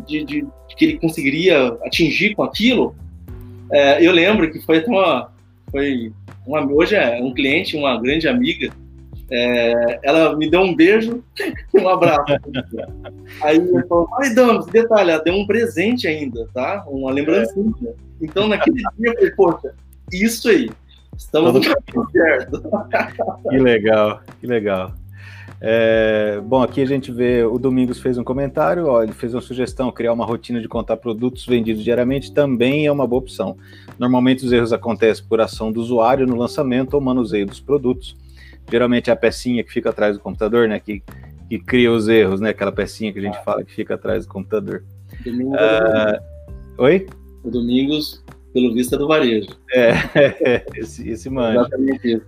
de, 0.07 0.23
de, 0.23 0.41
de 0.41 0.75
que 0.75 0.85
ele 0.85 0.99
conseguiria 0.99 1.67
atingir 1.83 2.35
com 2.35 2.43
aquilo. 2.43 2.95
É, 3.71 4.05
eu 4.05 4.11
lembro 4.11 4.49
que 4.51 4.59
foi 4.61 4.77
até 4.77 4.89
uma. 4.89 5.31
Foi 5.69 6.11
uma, 6.47 6.61
hoje 6.71 6.95
é 6.95 7.21
um 7.21 7.33
cliente, 7.33 7.75
uma 7.77 7.99
grande 8.01 8.27
amiga, 8.27 8.71
é, 9.31 9.99
ela 10.03 10.35
me 10.35 10.49
deu 10.49 10.61
um 10.61 10.75
beijo 10.75 11.23
e 11.73 11.79
um 11.79 11.87
abraço. 11.87 12.23
Aí 13.41 13.57
ele 13.57 13.83
falou, 13.87 14.07
ai, 14.19 14.33
Damas, 14.33 14.65
detalhe, 14.67 15.11
ela 15.11 15.23
deu 15.23 15.35
um 15.35 15.45
presente 15.45 16.07
ainda, 16.07 16.47
tá? 16.53 16.83
Uma 16.87 17.11
lembrancinha. 17.11 17.93
Então, 18.21 18.47
naquele 18.47 18.77
dia, 18.77 18.87
eu 19.03 19.13
falei, 19.13 19.31
poxa, 19.31 19.73
isso 20.11 20.49
aí, 20.49 20.69
estamos 21.17 21.53
no 21.53 21.61
caminho 21.61 22.11
certo. 22.11 22.63
Que 23.49 23.57
legal, 23.57 24.21
que 24.39 24.47
legal. 24.47 24.93
É, 25.61 26.41
bom, 26.45 26.63
aqui 26.63 26.81
a 26.81 26.85
gente 26.85 27.11
vê 27.11 27.43
o 27.43 27.59
Domingos 27.59 27.99
fez 27.99 28.17
um 28.17 28.23
comentário, 28.23 28.87
ó, 28.87 29.03
ele 29.03 29.11
fez 29.11 29.33
uma 29.33 29.41
sugestão, 29.41 29.91
criar 29.91 30.13
uma 30.13 30.25
rotina 30.25 30.61
de 30.61 30.69
contar 30.69 30.95
produtos 30.95 31.45
vendidos 31.45 31.83
diariamente 31.83 32.31
também 32.31 32.85
é 32.85 32.91
uma 32.91 33.05
boa 33.05 33.21
opção. 33.21 33.57
Normalmente 33.97 34.45
os 34.45 34.53
erros 34.53 34.71
acontecem 34.71 35.25
por 35.27 35.41
ação 35.41 35.69
do 35.69 35.81
usuário 35.81 36.25
no 36.25 36.37
lançamento 36.37 36.93
ou 36.93 37.01
manuseio 37.01 37.45
dos 37.45 37.59
produtos 37.59 38.15
geralmente 38.69 39.09
é 39.09 39.13
a 39.13 39.15
pecinha 39.15 39.63
que 39.63 39.71
fica 39.71 39.89
atrás 39.89 40.17
do 40.17 40.21
computador, 40.21 40.67
né? 40.67 40.79
Que, 40.79 41.03
que 41.49 41.59
cria 41.59 41.91
os 41.91 42.07
erros, 42.07 42.39
né? 42.39 42.49
Aquela 42.49 42.71
pecinha 42.71 43.11
que 43.11 43.19
a 43.19 43.21
gente 43.21 43.37
ah. 43.37 43.43
fala 43.43 43.63
que 43.63 43.73
fica 43.73 43.95
atrás 43.95 44.25
do 44.25 44.31
computador. 44.31 44.83
Domingos, 45.23 45.57
uh, 45.59 46.81
oi? 46.83 47.07
O 47.43 47.49
Domingos, 47.49 48.23
pelo 48.53 48.73
visto, 48.73 48.95
é 48.95 48.97
do 48.97 49.07
varejo. 49.07 49.49
É, 49.73 50.65
esse, 50.75 51.09
esse 51.09 51.29
mano. 51.29 51.61
Exatamente 51.61 52.13
isso. 52.13 52.25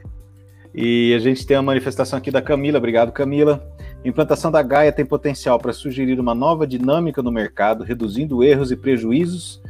E 0.74 1.14
a 1.14 1.20
gente 1.20 1.46
tem 1.46 1.58
a 1.58 1.62
manifestação 1.62 2.18
aqui 2.18 2.32
da 2.32 2.42
Camila. 2.42 2.78
Obrigado, 2.78 3.12
Camila. 3.12 3.62
Implantação 4.06 4.50
da 4.50 4.64
Gaia 4.64 4.92
tem 4.92 5.06
potencial 5.06 5.60
para 5.60 5.74
sugerir 5.74 6.20
uma 6.20 6.34
nova 6.34 6.66
dinâmica 6.66 7.22
no 7.22 7.32
mercado, 7.32 7.84
reduzindo 7.84 8.44
erros 8.44 8.72
e 8.72 8.78
prejuízos, 8.78 9.62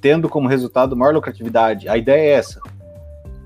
tendo 0.00 0.28
como 0.28 0.48
resultado 0.48 0.96
maior 0.96 1.14
lucratividade. 1.14 1.88
A 1.88 1.96
ideia 1.96 2.20
é 2.20 2.32
essa. 2.32 2.60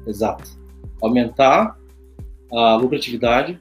Exato. 0.06 0.58
Aumentar 1.02 1.79
a 2.52 2.76
lucratividade, 2.76 3.60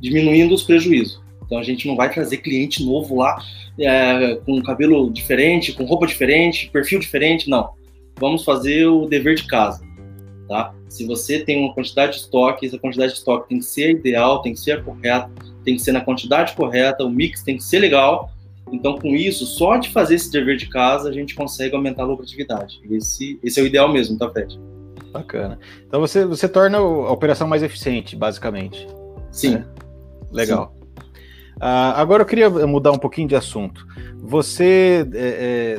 diminuindo 0.00 0.54
os 0.54 0.62
prejuízos. 0.62 1.20
Então 1.44 1.58
a 1.58 1.62
gente 1.62 1.86
não 1.88 1.96
vai 1.96 2.12
trazer 2.12 2.38
cliente 2.38 2.84
novo 2.84 3.16
lá 3.16 3.42
é, 3.78 4.36
com 4.44 4.62
cabelo 4.62 5.10
diferente, 5.10 5.72
com 5.72 5.84
roupa 5.84 6.06
diferente, 6.06 6.70
perfil 6.70 6.98
diferente, 6.98 7.48
não. 7.48 7.70
Vamos 8.18 8.44
fazer 8.44 8.86
o 8.86 9.06
dever 9.06 9.36
de 9.36 9.46
casa, 9.46 9.82
tá? 10.48 10.74
Se 10.88 11.06
você 11.06 11.38
tem 11.38 11.58
uma 11.58 11.72
quantidade 11.72 12.12
de 12.12 12.18
estoque, 12.18 12.66
essa 12.66 12.78
quantidade 12.78 13.12
de 13.12 13.18
estoque 13.18 13.48
tem 13.48 13.58
que 13.58 13.64
ser 13.64 13.90
ideal, 13.90 14.42
tem 14.42 14.52
que 14.52 14.60
ser 14.60 14.82
correta, 14.82 15.30
tem 15.64 15.76
que 15.76 15.82
ser 15.82 15.92
na 15.92 16.00
quantidade 16.00 16.54
correta, 16.54 17.04
o 17.04 17.10
mix 17.10 17.42
tem 17.42 17.56
que 17.56 17.62
ser 17.62 17.78
legal. 17.78 18.30
Então, 18.72 18.98
com 18.98 19.14
isso, 19.14 19.46
só 19.46 19.76
de 19.76 19.88
fazer 19.90 20.16
esse 20.16 20.30
dever 20.30 20.56
de 20.56 20.68
casa, 20.68 21.08
a 21.08 21.12
gente 21.12 21.34
consegue 21.34 21.74
aumentar 21.74 22.02
a 22.02 22.06
lucratividade. 22.06 22.80
Esse, 22.90 23.38
esse 23.42 23.60
é 23.60 23.62
o 23.62 23.66
ideal 23.66 23.90
mesmo, 23.90 24.18
tá, 24.18 24.28
Fred? 24.30 24.58
Bacana. 25.12 25.58
Então 25.86 26.00
você, 26.00 26.24
você 26.24 26.48
torna 26.48 26.78
a 26.78 27.12
operação 27.12 27.48
mais 27.48 27.62
eficiente, 27.62 28.16
basicamente. 28.16 28.86
Sim. 29.30 29.56
Né? 29.56 29.66
Legal. 30.30 30.72
Sim. 30.72 30.78
Uh, 31.56 31.94
agora 31.96 32.22
eu 32.22 32.26
queria 32.26 32.48
mudar 32.48 32.92
um 32.92 32.98
pouquinho 32.98 33.28
de 33.28 33.34
assunto. 33.34 33.86
Você, 34.18 35.06
é, 35.12 35.18
é, 35.18 35.78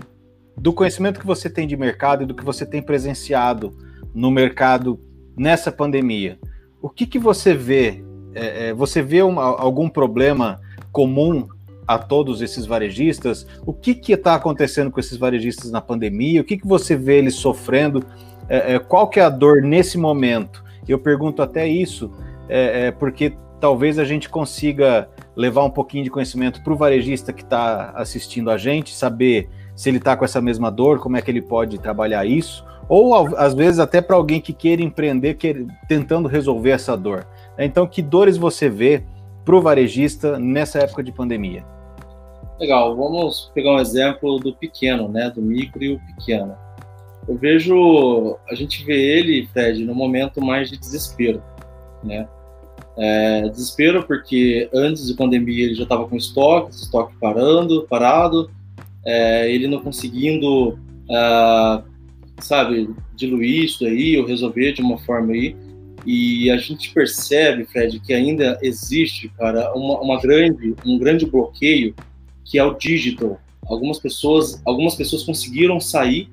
do 0.58 0.74
conhecimento 0.74 1.20
que 1.20 1.26
você 1.26 1.50
tem 1.50 1.68
de 1.68 1.78
mercado 1.78 2.24
e 2.24 2.26
do 2.26 2.36
que 2.36 2.44
você 2.44 2.66
tem 2.66 2.82
presenciado 2.82 3.78
no 4.14 4.30
mercado 4.30 5.00
nessa 5.38 5.72
pandemia, 5.72 6.38
o 6.82 6.90
que, 6.90 7.06
que 7.06 7.20
você 7.20 7.54
vê? 7.54 8.04
É, 8.34 8.70
é 8.70 8.74
você 8.74 9.02
vê 9.02 9.22
uma, 9.22 9.44
algum 9.44 9.88
problema 9.88 10.60
comum 10.92 11.48
a 11.88 11.98
todos 11.98 12.42
esses 12.42 12.66
varejistas? 12.66 13.48
O 13.66 13.74
que 13.74 14.00
está 14.12 14.36
acontecendo 14.36 14.92
com 14.92 15.00
esses 15.00 15.18
varejistas 15.18 15.72
na 15.72 15.82
pandemia? 15.82 16.42
O 16.42 16.44
que, 16.44 16.58
que 16.58 16.68
você 16.68 16.96
vê 16.96 17.18
eles 17.18 17.36
sofrendo? 17.36 18.06
É, 18.50 18.76
é, 18.76 18.80
qual 18.80 19.08
que 19.08 19.20
é 19.20 19.24
a 19.24 19.30
dor 19.30 19.62
nesse 19.62 19.98
momento? 19.98 20.64
Eu 20.88 20.98
pergunto 20.98 21.42
até 21.42 21.68
isso, 21.68 22.12
é, 22.50 22.88
é 22.88 22.92
porque 22.92 23.34
talvez 23.60 24.00
a 24.00 24.04
gente 24.04 24.28
consiga 24.28 25.08
levar 25.36 25.64
um 25.64 25.70
pouquinho 25.70 26.04
de 26.04 26.10
conhecimento 26.10 26.64
para 26.64 26.74
o 26.74 26.76
varejista 26.76 27.32
que 27.32 27.44
está 27.44 27.92
assistindo 27.96 28.50
a 28.50 28.58
gente, 28.58 28.94
saber 28.94 29.50
se 29.76 29.90
ele 29.90 29.98
está 29.98 30.18
com 30.18 30.26
essa 30.26 30.42
mesma 30.42 30.72
dor, 30.72 31.00
como 31.00 31.16
é 31.16 31.22
que 31.22 31.30
ele 31.30 31.42
pode 31.42 31.78
trabalhar 31.78 32.26
isso, 32.26 32.66
ou 32.90 33.16
às 33.38 33.54
vezes 33.54 33.80
até 33.80 34.02
para 34.02 34.16
alguém 34.16 34.42
que 34.42 34.52
queira 34.52 34.82
empreender, 34.82 35.36
queira, 35.36 35.66
tentando 35.88 36.28
resolver 36.28 36.72
essa 36.72 36.98
dor. 36.98 37.26
Então, 37.58 37.86
que 37.86 38.02
dores 38.02 38.36
você 38.36 38.68
vê 38.68 39.04
para 39.46 39.56
o 39.56 39.62
varejista 39.62 40.40
nessa 40.40 40.80
época 40.80 41.04
de 41.04 41.12
pandemia? 41.12 41.64
Legal, 42.60 42.96
vamos 42.96 43.52
pegar 43.54 43.72
um 43.72 43.80
exemplo 43.80 44.38
do 44.40 44.54
pequeno, 44.54 45.08
né, 45.08 45.30
do 45.30 45.42
micro 45.42 45.82
e 45.82 45.94
o 45.94 46.00
pequeno. 46.00 46.58
Eu 47.30 47.38
vejo, 47.38 48.40
a 48.50 48.56
gente 48.56 48.84
vê 48.84 49.20
ele, 49.20 49.48
Fred, 49.54 49.86
no 49.86 49.94
momento 49.94 50.42
mais 50.42 50.68
de 50.68 50.78
desespero, 50.80 51.44
né? 52.04 52.28
É, 52.98 53.48
desespero 53.50 54.04
porque 54.04 54.68
antes 54.74 55.08
da 55.08 55.16
pandemia 55.16 55.66
ele 55.66 55.76
já 55.76 55.84
estava 55.84 56.08
com 56.08 56.18
estoque, 56.18 56.74
estoque 56.74 57.14
parando, 57.22 57.86
parado, 57.88 58.50
é, 59.06 59.50
ele 59.54 59.68
não 59.68 59.80
conseguindo, 59.80 60.72
uh, 60.72 61.84
sabe, 62.40 62.90
diluir 63.16 63.66
isso 63.66 63.86
aí 63.86 64.18
ou 64.18 64.26
resolver 64.26 64.74
de 64.74 64.82
uma 64.82 64.98
forma 64.98 65.34
aí. 65.34 65.56
E 66.08 66.50
a 66.50 66.58
gente 66.58 66.92
percebe, 66.92 67.64
Fred, 67.66 68.00
que 68.00 68.12
ainda 68.12 68.58
existe, 68.64 69.30
cara, 69.38 69.72
uma, 69.76 70.02
uma 70.02 70.20
grande, 70.20 70.74
um 70.84 70.98
grande 70.98 71.28
bloqueio 71.28 71.94
que 72.44 72.58
é 72.58 72.64
o 72.64 72.74
digital. 72.74 73.40
Algumas 73.68 74.00
pessoas, 74.00 74.60
algumas 74.66 74.96
pessoas 74.96 75.22
conseguiram 75.22 75.80
sair, 75.80 76.28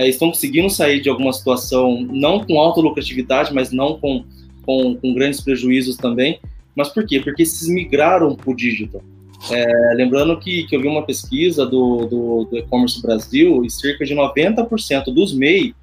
é, 0.00 0.08
estão 0.08 0.28
conseguindo 0.28 0.70
sair 0.70 0.98
de 1.02 1.10
alguma 1.10 1.30
situação, 1.30 2.00
não 2.10 2.42
com 2.42 2.58
alta 2.58 2.80
lucratividade, 2.80 3.52
mas 3.52 3.70
não 3.70 3.98
com, 3.98 4.24
com, 4.64 4.96
com 4.96 5.12
grandes 5.12 5.42
prejuízos 5.42 5.98
também. 5.98 6.40
Mas 6.74 6.88
por 6.88 7.06
quê? 7.06 7.20
Porque 7.20 7.42
esses 7.42 7.68
migraram 7.68 8.34
para 8.34 8.50
o 8.50 8.56
digital. 8.56 9.02
É, 9.50 9.94
lembrando 9.94 10.38
que, 10.38 10.64
que 10.64 10.74
eu 10.74 10.80
vi 10.80 10.88
uma 10.88 11.04
pesquisa 11.04 11.66
do, 11.66 12.06
do, 12.06 12.44
do 12.44 12.56
e-commerce 12.56 13.02
Brasil 13.02 13.62
e 13.62 13.70
cerca 13.70 14.06
de 14.06 14.14
90% 14.14 15.12
dos 15.12 15.34
MEI 15.34 15.74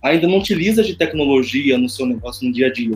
ainda 0.00 0.28
não 0.28 0.38
utiliza 0.38 0.84
de 0.84 0.94
tecnologia 0.94 1.76
no 1.76 1.88
seu 1.88 2.06
negócio 2.06 2.46
no 2.46 2.52
dia 2.52 2.68
a 2.68 2.72
dia. 2.72 2.94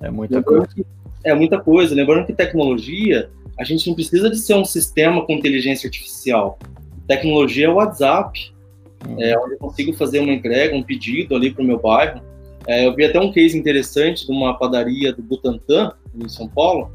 É 0.00 0.08
muita 0.08 0.36
lembrando 0.36 0.68
coisa. 0.68 0.72
Que, 0.72 0.84
é 1.24 1.34
muita 1.34 1.60
coisa. 1.60 1.94
Lembrando 1.96 2.26
que 2.26 2.32
tecnologia 2.32 3.28
a 3.58 3.64
gente 3.64 3.88
não 3.88 3.96
precisa 3.96 4.30
de 4.30 4.38
ser 4.38 4.54
um 4.54 4.64
sistema 4.64 5.26
com 5.26 5.32
inteligência 5.32 5.88
artificial. 5.88 6.60
Tecnologia 7.08 7.66
é 7.66 7.68
o 7.68 7.74
WhatsApp. 7.74 8.51
É, 9.18 9.38
onde 9.38 9.54
eu 9.54 9.58
consigo 9.58 9.92
fazer 9.92 10.20
uma 10.20 10.32
entrega, 10.32 10.76
um 10.76 10.82
pedido 10.82 11.34
ali 11.34 11.50
para 11.50 11.62
o 11.62 11.66
meu 11.66 11.78
bairro. 11.78 12.20
É, 12.66 12.86
eu 12.86 12.94
vi 12.94 13.04
até 13.04 13.20
um 13.20 13.32
case 13.32 13.58
interessante 13.58 14.26
de 14.26 14.32
uma 14.32 14.56
padaria 14.56 15.12
do 15.12 15.22
Butantã, 15.22 15.92
em 16.14 16.28
São 16.28 16.48
Paulo, 16.48 16.92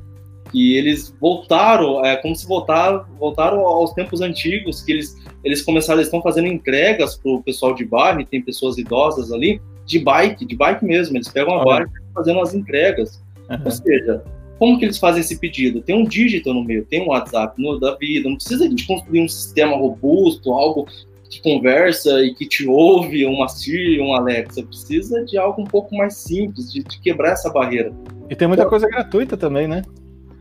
que 0.51 0.77
eles 0.77 1.13
voltaram, 1.19 2.05
é, 2.05 2.15
como 2.15 2.35
se 2.35 2.47
voltaram, 2.47 3.05
voltaram 3.19 3.59
aos 3.65 3.93
tempos 3.93 4.21
antigos, 4.21 4.81
que 4.81 4.93
eles, 4.93 5.17
eles 5.43 5.61
começaram, 5.61 5.99
eles 5.99 6.07
estão 6.07 6.21
fazendo 6.21 6.47
entregas 6.47 7.15
para 7.15 7.31
o 7.31 7.43
pessoal 7.43 7.73
de 7.73 7.83
bairro, 7.83 8.25
tem 8.25 8.41
pessoas 8.41 8.77
idosas 8.77 9.31
ali, 9.31 9.61
de 9.85 9.99
bike, 9.99 10.45
de 10.45 10.55
bike 10.55 10.85
mesmo, 10.85 11.17
eles 11.17 11.27
pegam 11.27 11.59
a 11.59 11.63
bike 11.63 11.89
e 11.89 12.13
fazendo 12.13 12.39
as 12.39 12.53
entregas. 12.53 13.23
Uhum. 13.49 13.57
Ou 13.65 13.71
seja, 13.71 14.23
como 14.59 14.79
que 14.79 14.85
eles 14.85 14.97
fazem 14.97 15.21
esse 15.21 15.39
pedido? 15.39 15.81
Tem 15.81 15.95
um 15.95 16.03
dígito 16.03 16.53
no 16.53 16.63
meio, 16.63 16.85
tem 16.85 17.03
um 17.03 17.09
WhatsApp 17.09 17.61
no, 17.61 17.79
da 17.79 17.95
vida, 17.95 18.27
não 18.27 18.35
precisa 18.35 18.67
de 18.67 18.85
construir 18.85 19.21
um 19.21 19.27
sistema 19.27 19.75
robusto, 19.77 20.51
algo 20.51 20.87
que 21.29 21.41
conversa 21.41 22.21
e 22.23 22.33
que 22.33 22.47
te 22.47 22.67
ouve, 22.67 23.25
uma 23.25 23.47
Siri, 23.47 23.99
um 23.99 24.13
Alexa. 24.13 24.63
Precisa 24.63 25.23
de 25.25 25.37
algo 25.37 25.61
um 25.61 25.65
pouco 25.65 25.95
mais 25.95 26.15
simples, 26.15 26.71
de, 26.71 26.83
de 26.83 26.99
quebrar 27.01 27.31
essa 27.31 27.49
barreira. 27.49 27.93
E 28.29 28.35
tem 28.35 28.47
muita 28.47 28.63
então, 28.63 28.69
coisa 28.69 28.87
gratuita 28.87 29.37
também, 29.37 29.67
né? 29.67 29.81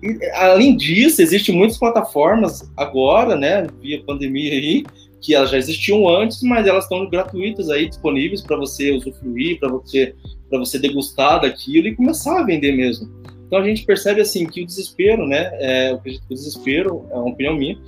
E, 0.03 0.18
além 0.34 0.76
disso, 0.76 1.22
existem 1.22 1.55
muitas 1.55 1.78
plataformas 1.78 2.70
agora, 2.76 3.37
né, 3.37 3.66
via 3.80 4.03
pandemia 4.05 4.53
aí, 4.53 4.84
que 5.20 5.34
elas 5.34 5.51
já 5.51 5.59
existiam 5.59 6.09
antes, 6.09 6.43
mas 6.43 6.66
elas 6.66 6.84
estão 6.84 7.09
gratuitas 7.09 7.70
aí, 7.70 7.89
disponíveis 7.89 8.43
para 8.43 8.57
você 8.57 8.93
usufruir, 8.93 9.59
para 9.59 9.70
você, 9.70 10.14
você 10.51 10.78
degustar 10.78 11.41
daquilo 11.41 11.89
e 11.89 11.97
começar 11.97 12.41
a 12.41 12.45
vender 12.45 12.72
mesmo. 12.72 13.09
Então 13.47 13.61
a 13.61 13.64
gente 13.64 13.84
percebe 13.84 14.20
assim 14.20 14.45
que 14.47 14.62
o 14.62 14.66
desespero, 14.66 15.26
né? 15.26 15.51
É, 15.55 15.91
eu 15.91 15.97
acredito 15.97 16.26
que 16.26 16.34
o 16.34 16.37
desespero, 16.37 17.07
é 17.11 17.14
uma 17.14 17.30
opinião 17.30 17.57
minha, 17.57 17.78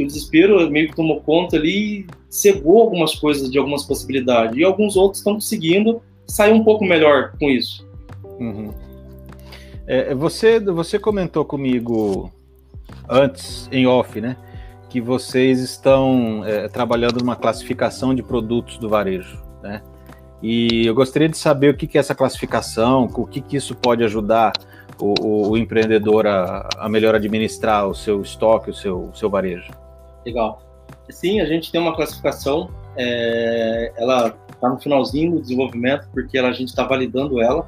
que 0.00 0.04
o 0.04 0.06
desespero 0.06 0.70
meio 0.70 0.88
que 0.88 0.96
tomou 0.96 1.20
conta 1.20 1.56
ali, 1.56 2.06
cegou 2.28 2.80
algumas 2.80 3.14
coisas 3.14 3.50
de 3.50 3.58
algumas 3.58 3.84
possibilidades, 3.84 4.56
e 4.56 4.64
alguns 4.64 4.96
outros 4.96 5.18
estão 5.18 5.34
conseguindo 5.34 6.00
sair 6.26 6.52
um 6.52 6.64
pouco 6.64 6.84
melhor 6.84 7.32
com 7.38 7.50
isso. 7.50 7.86
Uhum. 8.38 8.72
É, 9.86 10.14
você, 10.14 10.58
você 10.58 10.98
comentou 10.98 11.44
comigo 11.44 12.32
antes, 13.08 13.68
em 13.70 13.86
off, 13.86 14.20
né? 14.20 14.36
Que 14.88 15.00
vocês 15.00 15.60
estão 15.60 16.42
é, 16.46 16.68
trabalhando 16.68 17.18
numa 17.18 17.36
classificação 17.36 18.14
de 18.14 18.22
produtos 18.22 18.78
do 18.78 18.88
varejo, 18.88 19.38
né? 19.62 19.82
E 20.42 20.86
eu 20.86 20.94
gostaria 20.94 21.28
de 21.28 21.36
saber 21.36 21.74
o 21.74 21.76
que, 21.76 21.86
que 21.86 21.98
é 21.98 22.00
essa 22.00 22.14
classificação, 22.14 23.04
o 23.14 23.26
que, 23.26 23.42
que 23.42 23.58
isso 23.58 23.74
pode 23.74 24.02
ajudar 24.02 24.52
o, 24.98 25.14
o, 25.20 25.50
o 25.50 25.58
empreendedor 25.58 26.26
a, 26.26 26.66
a, 26.78 26.88
melhor 26.88 27.14
administrar 27.14 27.86
o 27.86 27.94
seu 27.94 28.22
estoque, 28.22 28.70
o 28.70 28.74
seu, 28.74 29.10
o 29.12 29.14
seu 29.14 29.28
varejo? 29.28 29.70
Legal. 30.24 30.62
Sim, 31.08 31.40
a 31.40 31.44
gente 31.44 31.72
tem 31.72 31.80
uma 31.80 31.94
classificação, 31.94 32.70
é, 32.96 33.92
ela 33.96 34.34
está 34.52 34.68
no 34.68 34.78
finalzinho 34.78 35.32
do 35.32 35.40
desenvolvimento, 35.40 36.08
porque 36.12 36.38
ela, 36.38 36.48
a 36.48 36.52
gente 36.52 36.68
está 36.68 36.84
validando 36.84 37.40
ela 37.40 37.66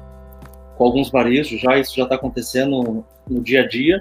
com 0.77 0.85
alguns 0.85 1.09
varejos 1.09 1.59
já, 1.59 1.77
isso 1.77 1.95
já 1.95 2.03
está 2.03 2.15
acontecendo 2.15 3.05
no, 3.29 3.41
dia 3.41 3.63
a 3.63 3.67
dia. 3.67 3.99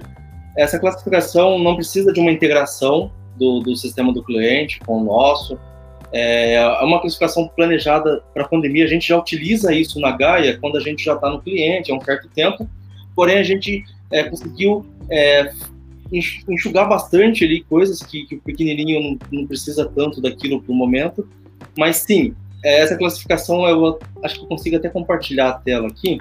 Essa 0.56 0.78
classificação 0.78 1.58
não 1.58 1.74
precisa 1.74 2.12
de 2.12 2.20
uma 2.20 2.30
integração 2.30 3.10
do, 3.36 3.60
do 3.60 3.76
sistema 3.76 4.12
do 4.12 4.22
cliente 4.22 4.80
com 4.80 4.98
o 5.00 5.04
nosso, 5.04 5.58
é, 6.12 6.54
é 6.54 6.84
uma 6.84 7.00
classificação 7.00 7.48
planejada 7.48 8.22
para 8.34 8.44
a 8.44 8.48
pandemia. 8.48 8.84
A 8.84 8.88
gente 8.88 9.08
já 9.08 9.18
utiliza 9.18 9.74
isso 9.74 9.98
na 9.98 10.12
Gaia 10.12 10.58
quando 10.58 10.76
a 10.76 10.80
gente 10.80 11.02
já 11.02 11.14
está 11.14 11.30
no 11.30 11.40
cliente 11.40 11.90
há 11.90 11.94
um 11.94 12.00
certo 12.00 12.28
tempo 12.28 12.68
porém 13.14 13.38
a 13.38 13.42
gente 13.42 13.84
é, 14.10 14.24
conseguiu 14.24 14.86
é, 15.10 15.52
enxugar 16.12 16.88
bastante 16.88 17.44
ali 17.44 17.62
coisas 17.62 18.02
que, 18.02 18.26
que 18.26 18.34
o 18.34 18.40
pequenininho 18.40 19.00
não, 19.00 19.18
não, 19.40 19.46
precisa 19.46 19.86
tanto 19.86 20.20
daquilo 20.20 20.62
para 20.62 20.72
o 20.72 20.74
momento, 20.74 21.26
mas 21.76 21.96
sim, 21.96 22.34
é, 22.62 22.82
essa 22.82 22.96
classificação 22.96 23.66
eu 23.66 23.98
acho 24.22 24.36
que 24.36 24.42
eu 24.42 24.48
consigo 24.48 24.76
até 24.76 24.88
compartilhar 24.88 25.48
a 25.48 25.52
tela 25.54 25.88
aqui. 25.88 26.18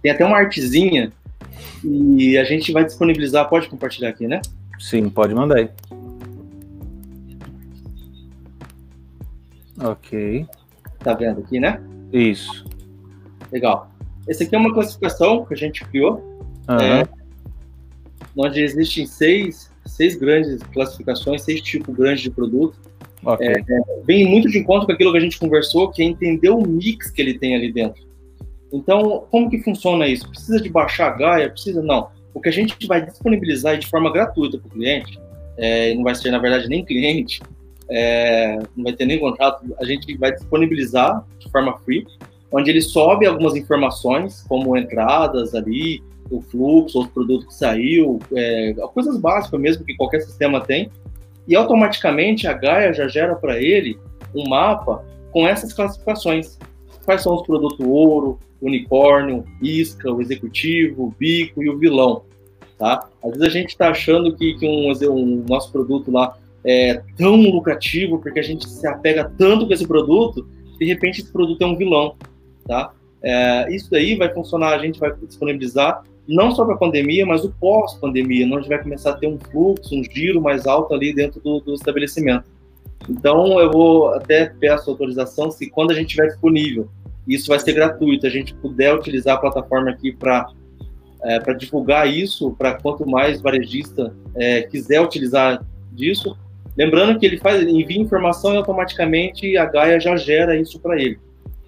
Tem 0.00 0.10
até 0.10 0.24
uma 0.24 0.36
artezinha 0.36 1.12
e 1.84 2.36
a 2.38 2.44
gente 2.44 2.72
vai 2.72 2.84
disponibilizar. 2.84 3.48
Pode 3.48 3.68
compartilhar 3.68 4.08
aqui, 4.08 4.26
né? 4.26 4.40
Sim, 4.78 5.08
pode 5.08 5.34
mandar 5.34 5.58
aí. 5.58 5.70
Ok. 9.80 10.46
Tá 10.98 11.14
vendo 11.14 11.40
aqui, 11.40 11.60
né? 11.60 11.80
Isso. 12.12 12.64
Legal. 13.52 13.90
Esse 14.26 14.44
aqui 14.44 14.54
é 14.54 14.58
uma 14.58 14.72
classificação 14.72 15.44
que 15.44 15.54
a 15.54 15.56
gente 15.56 15.84
criou, 15.84 16.14
uhum. 16.68 16.76
é, 16.80 17.08
onde 18.36 18.62
existem 18.62 19.06
seis, 19.06 19.70
seis 19.86 20.16
grandes 20.16 20.62
classificações, 20.72 21.42
seis 21.42 21.60
tipos 21.60 21.94
grandes 21.94 22.22
de 22.22 22.30
produto. 22.30 22.78
Okay. 23.24 23.48
É, 23.48 23.52
é, 23.52 23.82
vem 24.04 24.28
muito 24.28 24.48
de 24.48 24.58
encontro 24.58 24.86
com 24.86 24.92
aquilo 24.92 25.12
que 25.12 25.18
a 25.18 25.20
gente 25.20 25.38
conversou, 25.38 25.90
que 25.90 26.02
é 26.02 26.06
entender 26.06 26.50
o 26.50 26.60
mix 26.60 27.10
que 27.10 27.22
ele 27.22 27.38
tem 27.38 27.54
ali 27.54 27.72
dentro. 27.72 28.02
Então, 28.72 29.26
como 29.30 29.50
que 29.50 29.62
funciona 29.62 30.08
isso? 30.08 30.28
Precisa 30.28 30.60
de 30.60 30.68
baixar 30.68 31.08
a 31.08 31.16
Gaia? 31.16 31.50
Precisa? 31.50 31.82
Não. 31.82 32.08
O 32.34 32.40
que 32.40 32.48
a 32.48 32.52
gente 32.52 32.86
vai 32.86 33.04
disponibilizar 33.04 33.78
de 33.78 33.86
forma 33.86 34.10
gratuita 34.10 34.58
para 34.58 34.66
o 34.66 34.70
cliente, 34.70 35.20
é, 35.58 35.94
não 35.94 36.02
vai 36.02 36.14
ser, 36.14 36.30
na 36.30 36.38
verdade, 36.38 36.68
nem 36.68 36.84
cliente, 36.84 37.40
é, 37.90 38.58
não 38.74 38.84
vai 38.84 38.94
ter 38.94 39.04
nem 39.04 39.18
contrato, 39.18 39.62
a 39.78 39.84
gente 39.84 40.16
vai 40.16 40.32
disponibilizar 40.32 41.24
de 41.38 41.50
forma 41.50 41.76
free 41.78 42.06
onde 42.52 42.70
ele 42.70 42.82
sobe 42.82 43.26
algumas 43.26 43.56
informações, 43.56 44.44
como 44.46 44.76
entradas 44.76 45.54
ali, 45.54 46.02
o 46.32 46.40
fluxo, 46.40 47.00
o 47.00 47.08
produto 47.08 47.46
que 47.46 47.54
saiu, 47.54 48.18
é, 48.34 48.74
coisas 48.94 49.18
básicas 49.18 49.60
mesmo 49.60 49.84
que 49.84 49.94
qualquer 49.94 50.20
sistema 50.20 50.60
tem, 50.60 50.90
e 51.46 51.54
automaticamente 51.54 52.46
a 52.46 52.52
Gaia 52.52 52.92
já 52.92 53.08
gera 53.08 53.34
para 53.34 53.60
ele 53.60 53.98
um 54.34 54.48
mapa 54.48 55.04
com 55.30 55.46
essas 55.46 55.72
classificações. 55.72 56.58
quais 57.04 57.22
são 57.22 57.34
os 57.34 57.42
produtos 57.42 57.84
ouro, 57.84 58.38
unicórnio, 58.60 59.44
isca, 59.60 60.12
o 60.12 60.20
executivo, 60.20 61.06
o 61.06 61.14
bico 61.18 61.62
e 61.62 61.68
o 61.68 61.78
vilão, 61.78 62.22
tá? 62.78 63.08
Às 63.22 63.32
vezes 63.32 63.46
a 63.46 63.58
gente 63.58 63.70
está 63.70 63.90
achando 63.90 64.36
que, 64.36 64.54
que 64.54 64.66
um, 64.66 64.92
um, 65.10 65.44
nosso 65.48 65.72
produto 65.72 66.12
lá 66.12 66.36
é 66.64 67.02
tão 67.16 67.34
lucrativo 67.34 68.20
porque 68.20 68.38
a 68.38 68.42
gente 68.42 68.68
se 68.68 68.86
apega 68.86 69.30
tanto 69.36 69.66
com 69.66 69.72
esse 69.72 69.86
produto, 69.86 70.46
de 70.78 70.86
repente 70.86 71.20
esse 71.20 71.32
produto 71.32 71.60
é 71.60 71.66
um 71.66 71.76
vilão, 71.76 72.14
tá? 72.66 72.92
É, 73.20 73.74
isso 73.74 73.90
daí 73.90 74.16
vai 74.16 74.32
funcionar, 74.32 74.74
a 74.74 74.78
gente 74.78 74.98
vai 74.98 75.12
disponibilizar 75.26 76.02
não 76.26 76.52
só 76.52 76.64
para 76.64 76.74
a 76.74 76.78
pandemia, 76.78 77.26
mas 77.26 77.44
o 77.44 77.50
pós-pandemia, 77.50 78.46
onde 78.46 78.68
vai 78.68 78.82
começar 78.82 79.10
a 79.10 79.16
ter 79.16 79.26
um 79.26 79.38
fluxo, 79.38 79.94
um 79.94 80.04
giro 80.04 80.40
mais 80.40 80.66
alto 80.66 80.94
ali 80.94 81.14
dentro 81.14 81.40
do, 81.40 81.60
do 81.60 81.74
estabelecimento. 81.74 82.44
Então, 83.08 83.58
eu 83.58 83.70
vou 83.70 84.14
até 84.14 84.46
peço 84.46 84.90
autorização 84.90 85.50
se 85.50 85.68
quando 85.68 85.90
a 85.90 85.94
gente 85.94 86.06
estiver 86.06 86.28
disponível, 86.28 86.88
isso 87.26 87.48
vai 87.48 87.58
ser 87.58 87.72
gratuito, 87.72 88.26
a 88.26 88.30
gente 88.30 88.54
puder 88.54 88.94
utilizar 88.94 89.36
a 89.36 89.40
plataforma 89.40 89.90
aqui 89.90 90.12
para 90.12 90.46
é, 91.24 91.38
para 91.38 91.54
divulgar 91.54 92.08
isso, 92.08 92.50
para 92.58 92.74
quanto 92.74 93.08
mais 93.08 93.40
varejista 93.40 94.12
é, 94.34 94.62
quiser 94.62 95.00
utilizar 95.00 95.64
disso, 95.92 96.36
lembrando 96.76 97.16
que 97.16 97.24
ele 97.24 97.38
faz, 97.38 97.62
envia 97.62 98.00
informação 98.00 98.54
e 98.54 98.56
automaticamente 98.56 99.56
a 99.56 99.64
Gaia 99.64 100.00
já 100.00 100.16
gera 100.16 100.56
isso 100.56 100.80
para 100.80 101.00
ele 101.00 101.20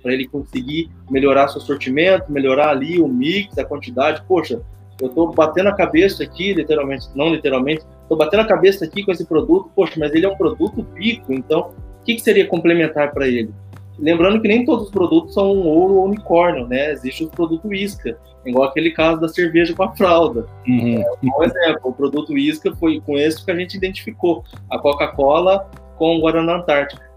para 0.05 0.13
ele 0.13 0.29
conseguir 0.29 0.91
melhorar 1.11 1.49
seu 1.49 1.63
sortimento, 1.63 2.31
melhorar 2.31 2.69
ali 2.69 3.01
o 3.01 3.09
mix, 3.09 3.57
a 3.57 3.65
quantidade. 3.65 4.23
Poxa, 4.29 4.61
eu 5.01 5.09
estou 5.09 5.33
batendo 5.33 5.71
a 5.71 5.75
cabeça 5.75 6.23
aqui, 6.23 6.53
literalmente, 6.53 7.09
não 7.15 7.31
literalmente, 7.31 7.83
estou 8.03 8.19
batendo 8.19 8.41
a 8.41 8.47
cabeça 8.47 8.85
aqui 8.85 9.03
com 9.03 9.11
esse 9.11 9.25
produto, 9.25 9.71
poxa, 9.75 9.95
mas 9.99 10.13
ele 10.13 10.27
é 10.27 10.29
um 10.29 10.37
produto 10.37 10.85
pico, 10.95 11.33
então 11.33 11.73
o 12.01 12.05
que, 12.05 12.17
que 12.17 12.21
seria 12.21 12.47
complementar 12.47 13.13
para 13.13 13.27
ele? 13.27 13.51
Lembrando 13.99 14.43
que 14.43 14.49
nem 14.49 14.65
todos 14.65 14.87
os 14.87 14.91
produtos 14.91 15.33
são 15.33 15.57
ouro 15.61 15.95
ou 15.95 16.05
unicórnio, 16.05 16.67
né? 16.67 16.93
Existe 16.93 17.25
o 17.25 17.29
produto 17.29 17.73
isca, 17.73 18.19
igual 18.45 18.69
aquele 18.69 18.91
caso 18.91 19.21
da 19.21 19.29
cerveja 19.29 19.73
com 19.73 19.85
a 19.85 19.97
fralda. 19.97 20.47
Uhum. 20.67 20.99
É, 20.99 21.05
um 21.25 21.43
exemplo, 21.43 21.91
o 21.91 21.93
produto 21.93 22.37
isca 22.37 22.75
foi 22.77 23.01
com 23.01 23.17
esse 23.17 23.43
que 23.43 23.51
a 23.51 23.57
gente 23.57 23.77
identificou, 23.77 24.45
a 24.71 24.79
Coca-Cola 24.79 25.71
com 25.97 26.17
o 26.17 26.21
Guaraná 26.21 26.57
Antártica. 26.57 27.14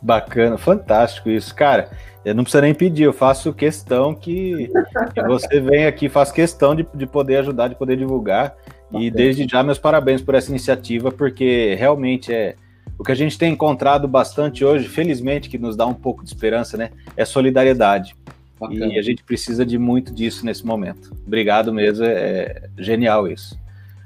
Bacana, 0.00 0.56
fantástico 0.56 1.28
isso, 1.28 1.54
cara. 1.54 1.90
Eu 2.24 2.34
não 2.34 2.44
precisa 2.44 2.60
nem 2.60 2.74
pedir, 2.74 3.04
eu 3.04 3.12
faço 3.12 3.52
questão 3.52 4.14
que, 4.14 4.70
que 5.14 5.22
você 5.22 5.60
venha 5.60 5.88
aqui, 5.88 6.08
faço 6.08 6.32
questão 6.32 6.74
de, 6.74 6.86
de 6.94 7.06
poder 7.06 7.38
ajudar, 7.38 7.68
de 7.68 7.74
poder 7.74 7.96
divulgar. 7.96 8.54
Bacana. 8.90 9.04
E 9.04 9.10
desde 9.10 9.46
já, 9.48 9.62
meus 9.62 9.78
parabéns 9.78 10.20
por 10.20 10.34
essa 10.34 10.50
iniciativa, 10.50 11.10
porque 11.10 11.74
realmente 11.78 12.32
é 12.32 12.54
o 12.98 13.04
que 13.04 13.12
a 13.12 13.14
gente 13.14 13.38
tem 13.38 13.52
encontrado 13.52 14.08
bastante 14.08 14.64
hoje, 14.64 14.88
felizmente, 14.88 15.48
que 15.48 15.56
nos 15.56 15.76
dá 15.76 15.86
um 15.86 15.94
pouco 15.94 16.24
de 16.24 16.30
esperança, 16.30 16.76
né? 16.76 16.90
É 17.16 17.24
solidariedade. 17.24 18.16
Bacana. 18.58 18.86
E 18.86 18.98
a 18.98 19.02
gente 19.02 19.22
precisa 19.22 19.64
de 19.64 19.78
muito 19.78 20.12
disso 20.12 20.44
nesse 20.44 20.66
momento. 20.66 21.14
Obrigado 21.24 21.72
mesmo, 21.72 22.04
é, 22.04 22.10
é 22.10 22.62
genial 22.76 23.28
isso. 23.28 23.54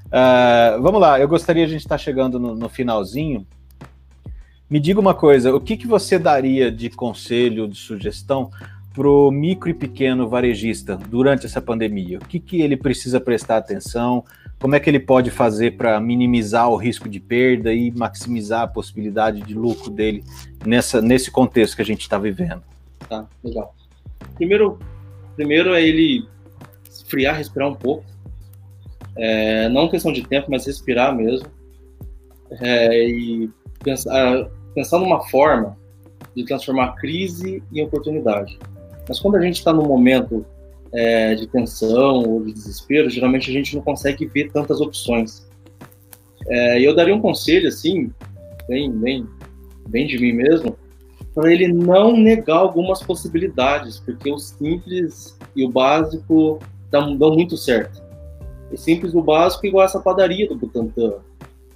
Uh, 0.09 0.81
vamos 0.83 1.01
lá, 1.01 1.19
eu 1.19 1.27
gostaria, 1.27 1.65
a 1.65 1.69
gente 1.69 1.81
estar 1.81 1.97
tá 1.97 1.99
chegando 1.99 2.39
no, 2.39 2.55
no 2.55 2.69
finalzinho. 2.69 3.47
Me 4.73 4.81
diga 4.81 4.99
uma 4.99 5.13
coisa, 5.13 5.55
o 5.55 5.61
que, 5.61 5.77
que 5.77 5.87
você 5.87 6.19
daria 6.19 6.73
de 6.73 6.89
conselho, 6.89 7.69
de 7.69 7.77
sugestão 7.77 8.51
para 8.95 9.07
o 9.07 9.31
micro 9.31 9.69
e 9.69 9.75
pequeno 9.75 10.27
varejista 10.27 10.97
durante 10.97 11.45
essa 11.45 11.61
pandemia? 11.61 12.17
O 12.17 12.25
que, 12.25 12.41
que 12.41 12.63
ele 12.63 12.75
precisa 12.75 13.21
prestar 13.21 13.59
atenção? 13.59 14.25
Como 14.59 14.75
é 14.75 14.81
que 14.81 14.89
ele 14.89 14.99
pode 14.99 15.31
fazer 15.31 15.77
para 15.77 16.01
minimizar 16.01 16.71
o 16.71 16.77
risco 16.77 17.07
de 17.07 17.21
perda 17.21 17.71
e 17.75 17.91
maximizar 17.91 18.63
a 18.63 18.67
possibilidade 18.67 19.43
de 19.43 19.53
lucro 19.53 19.91
dele 19.91 20.25
nessa, 20.65 21.03
nesse 21.03 21.31
contexto 21.31 21.77
que 21.77 21.83
a 21.83 21.85
gente 21.85 22.01
está 22.01 22.17
vivendo? 22.17 22.63
Tá, 23.07 23.29
legal. 23.45 23.75
Primeiro, 24.37 24.79
primeiro 25.37 25.75
é 25.75 25.87
ele 25.87 26.27
esfriar, 26.91 27.37
respirar 27.37 27.69
um 27.69 27.75
pouco. 27.75 28.07
É, 29.19 29.69
não 29.69 29.91
questão 29.91 30.15
de 30.15 30.23
tempo, 30.23 30.51
mas 30.51 30.65
respirar 30.65 31.15
mesmo. 31.15 31.47
É, 32.53 33.07
e 33.07 33.51
pensar, 33.85 34.49
pensar 34.75 34.99
numa 34.99 35.21
forma 35.29 35.77
de 36.35 36.45
transformar 36.45 36.95
crise 36.97 37.63
em 37.73 37.83
oportunidade. 37.83 38.59
Mas 39.09 39.19
quando 39.21 39.37
a 39.37 39.41
gente 39.41 39.57
está 39.57 39.73
num 39.73 39.87
momento 39.87 40.45
é, 40.93 41.35
de 41.35 41.47
tensão 41.47 42.23
ou 42.23 42.45
de 42.45 42.53
desespero, 42.53 43.11
geralmente 43.11 43.51
a 43.51 43.53
gente 43.53 43.75
não 43.75 43.83
consegue 43.83 44.27
ver 44.27 44.51
tantas 44.51 44.81
opções. 44.81 45.47
É, 46.49 46.81
e 46.81 46.85
eu 46.85 46.95
daria 46.95 47.15
um 47.15 47.21
conselho, 47.21 47.69
assim, 47.69 48.13
bem, 48.69 48.91
bem, 48.91 49.27
bem 49.89 50.07
de 50.07 50.19
mim 50.19 50.33
mesmo, 50.33 50.77
para 51.35 51.53
ele 51.53 51.69
não 51.69 52.17
negar 52.17 52.59
algumas 52.59 53.03
possibilidades, 53.03 53.99
porque 54.01 54.31
o 54.31 54.39
simples 54.39 55.39
e 55.57 55.65
o 55.65 55.71
básico 55.71 56.59
dão, 56.91 57.17
dão 57.17 57.33
muito 57.33 57.57
certo. 57.57 58.03
O 58.71 58.77
simples 58.77 59.15
e 59.15 59.17
o 59.17 59.23
básico 59.23 59.67
é 59.67 59.69
igual 59.69 59.85
essa 59.85 60.01
padaria 60.01 60.49
do 60.49 60.57
Butantã, 60.57 61.15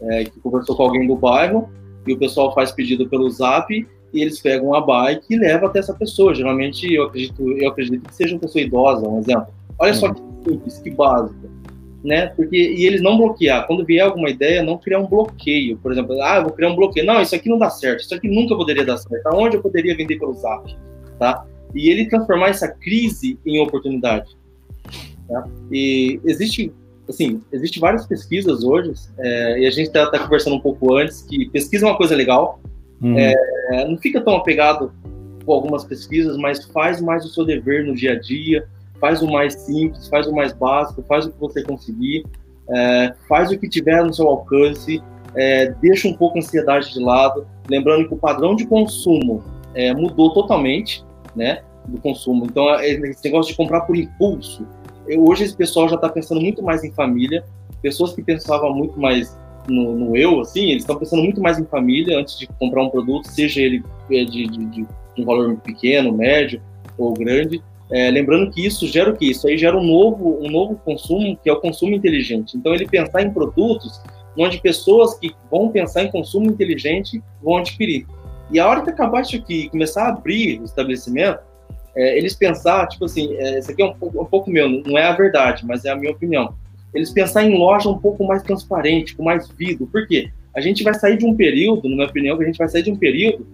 é, 0.01 0.25
que 0.25 0.39
conversou 0.41 0.77
com 0.77 0.83
alguém 0.83 1.07
do 1.07 1.17
bairro 1.17 1.71
e 2.07 2.13
o 2.13 2.19
pessoal 2.19 2.55
faz 2.55 2.73
pedido 2.73 3.09
pelo 3.09 3.29
Zap 3.31 3.73
e 4.13 4.23
eles 4.23 4.41
pegam 4.41 4.75
a 4.75 4.81
bike 4.81 5.27
e 5.31 5.39
levam 5.39 5.69
até 5.69 5.79
essa 5.79 5.95
pessoa. 5.95 6.35
Geralmente 6.35 6.93
eu 6.93 7.05
acredito, 7.05 7.53
eu 7.53 7.69
acredito 7.69 8.09
que 8.09 8.15
seja 8.15 8.35
uma 8.35 8.41
pessoa 8.41 8.63
idosa, 8.63 9.09
um 9.09 9.19
exemplo. 9.19 9.49
Olha 9.79 9.95
só 9.95 10.13
que 10.13 10.23
simples, 10.45 10.79
que 10.79 10.91
básico, 10.91 11.51
né? 12.03 12.29
Porque 12.29 12.57
e 12.57 12.87
eles 12.87 13.03
não 13.03 13.19
bloquear. 13.19 13.67
Quando 13.67 13.85
vier 13.85 14.05
alguma 14.05 14.31
ideia, 14.31 14.63
não 14.63 14.79
criar 14.79 15.01
um 15.01 15.07
bloqueio. 15.07 15.77
Por 15.79 15.93
exemplo, 15.93 16.21
ah, 16.23 16.41
vou 16.41 16.53
criar 16.53 16.71
um 16.71 16.77
bloqueio. 16.77 17.05
Não, 17.05 17.21
isso 17.21 17.35
aqui 17.35 17.49
não 17.49 17.59
dá 17.59 17.69
certo. 17.69 18.01
Isso 18.01 18.15
aqui 18.15 18.29
nunca 18.29 18.57
poderia 18.57 18.85
dar 18.85 18.97
certo. 18.97 19.27
Aonde 19.27 19.57
eu 19.57 19.63
poderia 19.63 19.97
vender 19.97 20.19
pelo 20.19 20.35
Zap, 20.35 20.75
tá? 21.19 21.45
E 21.75 21.91
ele 21.91 22.09
transformar 22.09 22.49
essa 22.49 22.69
crise 22.69 23.39
em 23.45 23.61
oportunidade. 23.61 24.37
Tá? 25.29 25.47
E 25.71 26.21
existe 26.25 26.73
assim, 27.09 27.41
existe 27.53 27.79
várias 27.79 28.07
pesquisas 28.07 28.65
hoje, 28.65 28.93
é, 29.19 29.61
e 29.61 29.67
a 29.67 29.71
gente 29.71 29.87
está 29.87 30.11
tá 30.11 30.19
conversando 30.19 30.57
um 30.57 30.61
pouco 30.61 30.95
antes, 30.95 31.23
que 31.23 31.49
pesquisa 31.51 31.87
é 31.87 31.89
uma 31.89 31.97
coisa 31.97 32.15
legal, 32.15 32.61
uhum. 33.01 33.17
é, 33.19 33.35
não 33.89 33.97
fica 33.97 34.21
tão 34.21 34.37
apegado 34.37 34.93
com 35.45 35.53
algumas 35.53 35.85
pesquisas, 35.85 36.37
mas 36.37 36.65
faz 36.65 37.01
mais 37.01 37.25
o 37.25 37.29
seu 37.29 37.45
dever 37.45 37.87
no 37.87 37.95
dia 37.95 38.13
a 38.13 38.19
dia, 38.19 38.67
faz 39.01 39.23
o 39.23 39.31
mais 39.31 39.55
simples, 39.55 40.09
faz 40.09 40.27
o 40.27 40.33
mais 40.33 40.53
básico, 40.53 41.03
faz 41.03 41.27
o 41.27 41.33
que 41.33 41.39
você 41.39 41.63
conseguir, 41.63 42.25
é, 42.69 43.15
faz 43.29 43.51
o 43.51 43.59
que 43.59 43.69
tiver 43.69 44.05
no 44.05 44.13
seu 44.13 44.27
alcance, 44.27 45.03
é, 45.35 45.71
deixa 45.81 46.09
um 46.09 46.15
pouco 46.15 46.39
a 46.39 46.41
ansiedade 46.41 46.93
de 46.93 47.01
lado, 47.01 47.47
lembrando 47.69 48.09
que 48.09 48.15
o 48.15 48.17
padrão 48.17 48.57
de 48.57 48.67
consumo 48.67 49.45
é, 49.75 49.95
mudou 49.95 50.33
totalmente, 50.33 51.05
né, 51.35 51.63
do 51.87 52.01
consumo. 52.01 52.47
Então, 52.47 52.69
é, 52.75 52.89
esse 52.89 53.25
negócio 53.25 53.53
de 53.53 53.57
comprar 53.57 53.83
por 53.83 53.97
impulso, 53.97 54.67
hoje 55.17 55.45
esse 55.45 55.57
pessoal 55.57 55.89
já 55.89 55.97
está 55.97 56.09
pensando 56.09 56.41
muito 56.41 56.63
mais 56.63 56.85
em 56.85 56.93
família. 56.93 57.45
Pessoas 57.83 58.13
que 58.13 58.23
pensavam 58.23 58.75
muito 58.75 58.99
mais 58.99 59.37
no, 59.69 59.95
no 59.95 60.17
eu, 60.17 60.41
assim, 60.41 60.71
eles 60.71 60.83
estão 60.83 60.97
pensando 60.97 61.23
muito 61.23 61.41
mais 61.41 61.59
em 61.59 61.65
família 61.65 62.19
antes 62.19 62.39
de 62.39 62.47
comprar 62.47 62.83
um 62.83 62.91
produto, 62.91 63.27
seja 63.27 63.61
ele 63.61 63.83
é, 64.11 64.25
de, 64.25 64.47
de, 64.47 64.65
de 64.67 64.87
um 65.19 65.25
valor 65.25 65.57
pequeno, 65.57 66.13
médio 66.13 66.61
ou 66.97 67.13
grande. 67.13 67.63
É, 67.91 68.11
lembrando 68.11 68.51
que 68.51 68.67
isso 68.67 68.87
gera 68.87 69.11
o 69.11 69.17
que? 69.17 69.31
Isso 69.31 69.47
aí 69.47 69.57
gera 69.57 69.77
um 69.77 69.85
novo, 69.85 70.39
um 70.41 70.51
novo 70.51 70.77
consumo, 70.85 71.39
que 71.41 71.49
é 71.49 71.53
o 71.53 71.61
consumo 71.61 71.95
inteligente. 71.95 72.57
Então, 72.57 72.75
ele 72.75 72.87
pensar 72.87 73.23
em 73.23 73.31
produtos 73.31 74.01
onde 74.37 74.61
pessoas 74.61 75.19
que 75.19 75.35
vão 75.51 75.71
pensar 75.71 76.03
em 76.03 76.11
consumo 76.11 76.51
inteligente 76.51 77.23
vão 77.43 77.57
adquirir. 77.57 78.07
E 78.51 78.61
a 78.61 78.69
hora 78.69 78.83
que 78.83 78.91
acabar 78.91 79.23
isso 79.23 79.37
aqui 79.37 79.69
começar 79.71 80.05
a 80.05 80.09
abrir 80.11 80.61
o 80.61 80.65
estabelecimento, 80.65 81.41
é, 81.97 82.19
eles 82.19 82.35
pensar, 82.35 82.87
tipo 82.89 83.07
assim, 83.07 83.35
é, 83.35 83.59
isso 83.59 83.71
aqui 83.71 83.83
é 83.83 83.87
um, 83.87 83.95
um, 84.03 84.25
pouco 84.25 84.51
meu, 84.51 84.69
não 84.69 84.99
é 84.99 85.05
a 85.05 85.13
verdade, 85.13 85.65
mas 85.67 85.85
é 85.85 85.91
a 85.91 85.97
minha 85.97 86.13
opinião. 86.13 86.55
Eles 86.95 87.11
pensar 87.11 87.45
em 87.45 87.57
loja 87.57 87.89
um 87.89 87.99
pouco 87.99 88.25
mais 88.25 88.43
transparente, 88.43 89.17
com 89.17 89.25
mais 89.25 89.49
vidro. 89.49 89.87
Por 89.87 90.07
quê? 90.07 90.31
A 90.55 90.61
gente 90.61 90.83
vai 90.83 90.95
sair 90.95 91.17
de 91.17 91.27
um 91.27 91.35
período, 91.35 91.89
na 91.89 91.97
minha 91.97 92.09
opinião, 92.09 92.37
que 92.37 92.45
a 92.45 92.47
gente 92.47 92.59
vai 92.59 92.69
sair 92.69 92.83
de 92.83 92.91
um 92.91 92.97
período 92.97 93.47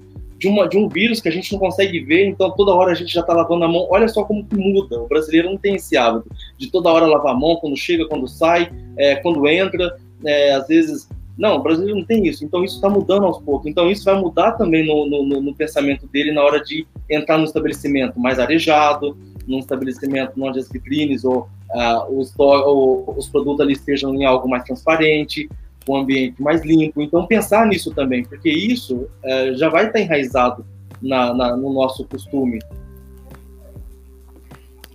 de, 0.43 0.49
uma, 0.49 0.69
de 0.69 0.77
um 0.77 0.89
vírus 0.89 1.21
que 1.21 1.29
a 1.29 1.33
gente 1.33 1.53
não 1.53 1.61
consegue 1.61 2.01
ver, 2.01 2.27
então 2.27 2.51
toda 2.51 2.75
hora 2.75 2.91
a 2.91 2.95
gente 2.97 3.15
já 3.15 3.21
está 3.21 3.33
lavando 3.33 3.65
a 3.65 3.69
mão. 3.69 3.87
Olha 3.89 4.09
só 4.09 4.25
como 4.25 4.45
que 4.45 4.57
muda. 4.57 5.01
O 5.01 5.07
brasileiro 5.07 5.49
não 5.49 5.57
tem 5.57 5.77
esse 5.77 5.97
hábito 5.97 6.29
de 6.59 6.69
toda 6.69 6.91
hora 6.91 7.07
lavar 7.07 7.33
a 7.33 7.39
mão, 7.39 7.57
quando 7.57 7.77
chega, 7.77 8.09
quando 8.09 8.27
sai, 8.27 8.69
é, 8.99 9.15
quando 9.17 9.47
entra. 9.47 9.97
É, 10.25 10.53
às 10.53 10.67
vezes 10.67 11.09
não, 11.37 11.57
o 11.57 11.63
brasileiro 11.63 11.99
não 11.99 12.05
tem 12.05 12.27
isso. 12.27 12.45
Então 12.45 12.65
isso 12.65 12.77
está 12.77 12.89
mudando 12.89 13.25
aos 13.25 13.39
poucos. 13.41 13.67
Então 13.67 13.91
isso 13.91 14.05
vai 14.05 14.19
mudar 14.21 14.53
também 14.53 14.87
no, 14.87 15.07
no, 15.07 15.41
no, 15.41 15.55
pensamento 15.55 16.07
dele 16.07 16.33
na 16.33 16.43
hora 16.43 16.63
de 16.63 16.87
entrar 17.09 17.39
no 17.39 17.45
estabelecimento 17.45 18.21
mais 18.21 18.39
arejado, 18.39 19.17
num 19.47 19.59
estabelecimento 19.59 20.33
onde 20.39 20.59
as 20.59 20.69
vitrines 20.69 21.25
ou, 21.25 21.49
uh, 21.71 22.19
os, 22.19 22.33
ou, 22.39 23.15
os 23.17 23.29
produtos 23.29 23.61
ali 23.61 23.73
estejam 23.73 24.15
em 24.15 24.25
algo 24.25 24.49
mais 24.49 24.65
transparente, 24.65 25.49
um 25.89 25.97
ambiente 25.97 26.41
mais 26.41 26.65
limpo. 26.65 27.03
Então 27.03 27.27
pensar 27.27 27.67
nisso 27.67 27.93
também, 27.95 28.25
porque 28.25 28.51
isso 28.51 29.09
uh, 29.25 29.57
já 29.57 29.69
vai 29.69 29.87
estar 29.87 29.95
tá 29.95 30.01
enraizado 30.01 30.67
na, 31.01 31.33
na, 31.35 31.57
no 31.57 31.73
nosso 31.73 32.05
costume. 32.05 32.61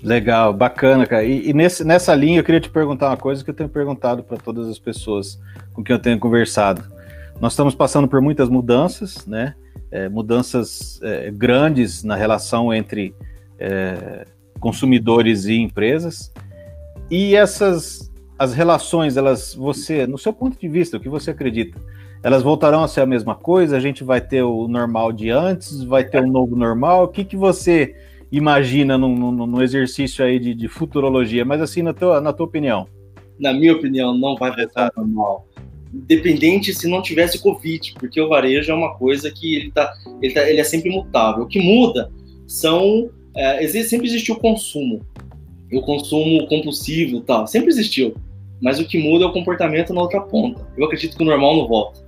Legal, 0.01 0.53
bacana, 0.53 1.07
cara. 1.07 1.23
E, 1.23 1.49
e 1.49 1.53
nesse, 1.53 1.83
nessa 1.83 2.13
linha 2.13 2.39
eu 2.39 2.43
queria 2.43 2.61
te 2.61 2.69
perguntar 2.69 3.09
uma 3.09 3.17
coisa 3.17 3.43
que 3.43 3.49
eu 3.49 3.53
tenho 3.53 3.67
perguntado 3.67 4.23
para 4.23 4.37
todas 4.37 4.67
as 4.69 4.77
pessoas 4.77 5.39
com 5.77 5.83
quem 5.83 5.95
eu 5.95 6.01
tenho 6.01 6.19
conversado. 6.19 6.83
Nós 7.39 7.53
estamos 7.53 7.75
passando 7.75 8.07
por 8.07 8.19
muitas 8.19 8.49
mudanças, 8.49 9.25
né? 9.27 9.53
é, 9.91 10.09
mudanças 10.09 10.99
é, 11.01 11.31
grandes 11.31 12.03
na 12.03 12.15
relação 12.15 12.73
entre 12.73 13.13
é, 13.59 14.25
consumidores 14.59 15.45
e 15.45 15.55
empresas. 15.55 16.31
E 17.09 17.35
essas 17.35 18.11
as 18.39 18.53
relações, 18.53 19.17
elas, 19.17 19.55
você, 19.55 20.05
no 20.05 20.17
seu 20.17 20.31
ponto 20.31 20.59
de 20.59 20.67
vista, 20.67 20.97
o 20.97 20.99
que 20.99 21.09
você 21.09 21.31
acredita? 21.31 21.79
Elas 22.21 22.43
voltarão 22.43 22.83
a 22.83 22.87
ser 22.87 23.01
a 23.01 23.05
mesma 23.05 23.33
coisa? 23.33 23.75
A 23.75 23.79
gente 23.79 24.03
vai 24.03 24.21
ter 24.21 24.43
o 24.43 24.67
normal 24.67 25.11
de 25.11 25.31
antes? 25.31 25.81
Vai 25.83 26.03
ter 26.03 26.21
um 26.21 26.31
novo 26.31 26.55
normal? 26.55 27.05
O 27.05 27.07
que, 27.07 27.25
que 27.25 27.35
você 27.35 27.95
imagina 28.31 28.95
no, 28.95 29.09
no, 29.15 29.47
no 29.47 29.63
exercício 29.63 30.23
aí 30.23 30.37
de, 30.37 30.53
de, 30.53 30.67
futurologia? 30.67 31.43
Mas 31.43 31.61
assim, 31.61 31.81
na 31.81 31.93
tua, 31.93 32.21
na 32.21 32.31
tua 32.31 32.45
opinião. 32.45 32.87
Na 33.39 33.51
minha 33.53 33.73
opinião, 33.73 34.15
não 34.15 34.35
vai 34.35 34.55
voltar 34.55 34.91
ao 34.95 35.03
normal. 35.03 35.47
Independente 35.93 36.73
se 36.73 36.87
não 36.87 37.01
tivesse 37.01 37.39
Covid, 37.39 37.93
porque 37.99 38.19
o 38.19 38.29
varejo 38.29 38.71
é 38.71 38.75
uma 38.75 38.95
coisa 38.95 39.31
que 39.31 39.55
ele, 39.55 39.71
tá, 39.71 39.93
ele, 40.21 40.33
tá, 40.33 40.49
ele 40.49 40.59
é 40.59 40.63
sempre 40.63 40.89
mutável. 40.89 41.43
O 41.43 41.47
que 41.47 41.59
muda 41.59 42.11
são. 42.45 43.09
É, 43.35 43.65
sempre 43.83 44.07
existiu 44.07 44.35
o 44.35 44.39
consumo. 44.39 45.05
O 45.71 45.81
consumo 45.81 46.47
compulsivo 46.47 47.21
tal. 47.21 47.47
Sempre 47.47 47.69
existiu. 47.69 48.15
Mas 48.61 48.79
o 48.79 48.87
que 48.87 48.97
muda 48.97 49.25
é 49.25 49.27
o 49.27 49.33
comportamento 49.33 49.93
na 49.93 50.01
outra 50.01 50.21
ponta. 50.21 50.67
Eu 50.77 50.85
acredito 50.85 51.15
que 51.15 51.23
o 51.23 51.25
normal 51.25 51.57
não 51.57 51.67
volta 51.67 52.07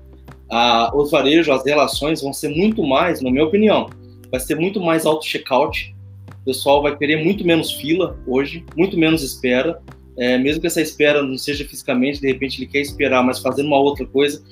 a, 0.50 0.92
os 0.96 1.12
varejos, 1.12 1.50
as 1.50 1.64
relações 1.64 2.22
vão 2.22 2.34
ser 2.34 2.50
muito 2.50 2.84
mais, 2.84 3.22
na 3.22 3.30
minha 3.30 3.46
opinião, 3.46 3.88
vai 4.32 4.40
ser 4.40 4.56
muito 4.56 4.82
mais 4.82 5.06
auto-checkout. 5.06 5.96
O 6.42 6.46
pessoal 6.46 6.82
vai 6.82 6.98
querer 6.98 7.24
muito 7.24 7.46
menos 7.46 7.72
fila 7.72 8.18
hoje, 8.26 8.66
muito 8.76 8.98
menos 8.98 9.22
espera. 9.22 9.80
É, 10.20 10.38
mesmo 10.38 10.59
que 10.59 10.67
essa 10.67 10.82
espera 10.82 11.24
não 11.24 11.38
seja 11.38 11.63
fisicamente, 11.65 12.20
de 12.20 12.28
repente 12.28 12.59
ele 12.59 12.70
quer 12.70 12.82
esperar, 12.82 13.24
mas 13.24 13.39
fazendo 13.39 13.67
uma 13.67 13.80
outra 13.80 14.05
coisa. 14.05 14.43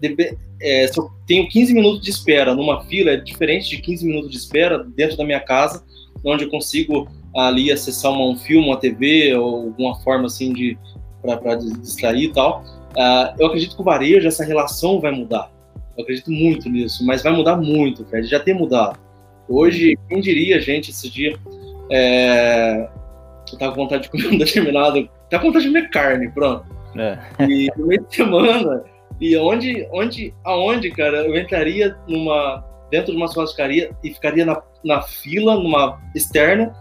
De, 0.00 0.36
é, 0.60 0.88
se 0.88 0.98
eu 0.98 1.08
tenho 1.26 1.48
15 1.48 1.72
minutos 1.72 2.02
de 2.02 2.10
espera 2.10 2.54
numa 2.54 2.82
fila, 2.84 3.12
é 3.12 3.16
diferente 3.16 3.70
de 3.70 3.78
15 3.80 4.04
minutos 4.04 4.30
de 4.30 4.36
espera 4.36 4.82
dentro 4.82 5.16
da 5.16 5.24
minha 5.24 5.38
casa, 5.38 5.84
onde 6.24 6.44
eu 6.44 6.50
consigo 6.50 7.08
ali 7.36 7.70
acessar 7.70 8.10
uma, 8.10 8.26
um 8.26 8.36
filme, 8.36 8.66
uma 8.66 8.76
TV, 8.76 9.32
ou 9.34 9.66
alguma 9.66 9.94
forma 10.02 10.26
assim 10.26 10.52
de 10.52 10.76
para 11.22 11.54
distrair 11.54 12.24
e 12.24 12.32
tal. 12.32 12.64
Uh, 12.92 13.34
eu 13.38 13.46
acredito 13.46 13.76
que 13.76 13.80
o 13.80 13.84
varejo, 13.84 14.26
essa 14.26 14.44
relação 14.44 15.00
vai 15.00 15.12
mudar. 15.12 15.50
Eu 15.96 16.02
acredito 16.02 16.30
muito 16.30 16.68
nisso, 16.68 17.06
mas 17.06 17.22
vai 17.22 17.32
mudar 17.32 17.56
muito, 17.56 18.04
Fred. 18.06 18.26
Já 18.26 18.40
tem 18.40 18.54
mudado. 18.54 18.98
Hoje, 19.48 19.96
quem 20.08 20.20
diria, 20.20 20.60
gente, 20.60 20.90
esse 20.90 21.08
dia, 21.08 21.36
é... 21.90 22.88
eu 23.54 23.58
tava 23.58 23.72
com 23.72 23.82
vontade 23.82 24.04
de 24.04 24.10
comer 24.10 24.28
um 24.28 24.38
determinado. 24.38 25.08
Tá 25.30 25.38
com 25.38 25.46
vontade 25.46 25.64
de 25.64 25.72
comer 25.72 25.90
carne, 25.90 26.30
pronto. 26.30 26.64
É. 26.96 27.18
E 27.48 27.70
no 27.76 27.86
meio 27.86 28.04
de 28.06 28.14
semana, 28.14 28.84
e 29.20 29.36
onde, 29.36 29.86
onde, 29.92 30.34
aonde, 30.44 30.90
cara, 30.90 31.18
eu 31.26 31.36
entraria 31.36 31.96
numa 32.06 32.64
dentro 32.90 33.10
de 33.10 33.16
uma 33.16 33.26
churrascaria 33.26 33.90
e 34.04 34.12
ficaria 34.12 34.44
na, 34.44 34.62
na 34.84 35.00
fila, 35.00 35.54
numa 35.54 35.98
externa, 36.14 36.74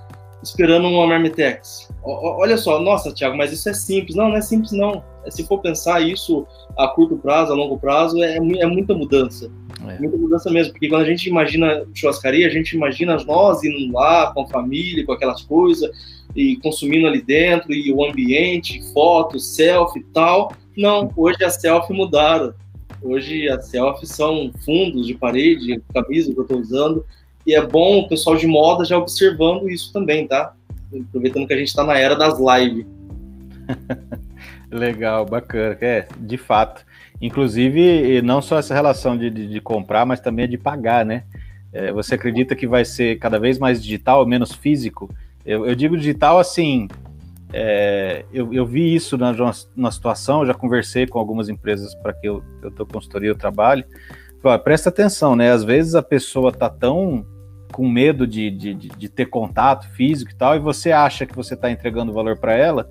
esperando 0.43 0.88
uma 0.88 1.07
Marmitex. 1.07 1.89
Olha 2.03 2.57
só, 2.57 2.82
nossa, 2.82 3.13
Thiago, 3.13 3.38
mas 3.38 3.53
isso 3.53 3.69
é 3.69 3.74
simples. 3.74 4.15
Não, 4.15 4.28
não 4.28 4.36
é 4.36 4.41
simples, 4.41 4.74
não. 4.74 5.01
Se 5.30 5.47
for 5.47 5.59
pensar 5.59 6.01
isso 6.01 6.45
a 6.78 6.88
curto 6.88 7.15
prazo, 7.15 7.53
a 7.53 7.55
longo 7.55 7.80
prazo, 7.80 8.22
é, 8.22 8.38
é 8.38 8.65
muita 8.65 8.93
mudança. 8.93 9.49
É. 9.88 9.99
Muita 9.99 10.17
mudança 10.17 10.51
mesmo, 10.51 10.74
porque 10.74 10.89
quando 10.89 11.03
a 11.03 11.05
gente 11.05 11.30
imagina 11.30 11.86
churrascaria, 11.93 12.45
a 12.45 12.49
gente 12.49 12.76
imagina 12.76 13.15
nós 13.26 13.63
indo 13.63 13.93
lá 13.93 14.34
com 14.34 14.41
a 14.41 14.47
família, 14.47 15.05
com 15.05 15.13
aquelas 15.13 15.41
coisas, 15.43 15.89
e 16.36 16.57
consumindo 16.57 17.07
ali 17.07 17.21
dentro, 17.21 17.73
e 17.73 17.91
o 17.91 18.03
ambiente, 18.03 18.82
fotos, 18.93 19.55
selfie 19.55 19.99
e 19.99 20.03
tal. 20.03 20.53
Não, 20.75 21.11
hoje 21.15 21.43
as 21.43 21.55
selfies 21.55 21.95
mudaram. 21.95 22.53
Hoje 23.01 23.49
as 23.49 23.65
selfies 23.65 24.09
são 24.09 24.51
fundos 24.63 25.07
de 25.07 25.15
parede, 25.15 25.82
camisa 25.93 26.32
que 26.32 26.39
eu 26.39 26.43
estou 26.43 26.59
usando, 26.59 27.05
e 27.45 27.55
é 27.55 27.65
bom 27.65 27.99
o 27.99 28.07
pessoal 28.07 28.36
de 28.36 28.45
moda 28.45 28.86
já 28.86 28.97
observando 28.97 29.69
isso 29.69 29.91
também, 29.91 30.27
tá? 30.27 30.53
Aproveitando 31.09 31.47
que 31.47 31.53
a 31.53 31.57
gente 31.57 31.69
está 31.69 31.84
na 31.84 31.97
era 31.97 32.15
das 32.15 32.38
lives. 32.39 32.86
Legal, 34.69 35.25
bacana. 35.25 35.77
É, 35.82 36.07
de 36.17 36.38
fato. 36.38 36.86
Inclusive, 37.21 38.21
não 38.21 38.41
só 38.41 38.57
essa 38.57 38.73
relação 38.73 39.17
de, 39.17 39.29
de, 39.29 39.47
de 39.47 39.61
comprar, 39.61 40.05
mas 40.05 40.19
também 40.19 40.47
de 40.47 40.57
pagar, 40.57 41.05
né? 41.05 41.23
É, 41.73 41.91
você 41.91 42.15
acredita 42.15 42.55
que 42.55 42.67
vai 42.67 42.84
ser 42.84 43.17
cada 43.19 43.39
vez 43.39 43.57
mais 43.57 43.82
digital, 43.82 44.25
menos 44.25 44.53
físico? 44.53 45.13
Eu, 45.45 45.65
eu 45.65 45.75
digo 45.75 45.97
digital 45.97 46.39
assim. 46.39 46.87
É, 47.53 48.23
eu, 48.31 48.53
eu, 48.53 48.65
vi 48.65 48.95
isso 48.95 49.17
na, 49.17 49.91
situação, 49.91 50.45
já 50.45 50.53
conversei 50.53 51.05
com 51.05 51.19
algumas 51.19 51.49
empresas 51.49 51.93
para 51.95 52.13
que 52.13 52.25
eu, 52.25 52.41
eu 52.63 52.71
dou 52.71 52.85
consultoria, 52.85 53.29
eu 53.29 53.35
trabalho. 53.35 53.83
Pô, 54.41 54.57
presta 54.57 54.87
atenção, 54.87 55.35
né? 55.35 55.51
Às 55.51 55.61
vezes 55.61 55.93
a 55.93 56.01
pessoa 56.01 56.53
tá 56.53 56.69
tão 56.69 57.25
com 57.71 57.89
medo 57.89 58.27
de, 58.27 58.49
de, 58.51 58.73
de 58.73 59.09
ter 59.09 59.25
contato 59.25 59.89
físico 59.91 60.31
e 60.31 60.35
tal, 60.35 60.55
e 60.55 60.59
você 60.59 60.91
acha 60.91 61.25
que 61.25 61.35
você 61.35 61.53
está 61.53 61.71
entregando 61.71 62.13
valor 62.13 62.37
para 62.37 62.53
ela, 62.53 62.89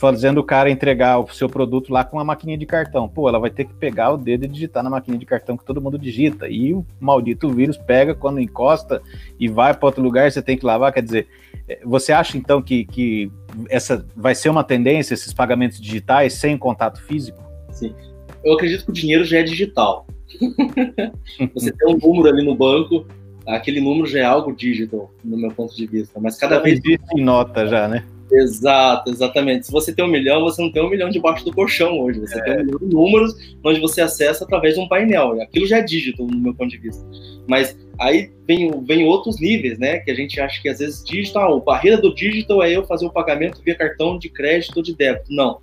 fazendo 0.00 0.38
o 0.38 0.42
cara 0.42 0.70
entregar 0.70 1.18
o 1.18 1.28
seu 1.28 1.46
produto 1.46 1.92
lá 1.92 2.02
com 2.02 2.16
uma 2.16 2.24
maquininha 2.24 2.56
de 2.56 2.64
cartão. 2.64 3.06
Pô, 3.06 3.28
ela 3.28 3.38
vai 3.38 3.50
ter 3.50 3.66
que 3.66 3.74
pegar 3.74 4.10
o 4.10 4.16
dedo 4.16 4.46
e 4.46 4.48
digitar 4.48 4.82
na 4.82 4.88
maquininha 4.88 5.20
de 5.20 5.26
cartão 5.26 5.58
que 5.58 5.64
todo 5.64 5.78
mundo 5.78 5.98
digita. 5.98 6.48
E 6.48 6.72
o 6.72 6.86
maldito 6.98 7.50
vírus 7.50 7.76
pega 7.76 8.14
quando 8.14 8.40
encosta 8.40 9.02
e 9.38 9.46
vai 9.46 9.74
para 9.74 9.86
outro 9.86 10.02
lugar, 10.02 10.32
você 10.32 10.40
tem 10.40 10.56
que 10.56 10.64
lavar. 10.64 10.90
Quer 10.90 11.02
dizer, 11.02 11.28
é, 11.68 11.80
você 11.84 12.14
acha 12.14 12.38
então 12.38 12.62
que, 12.62 12.86
que 12.86 13.30
essa 13.68 14.06
vai 14.16 14.34
ser 14.34 14.48
uma 14.48 14.64
tendência, 14.64 15.12
esses 15.12 15.34
pagamentos 15.34 15.78
digitais 15.78 16.32
sem 16.32 16.56
contato 16.56 17.02
físico? 17.02 17.38
Sim. 17.70 17.94
Eu 18.42 18.54
acredito 18.54 18.86
que 18.86 18.90
o 18.90 18.94
dinheiro 18.94 19.24
já 19.24 19.40
é 19.40 19.42
digital. 19.42 20.06
você 21.52 21.70
tem 21.72 21.94
um 21.94 21.98
número 21.98 22.34
ali 22.34 22.42
no 22.42 22.54
banco, 22.54 23.06
aquele 23.46 23.82
número 23.82 24.06
já 24.06 24.20
é 24.20 24.24
algo 24.24 24.50
digital, 24.56 25.12
no 25.22 25.36
meu 25.36 25.50
ponto 25.50 25.76
de 25.76 25.86
vista. 25.86 26.18
Mas 26.18 26.38
cada 26.38 26.56
já 26.56 26.62
vez. 26.62 26.80
Existe 26.82 27.20
em 27.20 27.22
nota 27.22 27.66
já, 27.66 27.86
né? 27.86 28.02
Exato, 28.32 29.10
exatamente. 29.10 29.66
Se 29.66 29.72
você 29.72 29.92
tem 29.92 30.04
um 30.04 30.08
milhão, 30.08 30.42
você 30.42 30.62
não 30.62 30.70
tem 30.70 30.82
um 30.82 30.88
milhão 30.88 31.10
debaixo 31.10 31.44
do 31.44 31.52
colchão 31.52 31.98
hoje. 32.00 32.20
Você 32.20 32.38
é. 32.38 32.42
tem 32.42 32.54
um 32.54 32.64
milhão 32.64 32.78
de 32.78 32.86
números 32.86 33.56
onde 33.64 33.80
você 33.80 34.00
acessa 34.00 34.44
através 34.44 34.74
de 34.74 34.80
um 34.80 34.88
painel. 34.88 35.40
Aquilo 35.42 35.66
já 35.66 35.78
é 35.78 35.82
digital, 35.82 36.26
no 36.26 36.38
meu 36.38 36.54
ponto 36.54 36.70
de 36.70 36.78
vista. 36.78 37.04
Mas 37.48 37.76
aí 37.98 38.30
vem, 38.46 38.70
vem 38.84 39.04
outros 39.04 39.40
níveis, 39.40 39.78
né? 39.78 39.98
Que 39.98 40.10
a 40.10 40.14
gente 40.14 40.40
acha 40.40 40.60
que 40.62 40.68
às 40.68 40.78
vezes 40.78 41.04
digital, 41.04 41.56
a 41.56 41.60
barreira 41.60 42.00
do 42.00 42.14
digital 42.14 42.62
é 42.62 42.76
eu 42.76 42.84
fazer 42.84 43.06
o 43.06 43.10
pagamento 43.10 43.60
via 43.64 43.74
cartão 43.74 44.18
de 44.18 44.28
crédito 44.28 44.76
ou 44.76 44.82
de 44.82 44.94
débito. 44.94 45.32
Não. 45.32 45.58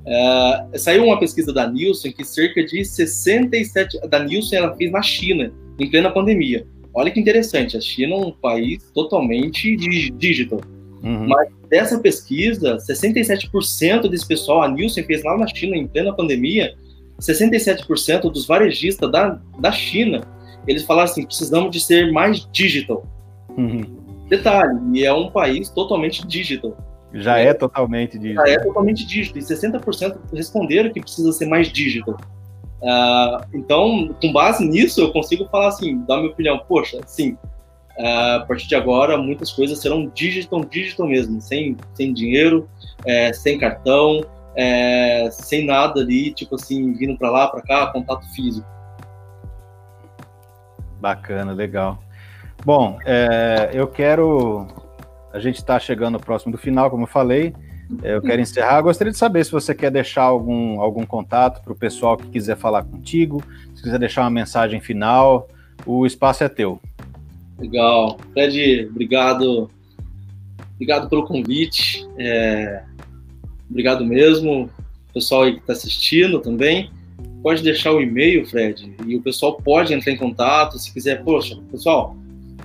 Uh, 0.00 0.78
saiu 0.78 1.04
uma 1.04 1.18
pesquisa 1.18 1.52
da 1.52 1.70
Nielsen 1.70 2.12
que 2.12 2.24
cerca 2.24 2.64
de 2.64 2.84
67 2.84 4.00
da 4.08 4.18
Nielsen 4.18 4.58
ela 4.58 4.74
fez 4.74 4.90
na 4.90 5.02
China 5.02 5.52
em 5.78 5.90
plena 5.90 6.10
pandemia. 6.10 6.66
Olha 6.92 7.10
que 7.10 7.20
interessante, 7.20 7.76
a 7.76 7.80
China 7.80 8.14
é 8.14 8.18
um 8.18 8.32
país 8.32 8.90
totalmente 8.92 9.76
digital. 10.16 10.60
Uhum. 11.02 11.28
Mas 11.28 11.48
dessa 11.68 11.98
pesquisa, 11.98 12.76
67% 12.76 14.08
desse 14.08 14.26
pessoal, 14.26 14.62
a 14.62 14.68
Nielsen 14.68 15.04
fez 15.04 15.22
lá 15.24 15.36
na 15.36 15.46
China 15.46 15.76
em 15.76 15.86
plena 15.86 16.14
pandemia, 16.14 16.74
67% 17.20 18.30
dos 18.30 18.46
varejistas 18.46 19.10
da, 19.10 19.38
da 19.58 19.72
China, 19.72 20.22
eles 20.66 20.82
falaram 20.84 21.10
assim, 21.10 21.24
precisamos 21.24 21.70
de 21.70 21.80
ser 21.80 22.12
mais 22.12 22.46
digital. 22.52 23.04
Uhum. 23.56 23.82
Detalhe, 24.28 24.78
e 24.94 25.04
é 25.04 25.12
um 25.12 25.30
país 25.30 25.70
totalmente 25.70 26.26
digital. 26.26 26.76
Já 27.12 27.38
é, 27.38 27.46
é 27.46 27.54
totalmente 27.54 28.18
digital. 28.18 28.46
Já 28.46 28.52
é 28.52 28.58
totalmente 28.58 29.06
digital. 29.06 29.42
E 29.42 29.44
60% 29.44 30.16
responderam 30.32 30.92
que 30.92 31.00
precisa 31.00 31.32
ser 31.32 31.46
mais 31.46 31.72
digital. 31.72 32.16
Uh, 32.80 33.44
então, 33.52 34.14
com 34.20 34.32
base 34.32 34.64
nisso, 34.66 35.00
eu 35.00 35.12
consigo 35.12 35.46
falar 35.50 35.68
assim, 35.68 35.98
dar 36.06 36.18
minha 36.18 36.30
opinião. 36.30 36.58
Poxa, 36.68 37.00
sim, 37.06 37.36
a 38.02 38.44
partir 38.46 38.68
de 38.68 38.74
agora, 38.74 39.16
muitas 39.18 39.52
coisas 39.52 39.80
serão 39.80 40.06
digital, 40.14 40.64
digital 40.64 41.06
mesmo, 41.06 41.40
sem, 41.40 41.76
sem 41.94 42.12
dinheiro, 42.12 42.68
é, 43.04 43.32
sem 43.32 43.58
cartão, 43.58 44.24
é, 44.56 45.28
sem 45.30 45.66
nada 45.66 46.00
ali, 46.00 46.32
tipo 46.32 46.54
assim, 46.54 46.92
vindo 46.94 47.16
para 47.18 47.30
lá, 47.30 47.48
para 47.48 47.62
cá, 47.62 47.86
contato 47.88 48.26
físico. 48.34 48.66
Bacana, 51.00 51.52
legal. 51.52 51.98
Bom, 52.64 52.98
é, 53.06 53.70
eu 53.72 53.86
quero 53.86 54.66
a 55.32 55.38
gente 55.38 55.56
está 55.56 55.78
chegando 55.78 56.18
próximo 56.18 56.52
do 56.52 56.58
final, 56.58 56.90
como 56.90 57.04
eu 57.04 57.08
falei. 57.08 57.54
É, 58.02 58.14
eu 58.14 58.22
quero 58.22 58.40
encerrar. 58.40 58.78
Eu 58.78 58.84
gostaria 58.84 59.12
de 59.12 59.18
saber 59.18 59.44
se 59.44 59.52
você 59.52 59.74
quer 59.74 59.90
deixar 59.90 60.22
algum, 60.22 60.80
algum 60.80 61.04
contato 61.04 61.62
para 61.62 61.72
o 61.72 61.76
pessoal 61.76 62.16
que 62.16 62.28
quiser 62.28 62.56
falar 62.56 62.84
contigo, 62.84 63.42
se 63.74 63.82
quiser 63.82 63.98
deixar 63.98 64.22
uma 64.22 64.30
mensagem 64.30 64.80
final, 64.80 65.48
o 65.86 66.04
espaço 66.04 66.44
é 66.44 66.48
teu. 66.48 66.80
Legal. 67.60 68.18
Fred, 68.32 68.88
obrigado. 68.90 69.70
Obrigado 70.74 71.08
pelo 71.08 71.26
convite. 71.26 72.06
É, 72.18 72.82
obrigado 73.68 74.04
mesmo. 74.04 74.70
O 75.10 75.12
pessoal 75.12 75.42
aí 75.42 75.54
que 75.54 75.60
está 75.60 75.72
assistindo 75.72 76.40
também. 76.40 76.90
Pode 77.42 77.62
deixar 77.62 77.92
o 77.92 78.00
e-mail, 78.00 78.46
Fred, 78.46 78.94
e 79.06 79.16
o 79.16 79.22
pessoal 79.22 79.56
pode 79.56 79.94
entrar 79.94 80.12
em 80.12 80.16
contato. 80.16 80.78
Se 80.78 80.92
quiser, 80.92 81.24
poxa, 81.24 81.58
pessoal, 81.70 82.16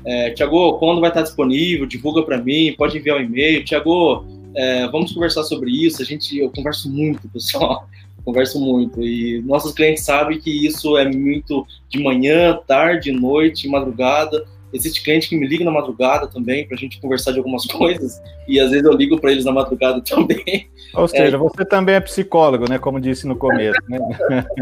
é, 0.06 0.32
Tiago, 0.32 0.78
quando 0.80 1.02
vai 1.02 1.10
estar 1.10 1.24
disponível? 1.24 1.86
Divulga 1.86 2.24
para 2.24 2.38
mim, 2.38 2.76
pode 2.78 2.98
enviar 2.98 3.18
um 3.18 3.22
e-mail. 3.22 3.64
Tiago, 3.64 4.26
é, 4.56 4.88
vamos 4.88 5.12
conversar 5.14 5.44
sobre 5.44 5.72
isso. 5.72 6.02
A 6.02 6.06
gente, 6.06 6.38
eu 6.38 6.50
converso 6.52 6.90
muito, 6.92 7.28
pessoal. 7.32 7.88
converso 8.24 8.60
muito. 8.60 9.02
E 9.02 9.42
nossos 9.44 9.74
clientes 9.74 10.04
sabem 10.04 10.40
que 10.40 10.66
isso 10.66 10.98
é 10.98 11.10
muito 11.10 11.66
de 11.90 12.02
manhã, 12.04 12.60
tarde, 12.68 13.12
noite, 13.12 13.68
madrugada. 13.68 14.46
Existe 14.76 15.02
cliente 15.02 15.30
que 15.30 15.38
me 15.38 15.48
liga 15.48 15.64
na 15.64 15.72
madrugada 15.72 16.28
também 16.28 16.68
para 16.68 16.76
a 16.76 16.80
gente 16.80 17.00
conversar 17.00 17.32
de 17.32 17.38
algumas 17.38 17.66
coisas 17.66 18.22
e 18.46 18.60
às 18.60 18.72
vezes 18.72 18.86
eu 18.86 18.94
ligo 18.94 19.18
para 19.20 19.32
eles 19.32 19.46
na 19.46 19.52
madrugada 19.54 20.02
também. 20.04 20.68
Ou 20.94 21.08
seja, 21.08 21.38
é, 21.38 21.40
você 21.40 21.64
também 21.64 21.96
é 21.96 22.00
psicólogo, 22.02 22.70
né? 22.70 22.78
Como 22.78 23.00
disse 23.00 23.26
no 23.26 23.38
começo, 23.38 23.80
né? 23.88 23.98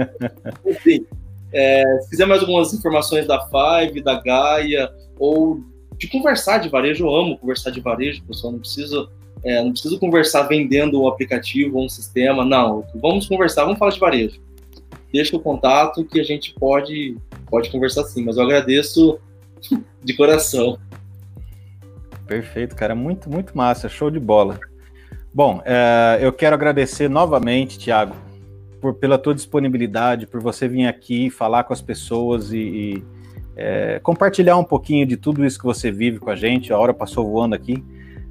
Sim. 0.84 1.04
É, 1.52 1.84
se 2.02 2.12
quiser 2.12 2.28
mais 2.28 2.42
algumas 2.42 2.74
informações 2.74 3.26
da 3.26 3.40
Five, 3.48 4.02
da 4.02 4.20
Gaia 4.22 4.92
ou 5.18 5.62
de 5.98 6.08
conversar 6.08 6.60
de 6.60 6.70
varejo, 6.70 7.06
eu 7.06 7.16
amo 7.16 7.38
conversar 7.38 7.72
de 7.72 7.82
varejo, 7.82 8.24
pessoal. 8.24 8.54
Não 8.54 8.60
preciso, 8.60 9.10
é, 9.44 9.64
não 9.64 9.72
preciso 9.72 10.00
conversar 10.00 10.44
vendendo 10.44 11.02
um 11.02 11.08
aplicativo 11.08 11.78
ou 11.78 11.86
um 11.86 11.90
sistema. 11.90 12.46
Não, 12.46 12.86
vamos 12.96 13.28
conversar, 13.28 13.64
vamos 13.64 13.80
falar 13.80 13.92
de 13.92 14.00
varejo. 14.00 14.42
Deixa 15.12 15.36
o 15.36 15.40
contato 15.40 16.04
que 16.06 16.20
a 16.20 16.24
gente 16.24 16.54
pode, 16.56 17.18
pode 17.50 17.70
conversar 17.72 18.04
sim. 18.04 18.24
Mas 18.24 18.38
eu 18.38 18.44
agradeço 18.44 19.20
de 20.04 20.16
coração. 20.16 20.78
Perfeito, 22.28 22.76
cara. 22.76 22.96
Muito, 22.96 23.30
muito 23.30 23.56
massa. 23.56 23.90
Show 23.90 24.10
de 24.10 24.20
bola. 24.20 24.60
Bom, 25.34 25.62
é, 25.66 26.20
eu 26.22 26.32
quero 26.32 26.56
agradecer 26.56 27.10
novamente, 27.10 27.80
Tiago, 27.80 28.16
pela 29.00 29.18
tua 29.18 29.34
disponibilidade, 29.34 30.28
por 30.28 30.42
você 30.42 30.68
vir 30.68 30.86
aqui 30.86 31.30
falar 31.30 31.64
com 31.64 31.74
as 31.74 31.82
pessoas 31.82 32.52
e, 32.52 32.58
e 32.58 33.04
é, 33.56 34.00
compartilhar 34.04 34.58
um 34.58 34.64
pouquinho 34.64 35.06
de 35.06 35.18
tudo 35.18 35.46
isso 35.46 35.58
que 35.58 35.66
você 35.66 35.92
vive 35.92 36.20
com 36.20 36.30
a 36.30 36.36
gente. 36.36 36.72
A 36.72 36.78
hora 36.78 36.94
passou 36.94 37.30
voando 37.30 37.56
aqui. 37.56 37.84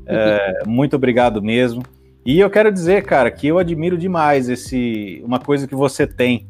É, 0.06 0.62
muito 0.66 0.96
obrigado 0.96 1.42
mesmo. 1.42 1.82
E 2.24 2.38
eu 2.38 2.48
quero 2.48 2.70
dizer, 2.70 3.02
cara, 3.04 3.30
que 3.30 3.48
eu 3.48 3.58
admiro 3.58 3.98
demais 3.98 4.48
esse 4.48 5.20
uma 5.24 5.40
coisa 5.40 5.66
que 5.66 5.74
você 5.74 6.06
tem 6.06 6.46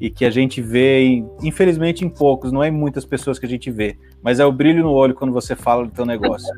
e 0.00 0.08
que 0.08 0.24
a 0.24 0.30
gente 0.30 0.62
vê, 0.62 1.22
infelizmente, 1.42 2.04
em 2.04 2.08
poucos, 2.08 2.50
não 2.50 2.64
é 2.64 2.68
em 2.68 2.72
muitas 2.72 3.04
pessoas 3.04 3.38
que 3.38 3.44
a 3.44 3.48
gente 3.48 3.70
vê, 3.70 3.98
mas 4.22 4.38
é 4.38 4.44
o 4.44 4.52
brilho 4.52 4.82
no 4.82 4.92
olho 4.92 5.14
quando 5.14 5.32
você 5.32 5.56
fala 5.56 5.84
do 5.84 5.92
teu 5.92 6.04
negócio. 6.04 6.48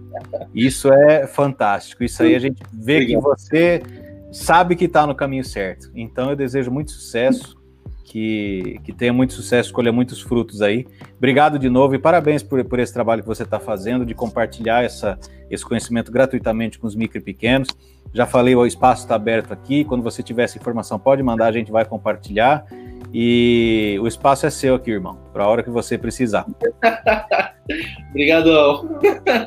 Isso 0.54 0.92
é 0.92 1.26
fantástico. 1.26 2.02
Isso 2.02 2.22
aí 2.22 2.34
a 2.34 2.38
gente 2.38 2.62
vê 2.72 2.96
Obrigado. 2.96 3.22
que 3.22 3.28
você 3.28 3.82
sabe 4.32 4.74
que 4.74 4.86
está 4.86 5.06
no 5.06 5.14
caminho 5.14 5.44
certo. 5.44 5.90
Então 5.94 6.30
eu 6.30 6.36
desejo 6.36 6.70
muito 6.70 6.90
sucesso, 6.90 7.56
que, 8.04 8.80
que 8.84 8.92
tenha 8.92 9.12
muito 9.12 9.32
sucesso, 9.32 9.72
colha 9.72 9.92
muitos 9.92 10.20
frutos 10.20 10.60
aí. 10.60 10.86
Obrigado 11.16 11.58
de 11.58 11.70
novo 11.70 11.94
e 11.94 11.98
parabéns 11.98 12.42
por, 12.42 12.62
por 12.64 12.78
esse 12.78 12.92
trabalho 12.92 13.22
que 13.22 13.28
você 13.28 13.42
está 13.42 13.58
fazendo, 13.58 14.04
de 14.04 14.14
compartilhar 14.14 14.84
essa, 14.84 15.18
esse 15.50 15.64
conhecimento 15.64 16.10
gratuitamente 16.12 16.78
com 16.78 16.86
os 16.86 16.94
micro 16.94 17.18
e 17.18 17.20
pequenos. 17.20 17.68
Já 18.12 18.26
falei, 18.26 18.54
o 18.54 18.66
espaço 18.66 19.04
está 19.04 19.14
aberto 19.14 19.52
aqui. 19.52 19.84
Quando 19.84 20.02
você 20.02 20.22
tiver 20.22 20.42
essa 20.42 20.58
informação, 20.58 20.98
pode 20.98 21.22
mandar, 21.22 21.46
a 21.46 21.52
gente 21.52 21.72
vai 21.72 21.84
compartilhar. 21.84 22.66
E 23.12 23.98
o 24.00 24.06
espaço 24.06 24.46
é 24.46 24.50
seu 24.50 24.74
aqui, 24.74 24.90
irmão, 24.90 25.18
para 25.32 25.44
a 25.44 25.48
hora 25.48 25.62
que 25.62 25.70
você 25.70 25.98
precisar. 25.98 26.46
Obrigadão. 28.10 28.98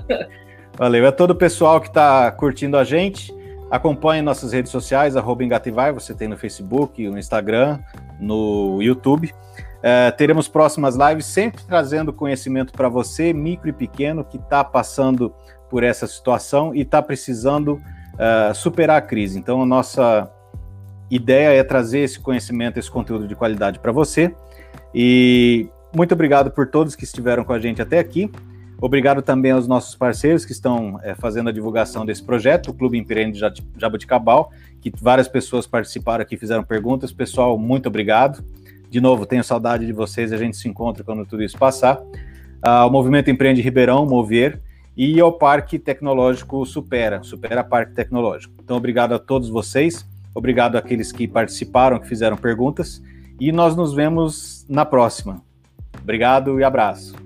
Valeu. 0.77 1.05
É 1.05 1.11
todo 1.11 1.31
o 1.31 1.35
pessoal 1.35 1.81
que 1.81 1.87
está 1.87 2.31
curtindo 2.31 2.77
a 2.77 2.83
gente. 2.83 3.33
Acompanhe 3.71 4.21
nossas 4.21 4.53
redes 4.53 4.71
sociais, 4.71 5.15
arroba 5.17 5.43
Engativai, 5.43 5.91
você 5.91 6.13
tem 6.13 6.27
no 6.27 6.37
Facebook, 6.37 7.07
no 7.09 7.17
Instagram, 7.17 7.79
no 8.19 8.79
YouTube. 8.81 9.33
É, 9.81 10.11
teremos 10.11 10.47
próximas 10.47 10.95
lives, 10.95 11.25
sempre 11.25 11.63
trazendo 11.63 12.13
conhecimento 12.13 12.71
para 12.73 12.87
você, 12.87 13.33
micro 13.33 13.69
e 13.69 13.73
pequeno, 13.73 14.23
que 14.23 14.37
está 14.37 14.63
passando 14.63 15.33
por 15.69 15.83
essa 15.83 16.05
situação 16.07 16.73
e 16.75 16.81
está 16.81 17.01
precisando 17.01 17.73
uh, 18.13 18.53
superar 18.53 18.97
a 18.97 19.01
crise. 19.01 19.37
Então, 19.37 19.61
a 19.61 19.65
nossa 19.65 20.31
ideia 21.09 21.49
é 21.49 21.63
trazer 21.63 21.99
esse 21.99 22.19
conhecimento, 22.19 22.77
esse 22.77 22.89
conteúdo 22.89 23.27
de 23.27 23.35
qualidade 23.35 23.79
para 23.79 23.91
você. 23.91 24.33
E 24.93 25.67
muito 25.93 26.13
obrigado 26.13 26.51
por 26.51 26.67
todos 26.67 26.95
que 26.95 27.03
estiveram 27.03 27.43
com 27.43 27.53
a 27.53 27.59
gente 27.59 27.81
até 27.81 27.99
aqui. 27.99 28.31
Obrigado 28.81 29.21
também 29.21 29.51
aos 29.51 29.67
nossos 29.67 29.95
parceiros 29.95 30.43
que 30.43 30.51
estão 30.51 30.99
é, 31.01 31.15
fazendo 31.15 31.49
a 31.49 31.51
divulgação 31.51 32.05
desse 32.05 32.21
projeto, 32.21 32.71
o 32.71 32.73
Clube 32.73 32.97
Empreende 32.97 33.39
Jabuticabal, 33.77 34.51
que 34.81 34.91
várias 35.01 35.27
pessoas 35.27 35.65
participaram 35.65 36.21
aqui, 36.21 36.35
fizeram 36.35 36.63
perguntas. 36.63 37.11
Pessoal, 37.11 37.57
muito 37.57 37.87
obrigado. 37.87 38.43
De 38.89 38.99
novo, 38.99 39.25
tenho 39.25 39.43
saudade 39.43 39.85
de 39.85 39.93
vocês, 39.93 40.31
a 40.31 40.37
gente 40.37 40.57
se 40.57 40.67
encontra 40.67 41.03
quando 41.03 41.25
tudo 41.25 41.43
isso 41.43 41.57
passar. 41.57 42.01
Ah, 42.61 42.85
o 42.85 42.89
Movimento 42.89 43.29
Empreende 43.29 43.61
Ribeirão, 43.61 44.05
Mover, 44.05 44.61
e 44.97 45.21
o 45.21 45.31
Parque 45.31 45.77
Tecnológico 45.77 46.65
Supera, 46.65 47.21
Supera 47.23 47.63
Parque 47.63 47.93
Tecnológico. 47.93 48.53
Então, 48.63 48.77
obrigado 48.77 49.13
a 49.13 49.19
todos 49.19 49.49
vocês. 49.49 50.05
Obrigado 50.35 50.77
àqueles 50.77 51.11
que 51.13 51.27
participaram, 51.27 51.97
que 51.97 52.07
fizeram 52.07 52.35
perguntas. 52.35 53.01
E 53.39 53.51
nós 53.51 53.75
nos 53.75 53.93
vemos 53.93 54.65
na 54.69 54.85
próxima. 54.85 55.41
Obrigado 56.01 56.59
e 56.59 56.63
abraço. 56.63 57.24